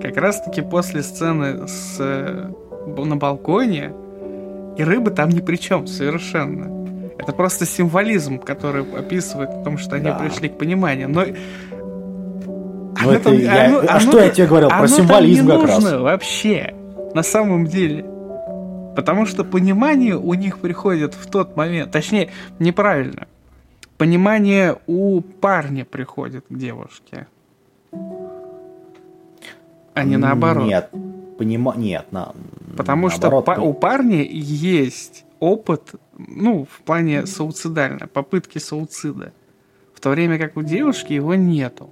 Как 0.01 0.15
раз 0.15 0.41
таки 0.41 0.61
после 0.61 1.03
сцены 1.03 1.67
с, 1.67 1.97
э, 1.99 2.49
на 2.97 3.17
балконе, 3.17 3.91
и 4.79 4.83
рыбы 4.83 5.11
там 5.11 5.29
ни 5.29 5.41
при 5.41 5.57
чем 5.57 5.87
совершенно. 5.87 7.11
Это 7.17 7.33
просто 7.33 7.65
символизм, 7.65 8.39
который 8.39 8.83
описывает 8.97 9.49
о 9.49 9.63
том, 9.63 9.77
что 9.77 9.95
они 9.97 10.05
Да. 10.05 10.15
пришли 10.15 10.47
к 10.47 10.57
пониманию. 10.57 11.09
Но 11.09 11.25
Ну, 11.25 11.35
оно 12.97 13.11
это 13.13 13.23
там- 13.25 13.37
я- 13.37 13.65
оно- 13.67 13.79
а 13.79 13.91
оно 13.91 13.99
что 13.99 14.11
там- 14.13 14.21
я 14.21 14.29
тебе 14.29 14.47
говорил? 14.47 14.69
Про 14.69 14.77
оно 14.77 14.87
там 14.87 14.95
символизм 14.95 15.45
не 15.45 15.51
как 15.51 15.67
раз. 15.67 15.81
нужно 15.83 15.99
вообще, 15.99 16.73
на 17.13 17.23
самом 17.23 17.65
деле. 17.65 18.05
Потому 18.95 19.25
что 19.25 19.43
понимание 19.43 20.15
у 20.17 20.33
них 20.33 20.59
приходит 20.59 21.13
в 21.13 21.29
тот 21.29 21.57
момент, 21.57 21.91
точнее, 21.91 22.29
неправильно. 22.59 23.27
Понимание 23.97 24.77
у 24.87 25.19
парня 25.19 25.83
приходит 25.83 26.45
к 26.49 26.53
девушке. 26.57 27.27
А 29.93 30.03
не 30.05 30.15
наоборот. 30.17 30.67
Нет, 30.67 30.89
понима... 31.39 31.73
Нет, 31.77 32.11
на... 32.11 32.33
Потому 32.77 33.07
наоборот, 33.07 33.43
что 33.45 33.53
по- 33.53 33.61
у 33.61 33.73
парня 33.73 34.23
есть 34.23 35.25
опыт, 35.39 35.95
ну, 36.17 36.67
в 36.69 36.81
плане 36.83 37.25
суицидально, 37.25 38.07
попытки 38.07 38.59
суицида. 38.59 39.31
В 39.95 40.01
то 40.01 40.09
время 40.09 40.37
как 40.37 40.57
у 40.57 40.61
девушки 40.61 41.13
его 41.13 41.35
нету. 41.35 41.89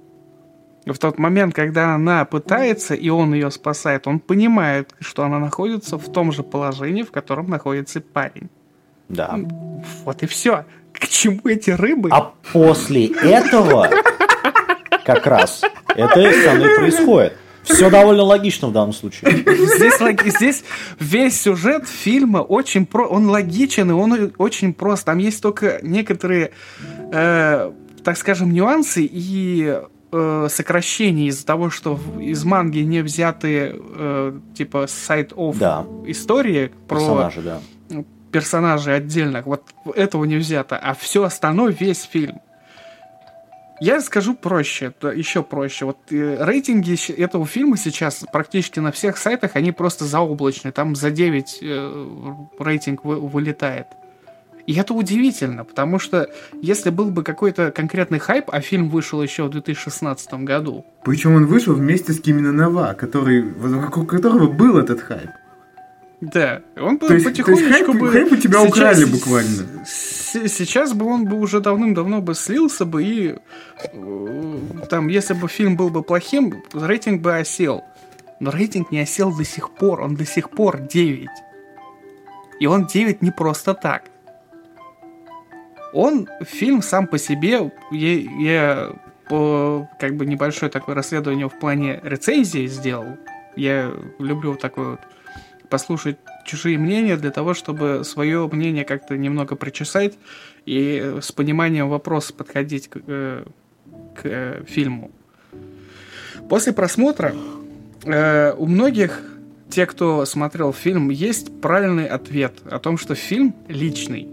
И 0.84 0.90
в 0.90 0.98
тот 0.98 1.18
момент, 1.18 1.54
когда 1.54 1.94
она 1.94 2.24
пытается, 2.24 2.94
и 2.94 3.08
он 3.08 3.34
ее 3.34 3.50
спасает, 3.50 4.06
он 4.06 4.20
понимает, 4.20 4.94
что 5.00 5.24
она 5.24 5.38
находится 5.38 5.96
в 5.98 6.12
том 6.12 6.32
же 6.32 6.42
положении, 6.42 7.02
в 7.02 7.10
котором 7.10 7.50
находится 7.50 8.00
парень. 8.00 8.48
Да. 9.08 9.38
Вот 10.04 10.22
и 10.22 10.26
все. 10.26 10.64
К 10.92 11.08
чему 11.08 11.40
эти 11.44 11.70
рыбы? 11.70 12.10
А 12.12 12.32
после 12.52 13.06
этого 13.06 13.88
как 15.04 15.26
раз 15.26 15.62
это 15.94 16.32
со 16.44 16.54
мной 16.54 16.76
происходит. 16.76 17.36
Все 17.68 17.90
довольно 17.90 18.22
логично 18.22 18.68
в 18.68 18.72
данном 18.72 18.92
случае. 18.92 19.30
Здесь, 19.76 20.34
здесь 20.36 20.64
весь 20.98 21.40
сюжет 21.40 21.86
фильма 21.86 22.38
очень 22.38 22.86
про, 22.86 23.06
он 23.06 23.28
логичен 23.28 23.90
и 23.90 23.92
он 23.92 24.32
очень 24.38 24.72
прост. 24.72 25.04
Там 25.04 25.18
есть 25.18 25.42
только 25.42 25.78
некоторые, 25.82 26.52
э, 27.12 27.72
так 28.02 28.16
скажем, 28.16 28.52
нюансы 28.52 29.08
и 29.10 29.80
э, 30.12 30.48
сокращения 30.50 31.26
из-за 31.28 31.46
того, 31.46 31.70
что 31.70 31.98
из 32.20 32.44
манги 32.44 32.80
не 32.80 33.02
взяты 33.02 33.74
э, 33.74 34.38
типа 34.56 34.86
сайт 34.88 35.32
оф 35.36 35.58
Да, 35.58 35.86
истории 36.06 36.72
про 36.88 36.98
персонажи, 36.98 37.42
да. 37.42 37.60
персонажей 38.32 38.96
отдельных. 38.96 39.46
Вот 39.46 39.64
этого 39.94 40.24
не 40.24 40.36
взято, 40.36 40.76
а 40.76 40.94
все 40.94 41.24
остальное 41.24 41.72
весь 41.78 42.02
фильм. 42.02 42.40
Я 43.80 44.00
скажу 44.00 44.34
проще, 44.34 44.92
еще 45.14 45.42
проще. 45.42 45.84
Вот 45.84 45.98
э, 46.10 46.36
рейтинги 46.44 46.96
этого 47.12 47.46
фильма 47.46 47.76
сейчас 47.76 48.24
практически 48.32 48.80
на 48.80 48.90
всех 48.90 49.16
сайтах, 49.16 49.52
они 49.54 49.72
просто 49.72 50.04
заоблачные. 50.04 50.72
Там 50.72 50.96
за 50.96 51.10
9 51.10 51.58
э, 51.62 52.34
рейтинг 52.58 53.04
вы- 53.04 53.20
вылетает. 53.20 53.86
И 54.66 54.74
это 54.74 54.92
удивительно, 54.92 55.64
потому 55.64 55.98
что 55.98 56.28
если 56.60 56.90
был 56.90 57.10
бы 57.10 57.22
какой-то 57.22 57.70
конкретный 57.70 58.18
хайп, 58.18 58.46
а 58.48 58.60
фильм 58.60 58.90
вышел 58.90 59.22
еще 59.22 59.44
в 59.44 59.50
2016 59.50 60.44
году, 60.44 60.84
Причем 61.04 61.36
он 61.36 61.46
вышел 61.46 61.72
вместе 61.74 62.12
с 62.12 62.20
Кимино 62.20 62.52
Нава, 62.52 62.92
который, 62.92 63.42
вокруг 63.42 64.10
которого 64.10 64.50
был 64.52 64.76
этот 64.76 65.00
хайп. 65.00 65.30
Да, 66.20 66.62
он 66.76 66.98
бы 66.98 67.06
То 67.06 67.14
есть, 67.14 67.24
то 67.24 67.30
есть 67.30 67.44
потихонечку 67.44 67.92
хайп, 67.92 68.00
бы... 68.00 68.10
хайп 68.10 68.32
у 68.32 68.36
тебя 68.36 68.58
сейчас- 68.58 68.68
украли 68.70 69.04
буквально. 69.04 69.84
Сейчас 69.86 70.92
бы 70.92 71.06
он 71.06 71.24
бы 71.26 71.38
уже 71.38 71.60
давным-давно 71.60 72.20
бы 72.20 72.34
слился 72.34 72.84
бы 72.84 73.04
и 73.04 73.36
э, 73.92 74.58
там, 74.90 75.08
если 75.08 75.34
бы 75.34 75.48
фильм 75.48 75.76
был 75.76 75.90
бы 75.90 76.02
плохим, 76.02 76.62
рейтинг 76.72 77.22
бы 77.22 77.36
осел. 77.36 77.84
Но 78.40 78.50
рейтинг 78.50 78.90
не 78.90 79.00
осел 79.00 79.34
до 79.36 79.44
сих 79.44 79.70
пор, 79.70 80.00
он 80.00 80.16
до 80.16 80.26
сих 80.26 80.50
пор 80.50 80.80
9. 80.80 81.28
И 82.60 82.66
он 82.66 82.86
9 82.86 83.22
не 83.22 83.30
просто 83.30 83.74
так. 83.74 84.02
Он, 85.92 86.28
фильм 86.42 86.82
сам 86.82 87.06
по 87.06 87.16
себе, 87.18 87.72
я, 87.92 88.14
я 88.14 88.92
по, 89.28 89.88
как 90.00 90.16
бы 90.16 90.26
небольшое 90.26 90.70
такое 90.70 90.94
расследование 90.94 91.48
в 91.48 91.58
плане 91.58 92.00
рецензии 92.02 92.66
сделал. 92.66 93.16
Я 93.56 93.92
люблю 94.18 94.50
вот 94.52 94.60
такое 94.60 94.90
вот 94.90 95.00
послушать 95.68 96.16
чужие 96.44 96.78
мнения 96.78 97.16
для 97.16 97.30
того, 97.30 97.54
чтобы 97.54 98.02
свое 98.04 98.48
мнение 98.50 98.84
как-то 98.84 99.16
немного 99.16 99.56
причесать 99.56 100.18
и 100.66 101.16
с 101.20 101.32
пониманием 101.32 101.88
вопроса 101.88 102.32
подходить 102.32 102.88
к, 102.88 102.98
э, 103.06 103.44
к, 104.14 104.20
э, 104.24 104.64
фильму. 104.66 105.10
После 106.48 106.72
просмотра 106.72 107.34
э, 108.04 108.54
у 108.56 108.66
многих, 108.66 109.22
те, 109.68 109.84
кто 109.86 110.24
смотрел 110.24 110.72
фильм, 110.72 111.10
есть 111.10 111.60
правильный 111.60 112.06
ответ 112.06 112.54
о 112.70 112.78
том, 112.78 112.96
что 112.96 113.14
фильм 113.14 113.54
личный. 113.68 114.28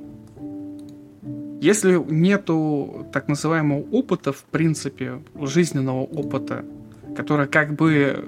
Если 1.62 1.96
нету 1.96 3.08
так 3.12 3.28
называемого 3.28 3.86
опыта, 3.92 4.32
в 4.32 4.44
принципе, 4.44 5.22
жизненного 5.36 6.04
опыта, 6.04 6.64
который 7.16 7.48
как 7.48 7.74
бы 7.74 8.24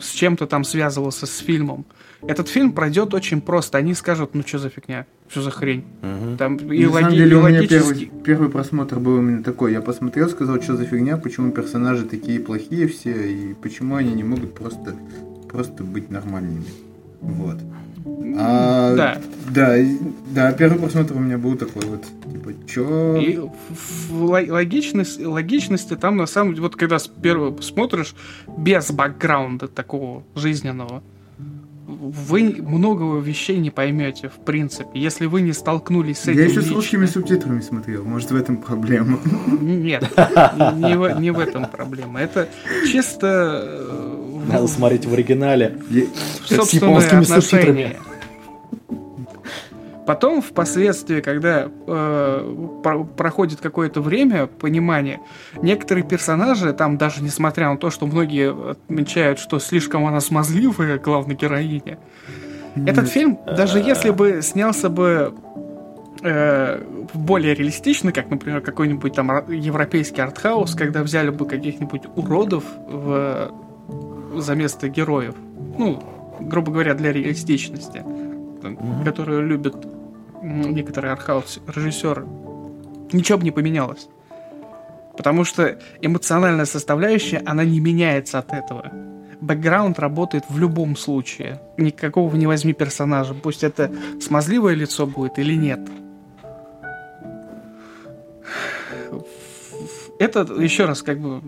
с 0.00 0.10
чем-то 0.10 0.46
там 0.46 0.64
связывался 0.64 1.26
с 1.26 1.38
фильмом, 1.38 1.86
этот 2.26 2.48
фильм 2.48 2.72
пройдет 2.72 3.14
очень 3.14 3.40
просто. 3.40 3.78
Они 3.78 3.94
скажут, 3.94 4.34
ну 4.34 4.42
что 4.46 4.58
за 4.58 4.70
фигня, 4.70 5.06
что 5.28 5.42
за 5.42 5.50
хрень. 5.50 5.84
Мгм. 6.02 6.36
Там 6.36 6.56
и, 6.56 6.84
На 6.86 6.92
самом 6.92 7.04
логи- 7.04 7.16
деле 7.16 7.30
и 7.30 7.34
у 7.34 7.42
меня 7.46 7.58
логически... 7.60 7.74
первый, 8.04 8.22
первый 8.24 8.48
просмотр 8.50 8.98
был 8.98 9.18
именно 9.18 9.42
такой. 9.42 9.72
Я 9.72 9.80
посмотрел, 9.80 10.28
сказал, 10.28 10.60
что 10.60 10.76
за 10.76 10.84
фигня, 10.84 11.16
почему 11.16 11.52
персонажи 11.52 12.04
такие 12.04 12.40
плохие 12.40 12.88
все, 12.88 13.12
и 13.32 13.54
почему 13.54 13.96
они 13.96 14.12
не 14.14 14.24
могут 14.24 14.54
просто, 14.54 14.96
просто 15.48 15.84
быть 15.84 16.10
нормальными. 16.10 16.64
Вот. 17.20 17.56
А, 18.38 18.94
Да. 18.96 19.18
Да, 19.50 19.76
да, 20.34 20.52
первый 20.52 20.78
просмотр 20.78 21.14
у 21.16 21.20
меня 21.20 21.38
был 21.38 21.56
такой 21.56 21.82
вот, 21.86 22.04
типа, 22.30 22.52
чё... 22.66 23.16
И 23.16 23.36
в, 23.38 24.10
в 24.10 24.24
ло- 24.24 24.44
логичность, 24.52 25.24
логичности 25.24 25.96
там 25.96 26.16
на 26.18 26.26
самом 26.26 26.50
деле, 26.50 26.62
вот 26.62 26.76
когда 26.76 26.98
с 26.98 27.08
первого 27.08 27.58
смотришь 27.62 28.14
без 28.58 28.90
бэкграунда 28.90 29.68
такого 29.68 30.22
жизненного, 30.34 31.02
вы 31.88 32.54
много 32.60 33.18
вещей 33.18 33.56
не 33.56 33.70
поймете, 33.70 34.28
в 34.28 34.44
принципе, 34.44 34.90
если 35.00 35.24
вы 35.24 35.40
не 35.40 35.52
столкнулись 35.52 36.18
с 36.18 36.28
этим 36.28 36.38
Я 36.38 36.44
еще 36.44 36.60
с 36.60 36.64
лично. 36.64 36.76
русскими 36.76 37.06
субтитрами 37.06 37.60
смотрел, 37.62 38.04
может 38.04 38.30
в 38.30 38.36
этом 38.36 38.58
проблема. 38.58 39.18
Нет, 39.60 40.02
не 40.76 40.96
в, 40.98 41.18
не 41.18 41.30
в 41.30 41.38
этом 41.38 41.64
проблема. 41.64 42.20
Это 42.20 42.48
чисто 42.92 43.62
э, 43.64 44.44
Надо 44.52 44.66
смотреть 44.68 45.06
в 45.06 45.12
оригинале. 45.14 45.78
Собственное 46.46 46.90
японскими 46.90 47.24
субтитрами. 47.24 47.96
Потом, 50.08 50.40
впоследствии, 50.40 51.20
когда 51.20 51.68
э, 51.86 52.54
про- 52.82 53.04
проходит 53.04 53.60
какое-то 53.60 54.00
время 54.00 54.46
понимания, 54.46 55.20
некоторые 55.60 56.02
персонажи, 56.02 56.72
там 56.72 56.96
даже 56.96 57.22
несмотря 57.22 57.68
на 57.68 57.76
то, 57.76 57.90
что 57.90 58.06
многие 58.06 58.70
отмечают, 58.70 59.38
что 59.38 59.58
слишком 59.58 60.06
она 60.06 60.20
смазливая, 60.22 60.98
главная 60.98 61.36
героиня, 61.36 61.98
этот 62.86 63.08
фильм, 63.10 63.38
даже 63.46 63.80
если 63.80 64.08
бы 64.08 64.40
снялся 64.40 64.88
бы 64.88 65.34
э, 66.22 66.82
более 67.12 67.54
реалистично, 67.54 68.10
как, 68.10 68.30
например, 68.30 68.62
какой-нибудь 68.62 69.12
там 69.12 69.30
европейский 69.52 70.22
артхаус, 70.22 70.74
когда 70.74 71.02
взяли 71.02 71.28
бы 71.28 71.44
каких-нибудь 71.44 72.04
уродов 72.16 72.64
в, 72.88 73.50
за 74.38 74.54
место 74.54 74.88
героев, 74.88 75.34
ну, 75.76 76.02
грубо 76.40 76.72
говоря, 76.72 76.94
для 76.94 77.12
реалистичности, 77.12 78.02
там, 78.62 78.72
Мгм. 78.72 79.04
которые 79.04 79.42
любят 79.42 79.76
некоторые 80.42 81.12
артхаус 81.12 81.60
режиссеры, 81.66 82.26
ничего 83.12 83.38
бы 83.38 83.44
не 83.44 83.50
поменялось. 83.50 84.08
Потому 85.16 85.44
что 85.44 85.78
эмоциональная 86.00 86.64
составляющая, 86.64 87.42
она 87.44 87.64
не 87.64 87.80
меняется 87.80 88.38
от 88.38 88.52
этого. 88.52 88.92
Бэкграунд 89.40 89.98
работает 89.98 90.44
в 90.48 90.58
любом 90.58 90.96
случае. 90.96 91.60
Никакого 91.76 92.34
не 92.36 92.46
возьми 92.46 92.72
персонажа, 92.72 93.34
пусть 93.34 93.64
это 93.64 93.90
смазливое 94.20 94.74
лицо 94.74 95.06
будет 95.06 95.38
или 95.38 95.54
нет. 95.54 95.80
Это 100.18 100.40
еще 100.60 100.84
раз, 100.86 101.02
как 101.02 101.20
бы, 101.20 101.40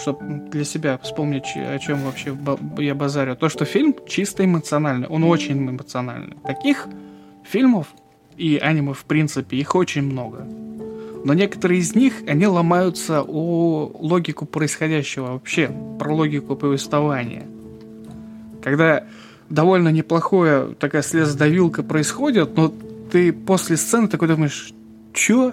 чтобы 0.00 0.48
для 0.50 0.64
себя 0.64 0.98
вспомнить, 1.02 1.44
о 1.54 1.78
чем 1.78 2.02
вообще 2.02 2.36
я 2.78 2.94
базарю. 2.94 3.36
То, 3.36 3.50
что 3.50 3.66
фильм 3.66 3.94
чисто 4.06 4.44
эмоциональный, 4.44 5.06
он 5.06 5.24
очень 5.24 5.58
эмоциональный. 5.68 6.36
Таких 6.44 6.86
фильмов 7.44 7.88
и 8.36 8.58
аниме, 8.58 8.92
в 8.92 9.04
принципе, 9.04 9.56
их 9.56 9.74
очень 9.74 10.02
много. 10.02 10.46
Но 11.24 11.34
некоторые 11.34 11.80
из 11.80 11.94
них, 11.94 12.14
они 12.28 12.46
ломаются 12.46 13.22
о 13.26 13.90
логику 13.98 14.46
происходящего 14.46 15.32
вообще, 15.32 15.70
про 15.98 16.14
логику 16.14 16.54
повествования. 16.54 17.44
Когда 18.62 19.04
довольно 19.48 19.88
неплохое 19.88 20.74
такая 20.78 21.02
слезодавилка 21.02 21.82
происходит, 21.82 22.56
но 22.56 22.72
ты 23.10 23.32
после 23.32 23.76
сцены 23.76 24.08
такой 24.08 24.28
думаешь, 24.28 24.72
чё? 25.12 25.52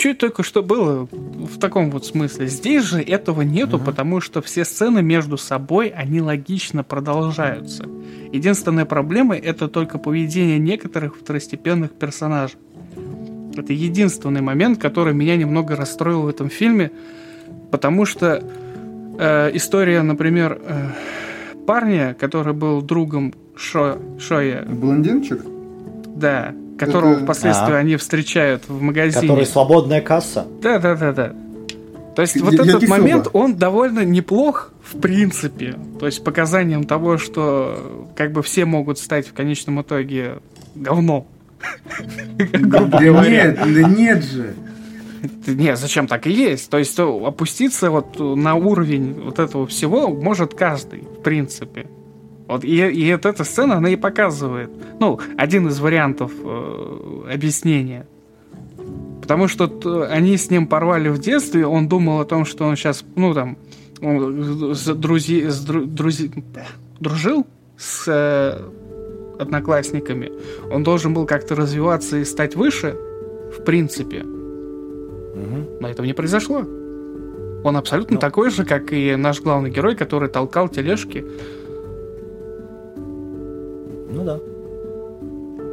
Что 0.00 0.14
только 0.14 0.42
что 0.42 0.62
было 0.62 1.06
в 1.12 1.58
таком 1.58 1.90
вот 1.90 2.06
смысле? 2.06 2.46
Здесь 2.46 2.84
же 2.84 3.02
этого 3.02 3.42
нету, 3.42 3.76
uh-huh. 3.76 3.84
потому 3.84 4.22
что 4.22 4.40
все 4.40 4.64
сцены 4.64 5.02
между 5.02 5.36
собой, 5.36 5.88
они 5.88 6.22
логично 6.22 6.82
продолжаются. 6.82 7.84
Единственная 8.32 8.86
проблема 8.86 9.36
это 9.36 9.68
только 9.68 9.98
поведение 9.98 10.58
некоторых 10.58 11.16
второстепенных 11.18 11.90
персонажей. 11.90 12.56
Это 13.54 13.74
единственный 13.74 14.40
момент, 14.40 14.80
который 14.80 15.12
меня 15.12 15.36
немного 15.36 15.76
расстроил 15.76 16.22
в 16.22 16.28
этом 16.28 16.48
фильме, 16.48 16.92
потому 17.70 18.06
что 18.06 18.42
э, 19.18 19.50
история, 19.52 20.00
например, 20.00 20.62
э, 20.64 20.92
парня, 21.66 22.16
который 22.18 22.54
был 22.54 22.80
другом 22.80 23.34
Шо, 23.54 23.98
Шоя. 24.18 24.64
Блондинчик? 24.64 25.42
Да 26.06 26.54
которого 26.80 27.18
впоследствии 27.18 27.74
а. 27.74 27.78
они 27.78 27.96
встречают 27.96 28.64
в 28.68 28.80
магазине. 28.80 29.20
Который 29.20 29.46
свободная 29.46 30.00
касса. 30.00 30.46
Да, 30.62 30.78
да, 30.78 30.94
да, 30.96 31.12
да. 31.12 31.32
То 32.16 32.22
есть 32.22 32.40
вот 32.40 32.52
я, 32.52 32.64
этот 32.64 32.82
я 32.82 32.88
момент, 32.88 33.28
он 33.32 33.54
довольно 33.56 34.04
неплох 34.04 34.72
в 34.82 34.98
принципе. 35.00 35.76
То 35.98 36.06
есть 36.06 36.24
показанием 36.24 36.84
того, 36.84 37.18
что 37.18 38.10
как 38.16 38.32
бы 38.32 38.42
все 38.42 38.64
могут 38.64 38.98
стать 38.98 39.28
в 39.28 39.32
конечном 39.32 39.82
итоге 39.82 40.38
говном. 40.74 41.26
Да 42.38 43.28
нет, 43.28 43.56
да 43.56 43.82
нет 43.82 44.24
же. 44.24 44.54
Нет, 45.46 45.78
зачем 45.78 46.06
так 46.06 46.26
и 46.26 46.30
есть? 46.30 46.70
То 46.70 46.78
есть 46.78 46.98
опуститься 46.98 47.90
вот 47.90 48.18
на 48.18 48.54
уровень 48.54 49.12
вот 49.12 49.38
этого 49.38 49.66
всего 49.66 50.08
может 50.08 50.54
каждый, 50.54 51.00
в 51.00 51.22
принципе. 51.22 51.86
Вот 52.50 52.64
и, 52.64 52.74
и 52.74 53.12
вот 53.12 53.26
эта 53.26 53.44
сцена, 53.44 53.76
она 53.76 53.90
и 53.90 53.96
показывает, 53.96 54.70
ну, 54.98 55.20
один 55.38 55.68
из 55.68 55.78
вариантов 55.78 56.32
э, 56.42 57.32
объяснения. 57.32 58.08
Потому 59.22 59.46
что 59.46 59.70
они 60.10 60.36
с 60.36 60.50
ним 60.50 60.66
порвали 60.66 61.10
в 61.10 61.18
детстве, 61.18 61.64
он 61.64 61.86
думал 61.86 62.20
о 62.20 62.24
том, 62.24 62.44
что 62.44 62.64
он 62.64 62.74
сейчас, 62.74 63.04
ну, 63.14 63.34
там, 63.34 63.56
он 64.02 64.74
с 64.74 64.84
друзи, 64.94 65.46
с 65.48 65.60
дру, 65.60 65.84
друзи, 65.84 66.32
дружил 66.98 67.46
с 67.76 68.08
э, 68.08 68.60
одноклассниками. 69.40 70.32
Он 70.72 70.82
должен 70.82 71.14
был 71.14 71.26
как-то 71.26 71.54
развиваться 71.54 72.16
и 72.16 72.24
стать 72.24 72.56
выше, 72.56 72.96
в 73.56 73.62
принципе. 73.62 74.22
Угу. 74.22 75.78
Но 75.82 75.88
этого 75.88 76.04
не 76.04 76.14
произошло. 76.14 76.64
Он 77.62 77.76
абсолютно 77.76 78.14
Но... 78.14 78.20
такой 78.20 78.50
же, 78.50 78.64
как 78.64 78.92
и 78.92 79.14
наш 79.14 79.40
главный 79.40 79.70
герой, 79.70 79.94
который 79.94 80.28
толкал 80.28 80.68
тележки 80.68 81.24
ну 84.12 84.24
да. 84.24 84.38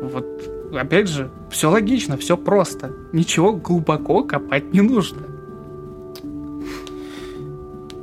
Вот, 0.04 0.26
опять 0.74 1.08
же, 1.08 1.30
все 1.50 1.70
логично, 1.70 2.18
все 2.18 2.38
просто. 2.38 2.92
Ничего 3.12 3.54
глубоко 3.54 4.24
копать 4.24 4.74
не 4.74 4.82
нужно. 4.82 5.24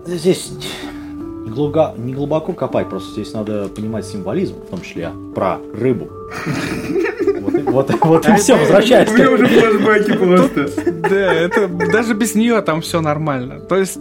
Здесь 0.07 0.53
не, 1.45 1.51
глубоко, 1.51 1.95
не 1.97 2.13
глубоко 2.13 2.53
копать, 2.53 2.89
просто 2.89 3.13
здесь 3.13 3.33
надо 3.33 3.69
понимать 3.69 4.05
символизм, 4.05 4.55
в 4.57 4.71
том 4.71 4.83
числе 4.83 5.11
про 5.35 5.59
рыбу. 5.73 6.09
Вот, 7.41 7.55
вот, 7.65 7.95
вот 8.03 8.29
и 8.29 8.35
все, 8.37 8.57
возвращайся. 8.59 9.13
У 9.13 9.17
меня 9.17 9.31
уже 9.31 9.47
флешбеки 9.47 10.17
просто. 10.19 10.71
Да, 11.09 11.35
это 11.35 11.69
даже 11.69 12.15
без 12.15 12.35
нее 12.35 12.61
там 12.61 12.81
все 12.81 13.01
нормально. 13.01 13.61
То 13.61 13.77
есть 13.77 13.99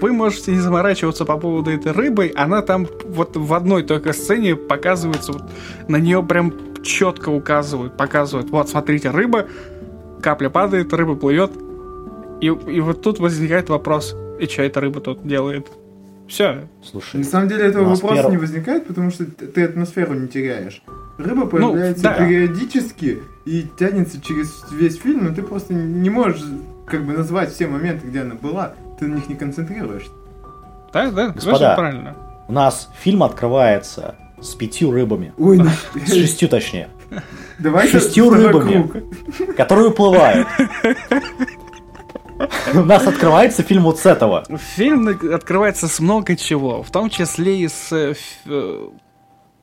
вы 0.00 0.12
можете 0.12 0.52
не 0.52 0.58
заморачиваться 0.58 1.24
по 1.24 1.36
поводу 1.36 1.70
этой 1.70 1.92
рыбы, 1.92 2.32
она 2.34 2.62
там 2.62 2.86
вот 3.06 3.36
в 3.36 3.54
одной 3.54 3.82
только 3.82 4.12
сцене 4.12 4.56
показывается, 4.56 5.32
вот, 5.32 5.44
на 5.88 5.96
нее 5.96 6.22
прям 6.22 6.52
четко 6.82 7.28
указывают, 7.28 7.96
показывают. 7.96 8.50
Вот, 8.50 8.68
смотрите, 8.68 9.10
рыба, 9.10 9.46
капля 10.22 10.48
падает, 10.48 10.92
рыба 10.92 11.14
плывет. 11.14 11.52
И, 12.40 12.46
и 12.46 12.80
вот 12.80 13.02
тут 13.02 13.18
возникает 13.18 13.68
вопрос, 13.68 14.16
и 14.38 14.46
что 14.46 14.62
эта 14.62 14.80
рыба 14.80 15.00
тут 15.00 15.26
делает? 15.26 15.66
Все. 16.26 16.68
Слушай. 16.82 17.18
На 17.18 17.24
самом 17.24 17.48
деле 17.48 17.64
этого 17.64 17.84
вопроса 17.84 18.14
первым... 18.14 18.32
не 18.32 18.38
возникает, 18.38 18.86
потому 18.86 19.10
что 19.10 19.24
ты 19.26 19.64
атмосферу 19.64 20.14
не 20.14 20.28
теряешь. 20.28 20.82
Рыба 21.18 21.40
ну, 21.40 21.46
появляется 21.48 22.04
ну, 22.04 22.10
да. 22.10 22.14
периодически 22.16 23.18
и 23.44 23.66
тянется 23.78 24.20
через 24.22 24.64
весь 24.72 24.96
фильм, 24.96 25.24
но 25.24 25.34
ты 25.34 25.42
просто 25.42 25.74
не 25.74 26.08
можешь 26.08 26.42
как 26.86 27.04
бы 27.04 27.12
назвать 27.12 27.52
все 27.52 27.66
моменты, 27.66 28.06
где 28.06 28.20
она 28.20 28.36
была. 28.36 28.74
Ты 29.00 29.06
на 29.06 29.14
них 29.14 29.28
не 29.30 29.34
концентрируешься. 29.34 30.10
Да, 30.92 31.10
да, 31.10 31.28
Господа, 31.28 31.74
правильно. 31.74 32.16
У 32.48 32.52
нас 32.52 32.90
фильм 33.00 33.22
открывается 33.22 34.14
с 34.40 34.54
пятью 34.54 34.90
рыбами. 34.90 35.32
Ой, 35.38 35.56
ну... 35.56 35.70
С 36.04 36.12
шестью 36.12 36.48
точнее. 36.50 36.90
Давай 37.58 37.88
шестью 37.88 38.28
рыбами, 38.28 38.90
которые 39.56 39.88
уплывают. 39.88 40.46
У 42.74 42.80
нас 42.80 43.06
открывается 43.06 43.62
фильм 43.62 43.84
вот 43.84 43.98
с 43.98 44.06
этого. 44.06 44.44
Фильм 44.76 45.08
открывается 45.08 45.88
с 45.88 45.98
много 46.00 46.36
чего, 46.36 46.82
в 46.82 46.90
том 46.90 47.08
числе 47.10 47.60
и 47.60 47.68
с 47.68 47.92
э, 47.92 48.14
э, 48.46 48.88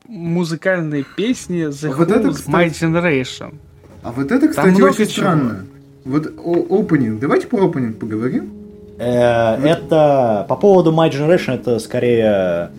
музыкальной 0.06 1.04
песни 1.16 1.68
The 1.68 1.92
а 1.92 1.96
вот 1.96 2.10
это, 2.10 2.30
кстати... 2.30 2.48
My 2.50 2.68
Generation. 2.68 3.54
А 4.02 4.12
вот 4.12 4.30
это, 4.30 4.48
кстати, 4.48 4.80
очень 4.80 4.96
чего. 4.96 5.06
странно. 5.06 5.66
Вот 6.04 6.26
опенинг. 6.26 7.20
Давайте 7.20 7.46
про 7.48 7.66
опенинг 7.66 7.98
поговорим. 7.98 8.57
Э, 8.98 9.56
это 9.62 10.46
по 10.48 10.56
поводу 10.56 10.92
My 10.92 11.10
Generation 11.10 11.54
это 11.54 11.78
скорее 11.78 12.70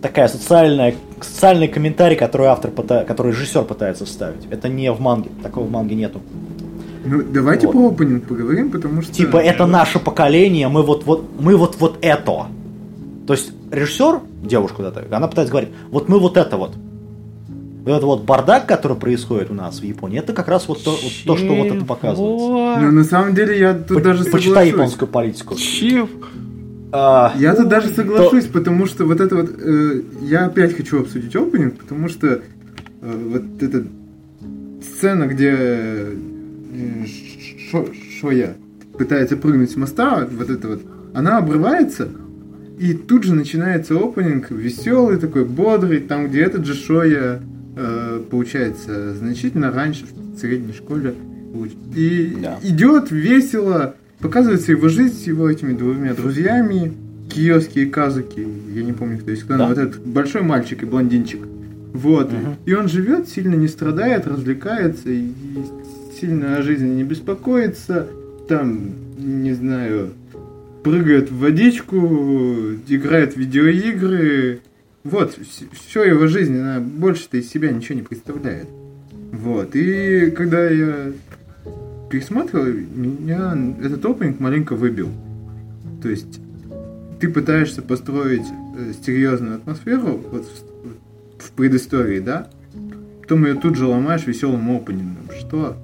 такая 0.00 0.28
социальная 0.28 0.94
социальный 1.20 1.68
комментарий, 1.68 2.16
который 2.16 2.46
автор, 2.46 2.70
который 2.70 3.32
режиссер 3.32 3.64
пытается 3.64 4.04
вставить. 4.04 4.46
Это 4.50 4.68
не 4.68 4.92
в 4.92 5.00
манге, 5.00 5.30
такого 5.42 5.66
в 5.66 5.70
манге 5.70 5.96
нету. 5.96 6.20
Ну, 7.04 7.22
давайте 7.22 7.66
вот. 7.66 7.72
про 7.72 7.88
опенинг 7.88 8.26
поговорим, 8.26 8.70
потому 8.70 9.02
что... 9.02 9.12
Типа, 9.12 9.38
это 9.38 9.66
наше 9.66 9.98
поколение, 9.98 10.68
мы 10.68 10.82
вот, 10.82 11.04
вот, 11.04 11.24
мы 11.40 11.56
вот, 11.56 11.76
вот 11.78 11.98
это. 12.02 12.46
То 13.26 13.32
есть, 13.32 13.52
режиссер, 13.70 14.20
девушка 14.42 14.82
эта, 14.82 15.04
она 15.16 15.26
пытается 15.26 15.50
говорить, 15.50 15.70
вот 15.90 16.08
мы 16.08 16.18
вот 16.18 16.36
это 16.36 16.56
вот. 16.56 16.74
Вот 17.88 17.94
этот 17.94 18.04
вот 18.04 18.24
бардак, 18.24 18.66
который 18.66 18.98
происходит 18.98 19.50
у 19.50 19.54
нас 19.54 19.80
в 19.80 19.82
Японии, 19.82 20.18
это 20.18 20.34
как 20.34 20.48
раз 20.48 20.68
вот 20.68 20.84
то, 20.84 20.90
вот 20.90 21.12
то 21.24 21.36
что 21.38 21.54
вот 21.54 21.68
это 21.68 21.84
показывается. 21.86 22.82
Ну, 22.82 22.92
на 22.92 23.04
самом 23.04 23.34
деле, 23.34 23.58
я 23.58 23.72
тут 23.72 23.96
По- 23.96 24.04
даже 24.04 24.24
соглашусь. 24.24 24.46
Почитай 24.46 24.68
японскую 24.68 25.08
политику. 25.08 25.54
Чив. 25.54 26.10
А, 26.92 27.32
я 27.38 27.54
тут 27.54 27.68
даже 27.68 27.88
соглашусь, 27.88 28.44
то... 28.44 28.52
потому 28.52 28.84
что 28.84 29.06
вот 29.06 29.22
это 29.22 29.36
вот... 29.36 29.50
Э, 29.58 30.02
я 30.20 30.44
опять 30.44 30.76
хочу 30.76 31.00
обсудить 31.00 31.34
опенинг, 31.34 31.78
потому 31.78 32.10
что 32.10 32.26
э, 32.26 32.40
вот 33.00 33.62
эта 33.62 33.84
сцена, 34.82 35.24
где 35.26 36.08
Шоя 38.20 38.54
пытается 38.98 39.38
прыгнуть 39.38 39.70
с 39.70 39.76
моста, 39.76 40.28
вот 40.30 40.50
это 40.50 40.68
вот, 40.68 40.82
она 41.14 41.38
обрывается, 41.38 42.08
и 42.78 42.92
тут 42.92 43.24
же 43.24 43.34
начинается 43.34 43.94
опенинг, 43.94 44.50
веселый 44.50 45.16
такой, 45.16 45.46
бодрый, 45.46 46.00
там, 46.00 46.28
где 46.28 46.42
этот 46.42 46.66
же 46.66 46.74
Шоя, 46.74 47.40
э, 47.78 48.22
получается, 48.30 49.14
значительно 49.14 49.70
раньше 49.70 50.04
в 50.04 50.38
средней 50.38 50.72
школе. 50.72 51.14
И 51.94 52.36
да. 52.42 52.58
идет 52.62 53.10
весело, 53.10 53.94
показывается 54.18 54.72
его 54.72 54.88
жизнь 54.88 55.14
с 55.14 55.26
его 55.26 55.48
этими 55.48 55.72
двумя 55.72 56.14
друзьями, 56.14 56.92
Киоски 57.30 57.80
и 57.80 57.86
Казуки, 57.86 58.46
я 58.74 58.82
не 58.82 58.92
помню, 58.92 59.18
кто 59.18 59.30
есть 59.30 59.44
кто, 59.44 59.54
да. 59.54 59.58
но 59.60 59.68
вот 59.68 59.78
этот 59.78 60.00
большой 60.06 60.42
мальчик 60.42 60.82
и 60.82 60.86
блондинчик. 60.86 61.40
Вот. 61.92 62.32
Угу. 62.32 62.56
И 62.66 62.74
он 62.74 62.88
живет, 62.88 63.28
сильно 63.28 63.54
не 63.54 63.68
страдает, 63.68 64.26
развлекается, 64.26 65.08
и 65.10 65.30
сильно 66.20 66.56
о 66.56 66.62
жизни 66.62 66.88
не 66.88 67.04
беспокоится, 67.04 68.06
там, 68.48 68.90
не 69.18 69.52
знаю, 69.54 70.10
прыгает 70.82 71.30
в 71.30 71.38
водичку, 71.38 71.96
играет 72.88 73.34
в 73.34 73.36
видеоигры. 73.36 74.60
Вот, 75.04 75.38
все 75.72 76.04
его 76.04 76.26
жизнь, 76.26 76.58
она 76.58 76.80
больше-то 76.80 77.36
из 77.36 77.48
себя 77.48 77.70
ничего 77.70 77.96
не 77.96 78.02
представляет. 78.02 78.68
Вот. 79.32 79.74
И 79.74 80.30
когда 80.30 80.68
я 80.68 81.12
пересматривал, 82.10 82.66
меня 82.66 83.56
этот 83.82 84.04
опенинг 84.04 84.40
маленько 84.40 84.74
выбил. 84.74 85.08
То 86.02 86.08
есть 86.08 86.40
ты 87.20 87.28
пытаешься 87.28 87.82
построить 87.82 88.46
э, 88.76 88.92
серьезную 89.04 89.56
атмосферу 89.56 90.20
вот 90.30 90.46
в, 90.46 91.44
в 91.44 91.50
предыстории, 91.52 92.20
да? 92.20 92.48
Потом 93.22 93.44
ее 93.44 93.54
тут 93.54 93.76
же 93.76 93.86
ломаешь 93.86 94.26
веселым 94.26 94.70
опенингом. 94.70 95.28
Что? 95.38 95.76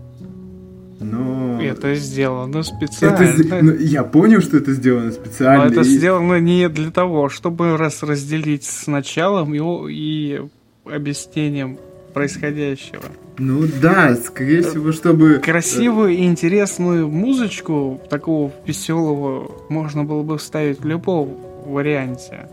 Но... 1.00 1.60
Это 1.60 1.94
сделано 1.94 2.62
специально. 2.62 3.24
Это, 3.24 3.64
ну, 3.64 3.74
я 3.74 4.04
понял, 4.04 4.40
что 4.40 4.56
это 4.56 4.72
сделано 4.72 5.12
специально. 5.12 5.64
Но 5.64 5.70
это 5.70 5.80
и... 5.80 5.84
сделано 5.84 6.40
не 6.40 6.68
для 6.68 6.90
того, 6.90 7.28
чтобы 7.28 7.76
раз 7.76 8.02
разделить 8.02 8.64
с 8.64 8.86
началом 8.86 9.54
и, 9.54 9.92
и 9.92 10.42
объяснением 10.84 11.78
происходящего. 12.12 13.02
Ну 13.38 13.64
да, 13.82 14.14
скорее 14.14 14.62
всего, 14.62 14.92
чтобы... 14.92 15.40
Красивую 15.44 16.10
и 16.10 16.24
интересную 16.24 17.08
музычку, 17.08 18.00
такого 18.08 18.52
веселого, 18.64 19.50
можно 19.68 20.04
было 20.04 20.22
бы 20.22 20.38
вставить 20.38 20.80
в 20.80 20.86
любом 20.86 21.36
варианте. 21.66 22.48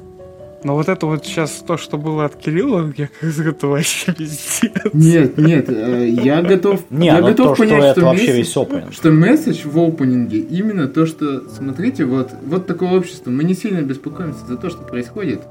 Но 0.63 0.75
вот 0.75 0.89
это 0.89 1.07
вот 1.07 1.25
сейчас 1.25 1.63
то, 1.65 1.77
что 1.77 1.97
было 1.97 2.25
от 2.25 2.35
Кирилла, 2.35 2.93
я 2.95 3.09
это 3.21 3.67
вообще 3.67 4.13
пиздец. 4.13 4.61
Нет, 4.93 5.37
нет, 5.37 5.69
э, 5.69 6.07
я 6.07 6.41
готов, 6.43 6.81
Не, 6.91 7.07
я 7.07 7.19
ну 7.19 7.27
готов 7.27 7.57
то, 7.57 7.63
понять, 7.63 7.77
что, 7.77 7.91
что, 7.91 7.99
это 7.99 8.01
вообще 8.01 8.27
месседж, 8.27 8.37
весь 8.37 8.93
что 8.93 9.11
месседж 9.11 9.67
в 9.67 9.79
опенинге 9.79 10.39
именно 10.39 10.87
то, 10.87 11.05
что, 11.07 11.49
смотрите, 11.49 12.05
вот, 12.05 12.29
вот 12.45 12.67
такое 12.67 12.91
общество, 12.91 13.31
мы 13.31 13.43
не 13.43 13.55
сильно 13.55 13.81
беспокоимся 13.81 14.45
за 14.45 14.57
то, 14.57 14.69
что 14.69 14.83
происходит. 14.83 15.41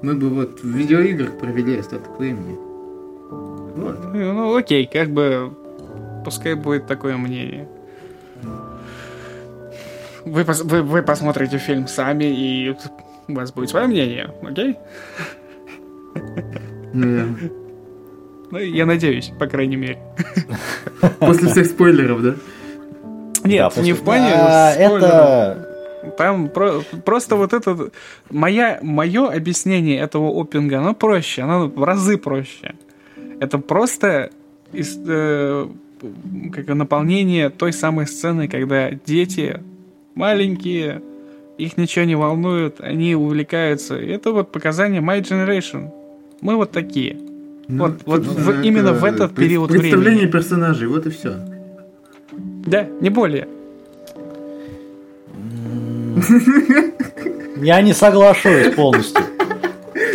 Мы 0.00 0.14
бы 0.14 0.28
вот 0.28 0.60
в 0.62 0.66
видеоиграх 0.66 1.38
провели 1.38 1.76
остаток 1.78 2.18
времени. 2.18 2.56
Вот. 3.30 3.98
Ну, 4.12 4.32
ну 4.32 4.56
окей, 4.56 4.88
как 4.90 5.10
бы 5.10 5.52
пускай 6.24 6.54
будет 6.54 6.86
такое 6.86 7.16
мнение. 7.16 7.68
Вы, 10.24 10.42
вы, 10.44 10.82
вы 10.82 11.02
посмотрите 11.02 11.58
фильм 11.58 11.86
сами, 11.86 12.24
и 12.24 12.74
у 13.28 13.34
вас 13.34 13.52
будет 13.52 13.70
свое 13.70 13.86
мнение, 13.86 14.30
окей? 14.42 14.76
Наверное. 16.92 17.50
Ну, 18.50 18.58
я 18.58 18.86
надеюсь, 18.86 19.32
по 19.38 19.46
крайней 19.46 19.76
мере. 19.76 19.98
После 21.18 21.48
всех 21.48 21.66
спойлеров, 21.66 22.22
да? 22.22 22.34
Нет, 23.44 23.72
Да, 23.74 23.82
не 23.82 23.92
в 23.92 24.02
плане 24.02 24.32
А, 24.34 24.72
спойлеров. 24.72 25.02
это... 25.02 25.70
Там 26.18 26.48
про- 26.50 26.82
просто 27.04 27.36
вот 27.36 27.52
это... 27.54 27.90
Моя, 28.30 28.78
мое 28.82 29.26
объяснение 29.28 29.98
этого 29.98 30.28
опинга, 30.30 30.78
оно 30.78 30.94
проще, 30.94 31.42
оно 31.42 31.66
в 31.68 31.82
разы 31.82 32.18
проще. 32.18 32.74
Это 33.40 33.58
просто 33.58 34.30
из- 34.72 34.98
э, 35.08 35.66
как 36.52 36.68
наполнение 36.68 37.48
той 37.48 37.72
самой 37.72 38.06
сцены, 38.06 38.48
когда 38.48 38.90
дети 38.90 39.60
маленькие, 40.14 41.02
их 41.58 41.76
ничего 41.76 42.04
не 42.04 42.16
волнует, 42.16 42.80
они 42.80 43.14
увлекаются. 43.14 43.96
Это 43.96 44.32
вот 44.32 44.50
показание 44.52 45.00
My 45.00 45.20
Generation. 45.20 45.90
Мы 46.40 46.56
вот 46.56 46.70
такие. 46.72 47.16
Ну, 47.68 47.84
Вот- 47.84 47.98
вот 48.04 48.24
тут, 48.24 48.36
в- 48.38 48.62
именно 48.62 48.92
в 48.92 49.04
этот 49.04 49.32
пред- 49.34 49.48
период 49.48 49.70
Представление 49.70 50.10
времени. 50.18 50.30
персонажей, 50.30 50.86
вот 50.88 51.06
и 51.06 51.10
все. 51.10 51.36
Да, 52.66 52.86
не 53.00 53.10
более. 53.10 53.46
Я 57.56 57.80
не 57.82 57.92
соглашусь 57.94 58.74
полностью. 58.74 59.22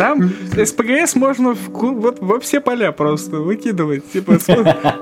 Там 0.00 0.32
СПГС 0.56 1.14
можно 1.14 1.52
в, 1.52 1.68
вот, 1.68 2.20
во 2.20 2.40
все 2.40 2.62
поля 2.62 2.90
просто 2.90 3.36
выкидывать. 3.36 4.10
Типа, 4.10 4.38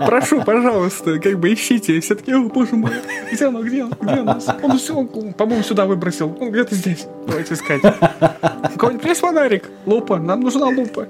прошу, 0.05 0.43
пожалуйста, 0.43 1.21
как 1.21 1.39
бы 1.39 1.53
ищите. 1.53 1.97
И 1.97 2.01
все 2.01 2.17
таки 2.17 2.33
о, 2.33 2.43
боже 2.49 2.75
мой, 2.75 2.91
где 3.31 3.45
оно, 3.45 3.63
где 3.63 3.83
оно, 3.83 3.93
где 4.01 4.15
оно? 4.15 4.41
Он 4.61 4.77
все, 4.77 5.05
по-моему, 5.05 5.63
сюда 5.63 5.87
выбросил. 5.87 6.37
Он 6.41 6.51
где-то 6.51 6.75
здесь. 6.75 7.07
Давайте 7.29 7.55
искать. 7.55 7.81
У 7.85 8.77
кого-нибудь 8.77 9.05
есть 9.05 9.21
фонарик? 9.21 9.71
Лупа, 9.87 10.19
нам 10.19 10.41
нужна 10.41 10.67
лупа. 10.67 11.07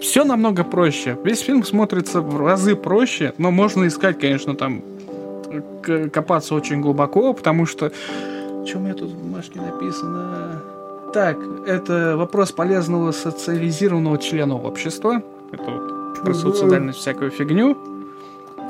Все 0.00 0.24
намного 0.24 0.64
проще. 0.64 1.16
Весь 1.22 1.38
фильм 1.38 1.62
смотрится 1.62 2.20
в 2.20 2.44
разы 2.44 2.74
проще, 2.74 3.32
но 3.38 3.52
можно 3.52 3.86
искать, 3.86 4.18
конечно, 4.18 4.56
там 4.56 4.82
копаться 6.12 6.56
очень 6.56 6.80
глубоко, 6.80 7.32
потому 7.32 7.64
что... 7.64 7.92
У 8.74 8.78
меня 8.80 8.94
тут 8.94 9.10
в 9.10 9.16
бумажке 9.16 9.60
написано? 9.60 10.75
Так, 11.12 11.38
это 11.66 12.16
вопрос 12.16 12.52
полезного 12.52 13.12
социализированного 13.12 14.18
члена 14.18 14.56
общества. 14.56 15.22
Это 15.52 15.62
вот 15.64 16.20
про 16.22 16.34
Чего? 16.34 16.52
социальность 16.52 16.98
всякую 16.98 17.30
фигню. 17.30 17.76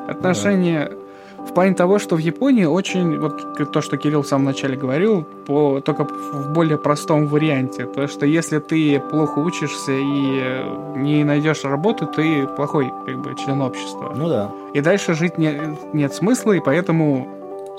Отношения 0.09 0.93
в 1.39 1.53
плане 1.55 1.75
того, 1.75 1.99
что 1.99 2.17
в 2.17 2.19
Японии 2.19 2.65
очень, 2.65 3.19
вот 3.19 3.73
то, 3.73 3.81
что 3.81 3.97
Кирилл 3.97 4.23
в 4.23 4.27
самом 4.27 4.45
начале 4.47 4.77
говорил, 4.77 5.25
по, 5.47 5.81
только 5.81 6.05
в 6.05 6.53
более 6.53 6.77
простом 6.79 7.27
варианте. 7.27 7.87
То, 7.87 8.07
что 8.09 8.27
если 8.27 8.59
ты 8.59 9.01
плохо 9.11 9.39
учишься 9.39 9.93
и 9.93 10.63
не 10.97 11.25
найдешь 11.25 11.65
работу, 11.65 12.07
ты 12.07 12.47
плохой 12.57 12.93
как 13.07 13.19
бы 13.19 13.35
член 13.37 13.61
общества. 13.63 14.13
Ну 14.17 14.29
да. 14.29 14.51
И 14.75 14.81
дальше 14.81 15.15
жить 15.15 15.39
не- 15.39 15.77
нет 15.93 16.15
смысла, 16.15 16.53
и 16.53 16.61
поэтому, 16.61 17.27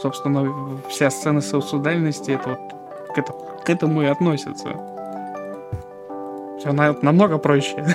собственно, 0.02 0.50
вся 0.90 1.10
сцена 1.10 1.42
социальности 1.42 2.32
это 2.32 2.50
вот 2.50 2.60
это- 3.18 3.34
к 3.68 3.70
этому 3.70 4.02
и 4.02 4.06
относится. 4.06 4.70
Все 6.58 6.72
намного 6.72 7.38
проще. 7.38 7.86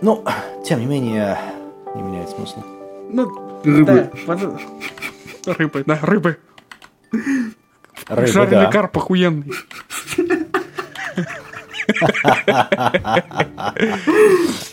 Ну, 0.00 0.24
тем 0.64 0.80
не 0.80 0.86
менее, 0.86 1.38
не 1.94 2.00
меняет 2.02 2.30
смысл. 2.30 2.62
Ну, 3.10 3.60
Рыбы. 3.64 4.10
да, 4.26 4.34
под- 4.34 5.58
Рыбы, 5.58 5.84
да, 5.86 5.98
рыбы. 6.00 6.38
Рыба, 8.08 8.26
Жареный 8.26 8.64
да. 8.66 8.70
карп 8.72 8.96
охуенный. 8.96 9.52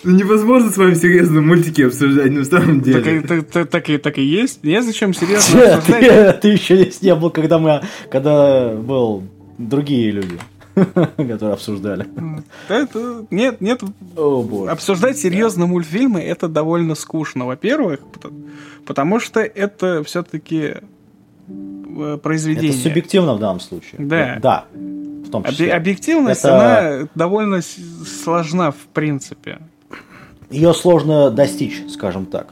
Ну, 0.04 0.12
невозможно 0.18 0.70
с 0.72 0.78
вами 0.78 0.94
серьезно 0.96 1.42
мультики 1.42 1.82
обсуждать, 1.84 2.32
на 2.32 2.44
самом 2.46 2.82
Так, 2.82 2.88
и- 3.08 3.22
деле. 3.22 3.42
так- 3.44 3.90
и, 3.90 3.98
так 3.98 4.18
и 4.18 4.24
есть. 4.24 4.64
Не 4.64 4.82
зачем 4.82 5.14
серьезно 5.14 5.76
обсуждать. 5.76 6.42
ты 6.42 6.48
еще 6.50 6.76
здесь 6.78 7.02
не 7.02 7.14
был, 7.16 7.30
когда 7.30 7.60
мы, 7.60 7.82
когда 8.10 8.70
был 8.74 9.24
другие 9.58 10.12
люди, 10.12 10.38
которые 11.18 11.54
обсуждали. 11.54 12.08
Это, 12.68 13.26
нет, 13.30 13.62
нет, 13.62 13.82
боже. 14.16 14.72
Обсуждать 14.72 15.18
серьезно 15.18 15.68
мультфильмы 15.68 16.22
это 16.22 16.48
довольно 16.48 16.96
скучно, 16.96 17.46
во-первых, 17.46 18.00
пото- 18.14 18.34
потому 18.86 19.20
что 19.20 19.40
это 19.42 20.04
все-таки 20.04 20.76
произведение. 22.24 22.72
Это 22.72 22.80
субъективно 22.80 23.36
в 23.36 23.40
данном 23.40 23.60
случае. 23.60 23.96
Да. 24.00 24.40
Да. 24.42 24.66
Том 25.32 25.44
числе. 25.44 25.74
объективность, 25.74 26.42
Это- 26.46 27.00
она 27.00 27.08
довольно 27.16 27.62
сложна 27.62 28.72
в 28.72 28.88
принципе. 28.94 29.60
Ее 30.50 30.74
сложно 30.74 31.32
достичь, 31.32 31.82
скажем 31.90 32.26
так. 32.26 32.48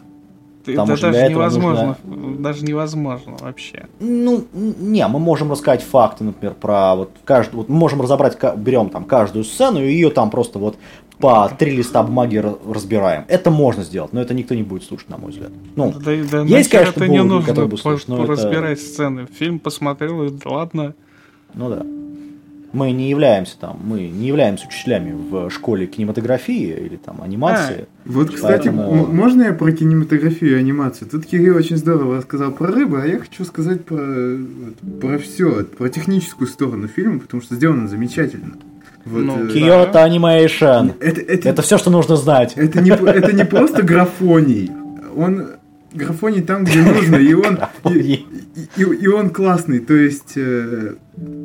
Потому 0.66 0.96
что 0.98 1.10
для 1.10 1.22
даже 1.22 1.32
невозможно, 1.34 1.98
даже 2.40 2.64
невозможно 2.66 3.38
вообще. 3.40 3.88
Ну, 4.00 4.46
не, 4.54 5.08
мы 5.08 5.20
можем 5.20 5.52
рассказать 5.52 5.82
факты, 5.84 6.24
например, 6.24 6.54
про 6.54 6.96
вот 6.96 7.12
каждую, 7.26 7.62
вот 7.62 7.70
мы 7.70 7.76
можем 7.76 8.02
разобрать, 8.02 8.38
берем 8.58 8.90
там 8.90 9.04
каждую 9.06 9.46
сцену 9.46 9.80
и 9.82 9.92
ее 9.92 10.12
там 10.12 10.30
просто 10.30 10.60
вот 10.60 10.78
по 11.18 11.50
три 11.58 11.72
листа 11.72 12.04
бумаги 12.04 12.38
ра- 12.38 12.72
разбираем. 12.72 13.26
Это 13.28 13.50
можно 13.52 13.84
сделать, 13.84 14.14
но 14.14 14.22
это 14.22 14.34
никто 14.34 14.54
не 14.54 14.64
будет 14.64 14.84
слушать, 14.84 15.10
на 15.10 15.18
мой 15.18 15.32
взгляд. 15.32 15.52
Ну, 15.76 15.92
Да, 15.92 16.00
да 16.32 16.42
есть, 16.44 16.70
конечно, 16.70 16.92
это 17.04 17.08
не 17.08 17.24
нужно 17.24 17.48
которые 17.48 17.70
будут 17.70 17.82
слушать, 17.82 18.08
но 18.08 18.24
это- 18.24 18.32
разбирать 18.34 18.80
сцены. 18.80 19.28
Фильм 19.38 19.60
посмотрел, 19.60 20.24
и 20.24 20.30
да 20.30 20.50
ладно. 20.52 20.94
ну 21.56 21.70
да. 21.70 21.86
Мы 22.72 22.92
не 22.92 23.10
являемся 23.10 23.58
там, 23.60 23.80
мы 23.84 24.02
не 24.02 24.28
являемся 24.28 24.68
учителями 24.68 25.12
в 25.14 25.50
школе 25.50 25.88
кинематографии 25.88 26.68
или 26.86 26.98
там 26.98 27.22
анимации. 27.22 27.88
Вот, 28.06 28.30
кстати, 28.34 28.68
Поэтому- 28.68 29.08
можно 29.08 29.44
я 29.44 29.54
про 29.54 29.72
кинематографию 29.72 30.52
и 30.52 30.60
анимацию? 30.60 31.10
Тут 31.10 31.26
Кирилл 31.26 31.56
очень 31.58 31.78
здорово 31.78 32.18
рассказал 32.18 32.52
про 32.52 32.68
рыбы, 32.68 33.02
а 33.02 33.08
я 33.08 33.18
хочу 33.20 33.44
сказать 33.44 33.86
про, 33.86 33.98
вот, 33.98 35.00
про 35.02 35.18
все, 35.18 35.64
про 35.64 35.90
техническую 35.90 36.48
сторону 36.48 36.88
фильма, 36.88 37.20
потому 37.20 37.42
что 37.42 37.56
сделано 37.56 37.88
замечательно. 37.88 38.54
Вот, 39.06 39.24
Ну, 39.24 39.46
э, 39.46 39.52
Kyoto 39.54 39.94
Animation. 39.94 40.94
это, 41.00 41.22
это, 41.22 41.50
Это 41.50 41.62
все, 41.64 41.78
что 41.80 41.90
нужно 41.90 42.18
знать. 42.18 42.54
это, 42.56 42.82
не, 42.82 42.92
это 42.92 43.34
не 43.34 43.46
просто 43.46 43.82
графоний. 43.82 44.70
Он 45.16 45.48
графоний 45.94 46.42
там, 46.42 46.64
где 46.64 46.82
нужно, 46.82 47.16
и 47.16 47.34
он, 47.34 47.60
и, 47.94 48.26
и, 48.76 48.82
и 48.82 49.08
он 49.08 49.30
классный. 49.30 49.80
То 49.80 49.94
есть, 49.94 50.34
э, 50.36 50.96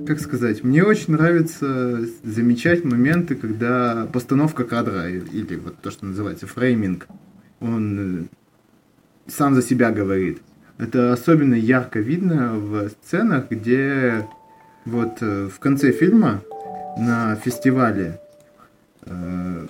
как 0.07 0.21
сказать, 0.21 0.65
мне 0.65 0.85
очень 0.85 1.15
нравится 1.15 2.07
замечать 2.23 2.85
моменты, 2.85 3.35
когда 3.35 4.09
постановка 4.13 4.65
кадра 4.65 5.09
или 5.09 5.57
вот 5.57 5.77
то, 5.81 5.91
что 5.91 6.07
называется 6.07 6.47
фрейминг, 6.47 7.07
он 7.61 8.29
э, 9.29 9.31
сам 9.31 9.55
за 9.55 9.63
себя 9.63 9.91
говорит. 9.91 10.41
Это 10.79 11.13
особенно 11.13 11.55
ярко 11.55 12.01
видно 12.01 12.55
в 12.55 12.89
сценах, 12.89 13.51
где 13.51 14.27
вот 14.85 15.19
э, 15.21 15.49
в 15.49 15.59
конце 15.61 15.93
фильма 15.93 16.43
на 16.99 17.37
фестивале 17.37 18.21
э, 19.07 19.67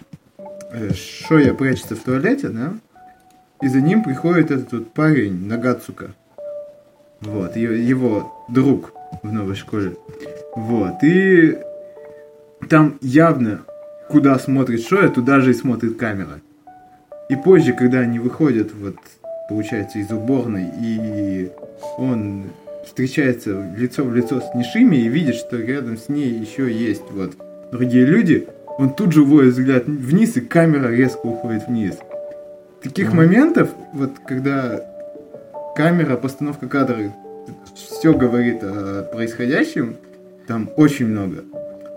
э, 0.73 0.93
Шоя 0.95 1.55
прячется 1.55 1.95
в 1.95 2.01
туалете, 2.01 2.49
да? 2.49 2.75
И 3.63 3.69
за 3.69 3.81
ним 3.81 4.03
приходит 4.03 4.51
этот 4.51 4.73
вот 4.73 4.93
парень, 4.93 5.47
Нагацука. 5.47 6.13
Вот, 7.21 7.57
его 7.57 8.45
друг 8.49 8.93
в 9.23 9.33
новой 9.33 9.55
школе. 9.55 9.97
Вот, 10.55 11.03
и 11.03 11.59
там 12.69 12.99
явно, 13.01 13.63
куда 14.11 14.39
смотрит 14.39 14.85
Шоя, 14.87 15.09
туда 15.09 15.41
же 15.41 15.53
и 15.53 15.55
смотрит 15.55 15.97
камера. 15.97 16.41
И 17.31 17.37
позже, 17.37 17.73
когда 17.73 18.01
они 18.01 18.19
выходят, 18.19 18.75
вот, 18.75 18.97
получается, 19.49 19.99
из 19.99 20.11
уборной, 20.11 20.69
и 20.81 21.51
он 21.97 22.45
встречается 22.85 23.73
лицо 23.77 24.05
в 24.05 24.15
лицо 24.15 24.41
с 24.41 24.55
Нишими 24.55 24.97
и 24.97 25.09
видит, 25.09 25.37
что 25.37 25.57
рядом 25.57 25.97
с 25.97 26.11
ней 26.11 26.29
еще 26.29 26.71
есть 26.71 27.05
вот 27.11 27.33
другие 27.73 28.05
люди, 28.05 28.47
он 28.77 28.93
тут 28.95 29.13
же 29.13 29.23
уводит 29.23 29.55
взгляд 29.55 29.87
вниз, 29.87 30.37
и 30.37 30.41
камера 30.43 30.89
резко 30.89 31.27
уходит 31.27 31.67
вниз. 31.67 31.95
Таких 32.85 33.09
Мгм. 33.09 33.17
моментов, 33.17 33.71
вот 33.93 34.11
когда 34.27 34.81
камера, 35.75 36.17
постановка 36.17 36.69
кадра 36.69 37.13
все 37.75 38.13
говорит 38.13 38.63
о 38.63 39.03
происходящем, 39.13 39.97
там 40.47 40.71
очень 40.77 41.07
много. 41.07 41.43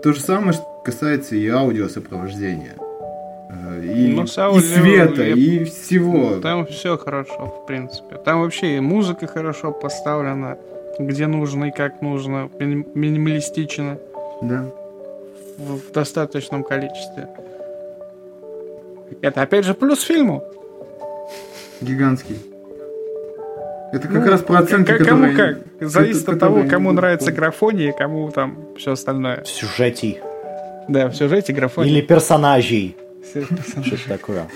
То 0.02 0.12
же 0.12 0.20
самое 0.20 0.52
что 0.54 0.64
касается 0.84 1.36
и 1.36 1.46
аудиосопровождения. 1.48 2.74
Э, 3.50 3.82
И, 3.84 4.08
Ну, 4.14 4.26
с 4.26 4.36
и 4.36 4.40
аудио 4.40 4.60
света, 4.60 5.22
я- 5.22 5.34
и 5.34 5.64
всего. 5.64 6.40
Там 6.40 6.66
все 6.66 6.96
хорошо, 6.98 7.46
в 7.62 7.66
принципе. 7.66 8.16
Там 8.24 8.40
вообще 8.40 8.76
и 8.76 8.80
музыка 8.80 9.26
хорошо 9.26 9.72
поставлена, 9.72 10.56
где 10.98 11.26
нужно 11.26 11.66
и 11.66 11.70
как 11.70 12.00
нужно, 12.02 12.48
мини- 12.58 12.86
минималистично, 12.94 13.98
Да. 14.42 14.64
в, 15.58 15.76
в 15.88 15.92
достаточном 15.92 16.62
количестве. 16.64 17.28
Это 19.22 19.42
опять 19.42 19.64
же 19.64 19.74
плюс 19.74 20.02
фильму. 20.02 20.44
Гигантский. 21.80 22.36
Это 23.92 24.06
как 24.08 24.24
Ну, 24.24 24.30
раз 24.30 24.42
про 24.42 24.58
оценки, 24.58 24.92
к- 24.92 25.04
кому 25.04 25.28
которые... 25.28 25.54
как. 25.80 25.88
Зависит 25.88 26.22
это- 26.24 26.32
от 26.32 26.38
того, 26.40 26.64
кому 26.68 26.92
нравится 26.92 27.32
графония, 27.32 27.92
кому 27.92 28.30
там 28.30 28.58
все 28.76 28.92
остальное. 28.92 29.42
В 29.44 29.48
сюжете. 29.48 30.20
Да, 30.88 31.08
в 31.08 31.14
сюжете 31.14 31.52
графония. 31.52 31.90
Или 31.90 32.00
персонажей. 32.02 32.96
Что-то 33.32 34.08
такое. 34.08 34.48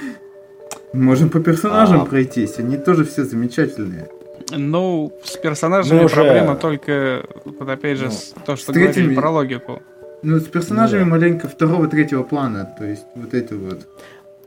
Можем 0.93 1.31
по 1.31 1.41
персонажам 1.41 2.03
А. 2.03 2.05
пройтись, 2.05 2.59
они 2.59 2.77
тоже 2.77 3.05
все 3.07 3.25
замечательные. 3.25 4.09
Ну, 4.55 5.13
с 5.25 5.37
персонажами 5.39 6.01
Мы 6.01 6.05
уже- 6.07 6.15
проблема 6.17 6.57
только, 6.57 7.25
вот 7.45 7.69
опять 7.69 7.97
же, 7.99 8.07
Ну, 8.07 8.11
с- 8.11 8.35
то, 8.45 8.57
что 8.57 8.73
с 8.73 8.75
третьими- 8.75 9.05
говорили 9.05 9.15
про 9.15 9.31
логику. 9.31 9.83
Ну, 10.23 10.39
с 10.39 10.45
персонажами 10.45 11.01
Ну 11.05 11.07
да. 11.07 11.11
маленько 11.13 11.49
второго-третьего 11.49 12.23
плана, 12.23 12.69
то 12.79 12.85
есть 12.85 13.05
вот 13.15 13.33
это 13.33 13.57
вот. 13.57 13.87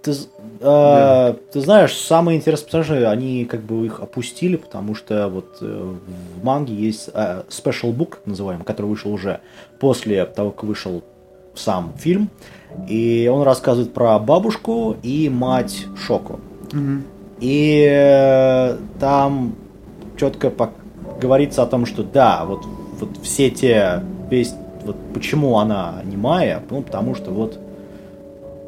Ты, 0.06 0.14
э, 0.62 1.34
ты 1.52 1.62
знаешь, 1.62 1.98
самые 1.98 2.38
интересные 2.38 2.66
персонажи, 2.66 3.08
они 3.08 3.46
как 3.46 3.62
бы 3.62 3.88
их 3.88 4.00
опустили, 4.02 4.56
потому 4.56 4.94
что 4.94 5.28
вот 5.30 5.58
э, 5.62 5.94
в 6.40 6.46
манге 6.46 6.76
есть 6.76 7.10
э, 7.12 7.42
special 7.50 7.92
book, 7.92 8.20
называемый, 8.26 8.66
который 8.66 8.86
вышел 8.86 9.12
уже 9.12 9.40
после 9.80 10.24
того, 10.26 10.52
как 10.52 10.64
вышел 10.64 11.04
сам 11.56 11.94
фильм. 11.98 12.30
И 12.88 13.30
он 13.34 13.42
рассказывает 13.42 13.94
про 13.94 14.20
бабушку 14.20 14.96
и 15.02 15.28
мать 15.28 15.88
Шоко. 15.98 16.40
Мгм. 16.72 17.04
И 17.40 17.84
э, 17.90 18.78
там 19.00 19.56
четко 20.18 20.52
говорится 21.20 21.64
о 21.64 21.66
том, 21.66 21.88
что 21.88 22.04
да, 22.04 22.46
вот, 22.46 22.64
вот 23.00 23.10
все 23.24 23.50
те, 23.50 24.04
весь, 24.30 24.54
вот 24.84 24.98
почему 25.16 25.58
она 25.58 26.02
немая, 26.04 26.62
ну, 26.70 26.84
потому 26.84 27.16
что 27.16 27.32
вот 27.32 27.60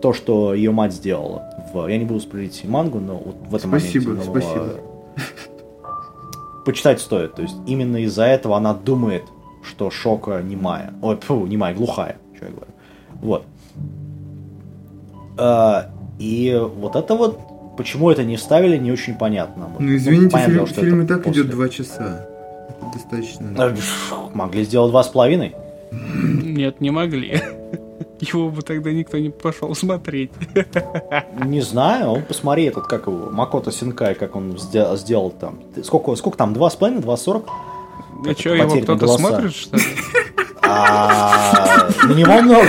то, 0.02 0.14
что 0.14 0.54
ее 0.54 0.72
мать 0.72 0.94
сделала. 0.94 1.44
В, 1.74 1.88
я 1.88 1.98
не 1.98 2.06
буду 2.06 2.20
спойлерить 2.20 2.64
мангу, 2.66 3.00
но 3.00 3.16
вот 3.18 3.36
в 3.50 3.56
этом 3.56 3.72
Спасибо, 3.72 4.10
моменте, 4.12 4.30
спасибо. 4.30 4.66
э, 4.66 5.22
почитать 6.66 7.00
стоит. 7.02 7.36
То 7.36 7.42
есть 7.42 7.56
именно 7.66 7.98
из-за 7.98 8.24
этого 8.26 8.58
она 8.58 8.74
думает, 8.74 9.24
что 9.64 9.90
Шока 9.90 10.42
немая. 10.42 10.94
Ой, 11.02 11.18
фу, 11.18 11.46
немая, 11.46 11.74
глухая, 11.76 12.18
что 12.36 12.46
я 12.46 12.52
говорю. 12.52 12.72
Вот. 13.22 13.44
Э, 15.38 15.84
И 16.20 16.60
вот 16.78 16.96
это 16.96 17.16
вот, 17.16 17.40
почему 17.78 18.10
это 18.10 18.24
не 18.24 18.38
вставили, 18.38 18.78
не 18.78 18.92
очень 18.92 19.16
понятно. 19.16 19.68
Вот. 19.68 19.80
Ну, 19.82 19.96
извините, 19.96 20.32
понятно, 20.32 20.54
фильм, 20.54 20.68
что 20.68 20.82
фильм 20.82 21.02
это 21.02 21.14
и 21.14 21.16
так 21.16 21.24
после. 21.24 21.42
идет 21.42 21.52
два 21.52 21.70
часа. 21.70 22.28
Это 22.70 22.92
достаточно. 22.94 23.56
Э, 23.58 23.76
Могли 24.34 24.64
сделать 24.64 24.92
два 24.92 25.04
с 25.04 25.08
половиной. 25.08 25.56
Нет, 25.92 26.82
не 26.82 26.92
могли. 26.92 27.42
Его 28.20 28.50
бы 28.50 28.62
тогда 28.62 28.92
никто 28.92 29.18
не 29.18 29.30
пошел 29.30 29.74
смотреть. 29.76 30.32
Не 31.46 31.62
знаю, 31.62 32.10
он 32.12 32.24
посмотри 32.24 32.66
этот, 32.66 32.88
как 32.88 33.08
его, 33.08 33.30
Макото 33.30 33.72
Синкай, 33.72 34.16
как 34.16 34.36
он 34.36 34.54
сде- 34.58 34.96
сделал 34.98 35.30
там. 35.32 35.60
Сколько, 35.84 36.16
сколько 36.16 36.38
там, 36.38 36.54
два 36.54 36.70
с 36.70 36.76
половиной, 36.76 37.02
два 37.02 37.16
сорок? 37.18 37.46
А 37.48 38.30
Это 38.32 38.40
что, 38.40 38.56
его 38.56 38.76
кто-то 38.78 38.96
голоса. 39.06 39.20
смотрит, 39.28 39.54
что 39.54 39.78
ли? 39.78 39.84
А, 40.62 41.88
На 42.04 42.14
него 42.14 42.42
много. 42.42 42.68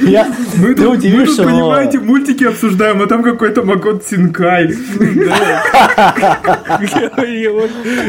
Я- 0.00 0.26
Мы 0.56 0.74
Ты 0.74 0.74
тут, 0.74 0.84
мы 0.84 0.84
тут, 0.84 0.98
удивишься, 0.98 1.42
понимаете, 1.44 1.98
мультики 1.98 2.44
обсуждаем, 2.44 3.00
а 3.02 3.06
там 3.06 3.22
какой-то 3.22 3.62
Макот 3.62 4.04
Синкай. 4.04 4.68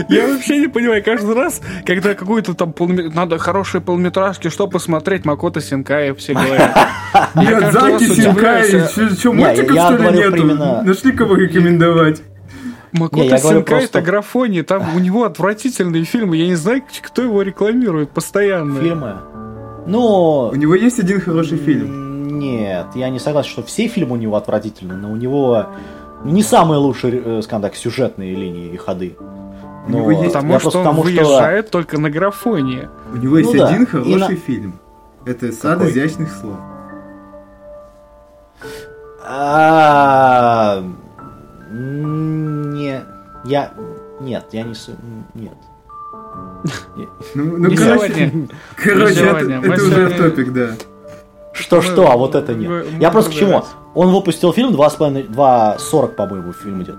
Я 0.10 0.28
вообще 0.28 0.58
не 0.58 0.68
понимаю, 0.68 1.04
каждый 1.04 1.36
раз, 1.36 1.62
когда 1.86 2.14
какую-то 2.14 2.54
там 2.54 2.74
надо 3.14 3.38
хорошие 3.38 3.82
полметражки, 3.82 4.50
что 4.50 4.68
посмотреть, 4.68 5.26
Макото 5.26 5.62
Синкаев 5.62 6.18
все 6.18 6.34
говорят. 6.34 6.78
Миядзаки, 7.36 8.04
Синкай, 8.06 8.64
что, 9.18 9.32
мультиков 9.34 9.78
что 9.78 9.98
ли 9.98 10.18
нету? 10.18 10.56
Нашли 10.84 11.12
кого 11.12 11.36
рекомендовать? 11.36 12.22
Не, 12.94 13.00
Макото 13.00 13.24
говорю 13.26 13.40
Синкай 13.40 13.64
просто- 13.64 14.00
это 14.00 14.02
графония, 14.06 14.64
там 14.64 14.96
у 14.96 15.00
него 15.00 15.24
отвратительные 15.24 16.04
фильмы, 16.06 16.38
я 16.38 16.46
не 16.48 16.56
знаю, 16.56 16.84
кто 17.02 17.22
его 17.24 17.42
рекламирует 17.42 18.12
постоянно. 18.12 18.80
Фильмы. 18.80 19.16
Ну, 19.88 20.50
У 20.54 20.56
него 20.56 20.76
есть 20.76 21.00
один 21.00 21.20
хороший 21.20 21.58
фильм. 21.58 22.38
Нет, 22.40 22.88
я 22.96 23.10
не 23.10 23.20
согласен, 23.20 23.50
что 23.50 23.64
все 23.64 23.88
фильмы 23.88 24.14
у 24.14 24.16
него 24.18 24.36
отвратительные, 24.36 24.98
но 24.98 25.12
у 25.12 25.16
него 25.16 25.66
не 26.24 26.44
самые 26.44 26.78
лучшие, 26.78 27.22
э, 27.24 27.42
скажем 27.42 27.64
так, 27.64 27.76
сюжетные 27.76 28.36
линии 28.36 28.70
и 28.74 28.78
ходы. 28.78 29.16
У 29.88 29.92
Но 29.92 29.98
него 29.98 30.12
есть- 30.12 30.24
я 30.24 30.30
Потому 30.30 30.60
что 30.60 30.68
он 30.80 30.86
потому, 30.86 31.04
что- 31.04 31.12
выезжает 31.14 31.70
только 31.72 32.00
на 32.00 32.10
графоне. 32.10 32.90
У 33.14 33.18
него 33.18 33.38
есть 33.40 33.52
Ну 33.54 33.60
да, 33.60 33.68
один 33.70 33.84
и 33.84 33.86
хороший 33.86 34.20
на- 34.20 34.36
фильм. 34.36 34.74
Это 35.26 35.52
«Сад 35.52 35.78
Какой? 35.80 35.92
изящных 35.92 36.32
слов». 36.32 36.56
А, 39.26 40.84
Не, 41.72 42.53
я, 43.46 43.74
нет, 44.22 44.46
я 44.52 44.64
не, 44.64 44.74
нет. 45.36 45.54
Ну, 47.36 47.58
ну 47.58 47.68
Не 47.70 47.76
короче, 47.76 48.14
сегодня. 48.16 48.48
короче, 48.76 49.14
это, 49.14 49.14
сегодня. 49.40 49.60
Мы 49.62 49.68
это 49.74 49.84
уже 49.84 49.92
сегодня- 49.96 50.18
топик, 50.18 50.54
да. 50.54 50.70
Что, 51.54 51.76
Мы- 51.78 51.82
что, 51.84 52.12
а 52.12 52.18
вот 52.18 52.36
это 52.36 52.54
нет. 52.54 52.70
мы- 52.70 52.86
Я 53.00 53.08
мы 53.10 53.12
просто 53.12 53.32
к 53.32 53.34
чему? 53.36 53.64
Он 53.94 54.12
выпустил 54.12 54.52
фильм 54.54 54.72
2,5, 54.74 55.28
2,40, 55.30 56.16
по-моему, 56.16 56.54
фильм 56.54 56.82
идет. 56.82 56.96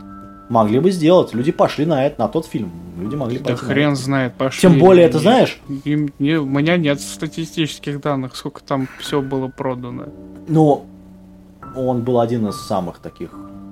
Могли 0.48 0.78
бы 0.78 0.90
сделать. 0.90 1.34
Люди 1.34 1.50
пошли 1.50 1.86
на 1.86 2.06
это, 2.06 2.20
на 2.20 2.28
тот 2.28 2.46
фильм. 2.46 2.70
Люди 3.00 3.16
могли 3.16 3.38
Да 3.38 3.44
пойти 3.46 3.62
на 3.62 3.68
хрен 3.68 3.92
это. 3.94 4.00
знает, 4.00 4.34
пошли. 4.34 4.60
Тем 4.60 4.78
более, 4.78 5.08
ты 5.08 5.14
Не- 5.14 5.20
знаешь, 5.22 5.58
им- 5.84 6.10
не- 6.18 6.36
у 6.36 6.44
меня 6.46 6.76
нет 6.76 7.00
статистических 7.00 8.00
данных, 8.00 8.36
сколько 8.36 8.62
там 8.62 8.86
все 9.00 9.20
было 9.22 9.48
продано. 9.48 10.04
ну, 10.46 10.84
он 11.74 12.02
был 12.02 12.20
один 12.20 12.46
из 12.46 12.56
самых 12.60 12.98
таких 12.98 13.30
в 13.32 13.63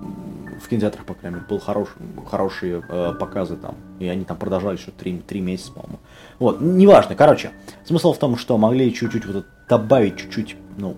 кинотеатрах, 0.72 1.04
по 1.04 1.14
крайней 1.14 1.36
мере, 1.36 1.46
был 1.48 1.58
хорош, 1.58 1.88
хорошие 2.30 2.82
э, 2.88 3.12
показы 3.18 3.56
там. 3.56 3.74
И 3.98 4.08
они 4.08 4.24
там 4.24 4.36
продолжались 4.38 4.80
еще 4.80 4.90
три, 4.90 5.18
три 5.18 5.40
месяца, 5.40 5.72
по-моему. 5.72 5.98
Вот, 6.38 6.60
неважно. 6.60 7.14
Короче, 7.14 7.50
смысл 7.84 8.12
в 8.14 8.18
том, 8.18 8.36
что 8.36 8.56
могли 8.56 8.92
чуть-чуть 8.92 9.26
вот 9.26 9.46
добавить 9.68 10.16
чуть-чуть, 10.16 10.56
ну, 10.78 10.96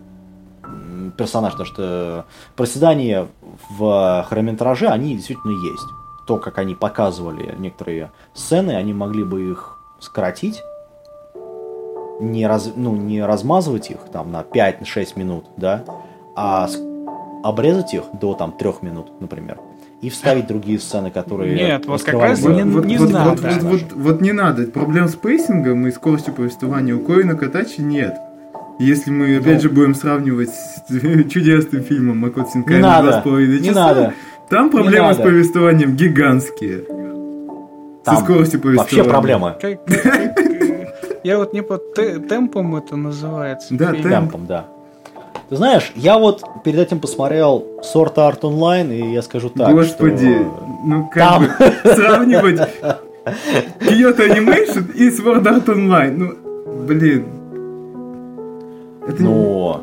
персонаж, 1.19 1.53
потому 1.53 1.67
что 1.67 2.27
проседания 2.57 3.29
в 3.69 4.25
хронометраже, 4.29 4.89
они 4.89 5.17
действительно 5.17 5.53
есть. 5.53 5.87
То, 6.27 6.39
как 6.39 6.59
они 6.59 6.75
показывали 6.75 7.55
некоторые 7.59 8.13
сцены, 8.33 8.73
они 8.73 8.95
могли 8.95 9.25
бы 9.25 9.51
их 9.51 9.79
сократить, 10.01 10.63
не, 12.21 12.47
раз, 12.47 12.71
ну, 12.77 12.95
не 12.95 13.23
размазывать 13.25 13.91
их 13.91 13.99
там 14.13 14.31
на 14.31 14.43
5-6 14.43 15.19
минут, 15.19 15.47
да, 15.57 15.85
а 16.37 16.69
обрезать 17.45 17.95
их 17.95 18.03
до 18.21 18.35
там 18.35 18.53
3 18.53 18.71
минут, 18.83 19.21
например, 19.21 19.59
и 20.01 20.09
вставить 20.11 20.47
другие 20.47 20.79
сцены, 20.79 21.11
которые... 21.11 21.55
Нет, 21.55 21.87
вот 21.87 22.03
как 22.03 22.15
раз 22.21 22.41
не- 22.43 22.65
вот, 22.65 22.85
не 22.87 22.97
вот, 22.99 23.11
надо. 23.11 23.31
Вот, 23.31 23.41
вот, 23.41 23.63
вот, 23.63 23.81
вот 23.95 24.21
не 24.21 24.33
надо. 24.33 24.67
Проблем 24.67 25.09
с 25.09 25.15
pacing 25.15 25.69
ом 25.69 25.87
и 25.87 25.91
скоростью 25.93 26.35
повествования 26.35 26.95
у 26.95 27.01
Коэ 27.01 27.23
но 27.23 27.37
Катачи 27.37 27.81
нет. 27.81 28.17
Если 28.81 29.11
мы 29.13 29.37
опять 29.37 29.57
Ну. 29.57 29.61
же 29.61 29.71
будем 29.71 29.95
сравнивать 29.95 30.51
с 30.51 30.89
чудесным 31.31 31.83
фильмом 31.85 32.19
Макото 32.19 32.51
Синкай 32.51 32.77
Не 32.77 32.83
на 32.83 33.03
два 33.03 33.21
с 33.21 33.23
половиной 33.23 33.61
не 33.61 33.69
часа, 33.69 33.87
надо. 33.95 34.15
там 34.51 34.71
проблемы 34.71 35.15
с 35.15 35.19
надо. 35.19 35.31
повествованием 35.31 35.95
гигантские. 35.97 36.79
Там 38.05 38.17
со 38.17 38.23
скоростью 38.23 38.61
повествования. 38.61 39.39
Вообще 39.39 39.79
как- 39.87 40.39
Я 41.23 41.39
вот 41.39 41.53
не 41.55 41.63
по 41.63 41.79
те- 41.97 42.19
темпом 42.19 42.75
это 42.77 42.97
называется. 42.97 43.69
Да. 43.75 43.93
Темпом, 43.93 44.47
да. 44.47 44.67
Ты 45.49 45.57
знаешь, 45.57 45.93
я 45.95 46.19
вот 46.19 46.43
перед 46.65 46.79
этим 46.81 47.01
посмотрел 47.01 47.65
Sword 47.83 48.15
Art 48.15 48.41
Online, 48.41 48.93
и 48.95 49.13
я 49.13 49.23
скажу 49.23 49.51
так, 49.51 49.73
Господи, 49.73 50.35
что... 50.35 50.67
ну 50.85 51.09
как 51.13 51.23
Там. 51.23 51.43
бы 51.43 51.95
сравнивать 51.95 52.61
Kyoto 53.81 54.27
Animation 54.29 54.93
и 54.95 55.11
Sword 55.11 55.43
Art 55.45 55.67
Online. 55.67 56.11
Ну, 56.17 56.85
блин. 56.87 57.27
Это 59.07 59.23
не- 59.23 59.29
Ну, 59.29 59.81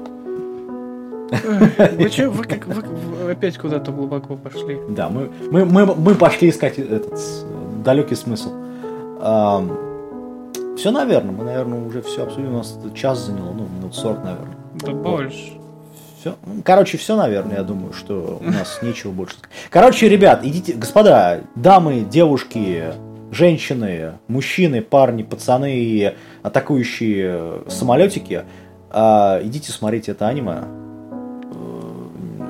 Вы 1.97 2.09
че, 2.09 2.27
вы 2.29 2.43
как 2.43 2.65
вы, 2.67 2.81
вы 3.25 3.31
опять 3.31 3.57
куда-то 3.57 3.91
глубоко 3.91 4.35
пошли? 4.35 4.77
да, 4.89 5.09
мы, 5.09 5.29
мы, 5.51 5.63
мы, 5.65 5.85
мы 5.95 6.15
пошли 6.15 6.49
искать 6.49 6.77
этот 6.79 7.17
далекий 7.85 8.15
смысл. 8.15 8.49
все, 10.75 10.91
наверное, 10.91 11.31
мы, 11.31 11.43
наверное, 11.45 11.85
уже 11.85 12.01
все 12.01 12.23
обсудили. 12.23 12.47
У 12.49 12.57
нас 12.57 12.77
час 12.95 13.19
заняло, 13.27 13.53
ну, 13.53 13.65
минут 13.77 13.95
40, 13.95 14.23
наверное. 14.23 14.55
Да 14.83 14.91
больше. 14.93 15.53
Все. 16.19 16.35
Короче, 16.63 16.97
все, 16.97 17.15
наверное, 17.15 17.57
я 17.57 17.63
думаю, 17.63 17.93
что 17.93 18.39
у 18.39 18.43
нас 18.43 18.79
нечего 18.83 19.11
больше. 19.11 19.35
Короче, 19.69 20.07
ребят, 20.07 20.41
идите, 20.43 20.73
господа, 20.73 21.41
дамы, 21.55 22.01
девушки, 22.01 22.93
женщины, 23.31 24.13
мужчины, 24.27 24.81
парни, 24.81 25.23
пацаны 25.23 25.77
и 25.77 26.13
атакующие 26.43 27.63
самолетики, 27.67 28.43
а, 28.91 29.41
идите 29.43 29.71
смотреть 29.71 30.09
это 30.09 30.27
аниме. 30.27 30.63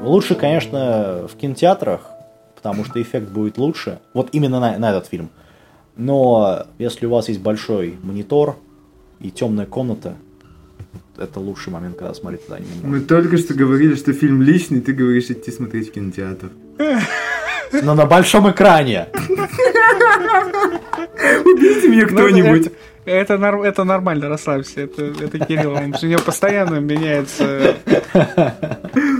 Лучше, 0.03 0.33
конечно, 0.33 1.27
в 1.31 1.37
кинотеатрах, 1.37 2.09
потому 2.55 2.83
что 2.83 3.01
эффект 3.01 3.29
будет 3.29 3.57
лучше. 3.57 3.99
Вот 4.13 4.29
именно 4.31 4.59
на, 4.59 4.77
на 4.77 4.89
этот 4.89 5.07
фильм. 5.07 5.29
Но 5.95 6.65
если 6.79 7.05
у 7.05 7.11
вас 7.11 7.29
есть 7.29 7.39
большой 7.39 7.97
монитор 8.01 8.57
и 9.19 9.29
темная 9.29 9.67
комната, 9.67 10.15
это 11.17 11.39
лучший 11.39 11.71
момент, 11.71 11.97
когда 11.97 12.13
смотреть 12.13 12.41
это 12.45 12.55
аниме. 12.55 12.69
Мы 12.83 12.99
только 13.01 13.37
что 13.37 13.53
говорили, 13.53 13.95
что 13.95 14.13
фильм 14.13 14.41
личный, 14.41 14.81
ты 14.81 14.93
говоришь 14.93 15.29
идти 15.29 15.51
смотреть 15.51 15.89
в 15.89 15.91
кинотеатр. 15.93 16.49
Но 17.83 17.93
на 17.93 18.05
большом 18.05 18.49
экране. 18.51 19.07
Убейте 21.45 21.87
меня 21.89 22.05
кто-нибудь. 22.05 22.65
Ну, 22.65 22.71
это, 23.05 23.33
это, 23.35 23.57
это 23.63 23.83
нормально, 23.83 24.29
расслабься. 24.29 24.81
Это, 24.81 25.05
это 25.05 25.39
Кирилл. 25.39 25.73
Он, 25.73 25.95
у 26.01 26.05
него 26.05 26.21
постоянно 26.21 26.79
меняется. 26.79 27.75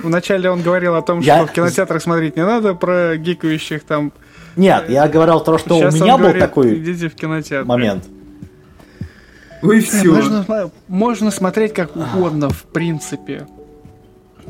Вначале 0.04 0.50
он 0.50 0.62
говорил 0.62 0.96
о 0.96 1.02
том, 1.02 1.20
Я- 1.20 1.38
что 1.38 1.48
в 1.48 1.52
кинотеатрах 1.52 2.02
смотреть 2.02 2.36
не 2.36 2.46
надо, 2.46 2.74
про 2.76 3.16
гикающих 3.18 3.84
там. 3.84 4.12
Нет, 4.56 4.90
я 4.90 5.08
говорил 5.08 5.40
то, 5.40 5.58
что 5.58 5.76
Сейчас 5.80 5.96
у 5.96 6.04
меня 6.04 6.18
был 6.18 6.24
говорит, 6.26 6.42
такой 6.42 6.76
Идите 6.78 7.08
в 7.10 7.16
кинотеатр. 7.16 7.66
момент. 7.68 8.04
Ой, 9.62 9.80
все. 9.82 10.12
Можно, 10.12 10.72
можно 10.88 11.32
смотреть 11.32 11.74
как 11.74 11.96
угодно, 11.96 12.50
в 12.50 12.64
принципе. 12.64 13.48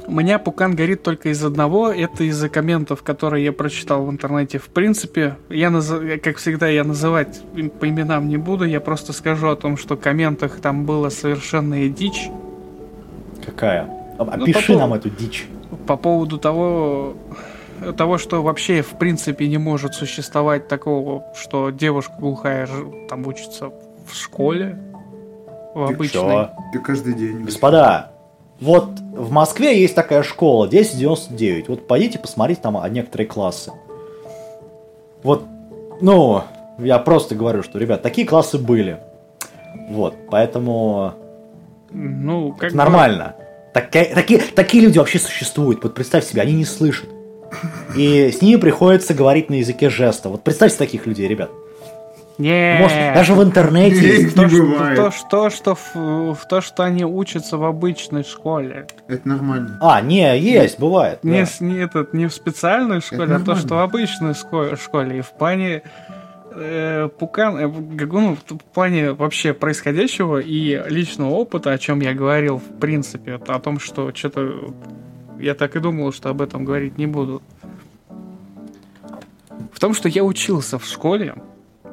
У 0.08 0.12
меня 0.14 0.40
пукан 0.40 0.74
горит 0.76 1.04
только 1.04 1.30
из 1.30 1.44
одного, 1.44 1.90
это 1.90 2.24
из-за 2.24 2.50
комментов, 2.50 3.04
которые 3.04 3.46
я 3.46 3.52
прочитал 3.52 4.04
в 4.06 4.10
интернете. 4.12 4.58
В 4.58 4.68
принципе, 4.70 5.36
я, 5.50 5.68
наз- 5.70 6.18
как 6.18 6.38
всегда, 6.38 6.68
я 6.70 6.84
называть 6.84 7.42
по 7.80 7.88
именам 7.88 8.28
не 8.28 8.38
буду, 8.38 8.66
я 8.66 8.80
просто 8.82 9.14
скажу 9.14 9.50
о 9.50 9.56
том, 9.56 9.78
что 9.78 9.96
в 9.96 10.00
комментах 10.00 10.60
там 10.60 10.86
было 10.86 11.10
совершенная 11.10 11.88
дичь 11.90 12.30
Какая? 13.46 13.88
Ну, 14.18 14.26
Опиши 14.26 14.74
по 14.74 14.80
нам 14.80 14.94
эту 14.94 15.10
дичь. 15.10 15.48
по 15.88 15.98
поводу 15.98 16.38
того, 16.38 17.16
того, 17.98 18.18
что 18.18 18.42
вообще 18.44 18.82
в 18.82 18.98
принципе 18.98 19.48
не 19.48 19.58
может 19.58 19.94
существовать 19.96 20.68
такого, 20.68 21.24
что 21.36 21.70
девушка 21.70 22.14
глухая 22.20 22.68
там 23.10 23.26
учится 23.28 23.72
в 24.08 24.16
школе, 24.16 24.78
в 25.74 25.84
обычной. 25.84 26.22
чё? 26.22 26.50
Ты 26.74 26.80
каждый 26.80 27.14
день. 27.14 27.44
Господа, 27.44 28.12
вот 28.60 28.86
в 29.00 29.32
Москве 29.32 29.80
есть 29.82 29.96
такая 29.96 30.24
школа 30.24 30.66
1099. 30.66 31.68
Вот 31.70 31.88
пойдите 31.88 32.20
посмотрите 32.20 32.62
там 32.62 32.78
а, 32.78 32.88
некоторые 32.90 33.28
классы. 33.28 33.72
Вот, 35.24 35.46
ну, 36.02 36.44
я 36.80 36.98
просто 37.00 37.36
говорю, 37.36 37.64
что, 37.64 37.78
ребят, 37.80 38.02
такие 38.02 38.28
классы 38.28 38.58
были. 38.58 39.00
Вот, 39.90 40.16
поэтому 40.30 41.14
Ну, 41.92 42.52
как 42.54 42.64
это 42.70 42.72
бы- 42.72 42.78
нормально. 42.78 43.36
Такие, 43.74 44.06
такие, 44.06 44.40
такие 44.40 44.84
люди 44.84 44.98
вообще 44.98 45.18
существуют. 45.20 45.84
Вот 45.84 45.94
представь 45.94 46.26
себе, 46.26 46.42
они 46.42 46.54
не 46.54 46.66
слышат. 46.66 47.08
И 47.96 48.32
с 48.32 48.42
ними 48.42 48.60
приходится 48.60 49.14
говорить 49.14 49.50
на 49.50 49.56
языке 49.56 49.90
жеста. 49.90 50.30
Вот 50.30 50.42
представьте 50.42 50.78
таких 50.78 51.06
людей, 51.06 51.28
ребят. 51.28 51.50
Не. 52.38 52.78
Может, 52.80 52.98
даже 53.14 53.34
в 53.34 53.44
интернете 53.44 54.02
Не. 54.02 54.08
есть. 54.08 54.36
то, 54.36 54.44
не 54.44 54.50
что, 54.50 54.64
бывает. 54.64 54.96
то, 54.96 55.12
что, 55.12 55.50
что 55.50 55.76
в, 55.76 55.96
в 56.34 56.48
то, 56.48 56.62
что 56.62 56.84
они 56.84 57.06
учатся 57.06 57.58
в 57.58 57.64
обычной 57.64 58.24
школе. 58.24 58.88
Это 59.08 59.28
нормально. 59.28 59.78
А, 59.82 60.02
не, 60.02 60.40
есть, 60.40 60.80
бывает. 60.80 61.24
Не, 61.24 61.44
да. 61.44 61.66
не, 61.66 61.78
этот, 61.78 62.14
не 62.14 62.28
в 62.28 62.34
специальной 62.34 63.02
школе, 63.02 63.36
а 63.36 63.40
то, 63.40 63.56
что 63.56 63.76
в 63.76 63.80
обычной 63.80 64.34
школе. 64.34 65.20
И 65.20 65.22
в 65.22 65.32
плане 65.32 65.84
э, 66.56 67.10
Пукан, 67.20 67.58
э, 67.58 67.98
как, 67.98 68.12
ну, 68.12 68.36
в 68.36 68.64
плане 68.74 69.14
вообще 69.14 69.54
происходящего 69.54 70.40
и 70.40 70.82
личного 70.90 71.32
опыта, 71.32 71.72
о 71.72 71.78
чем 71.78 72.02
я 72.02 72.14
говорил, 72.14 72.58
в 72.58 72.80
принципе, 72.80 73.34
это 73.34 73.56
о 73.56 73.60
том, 73.60 73.80
что 73.80 74.14
что-то 74.14 74.74
я 75.40 75.56
так 75.56 75.76
и 75.76 75.80
думал, 75.80 76.12
что 76.14 76.30
об 76.30 76.42
этом 76.42 76.66
говорить 76.66 76.98
не 76.98 77.08
буду. 77.08 77.42
В 79.74 79.80
том, 79.80 79.94
что 79.94 80.10
я 80.10 80.24
учился 80.24 80.78
в 80.78 80.86
школе, 80.86 81.36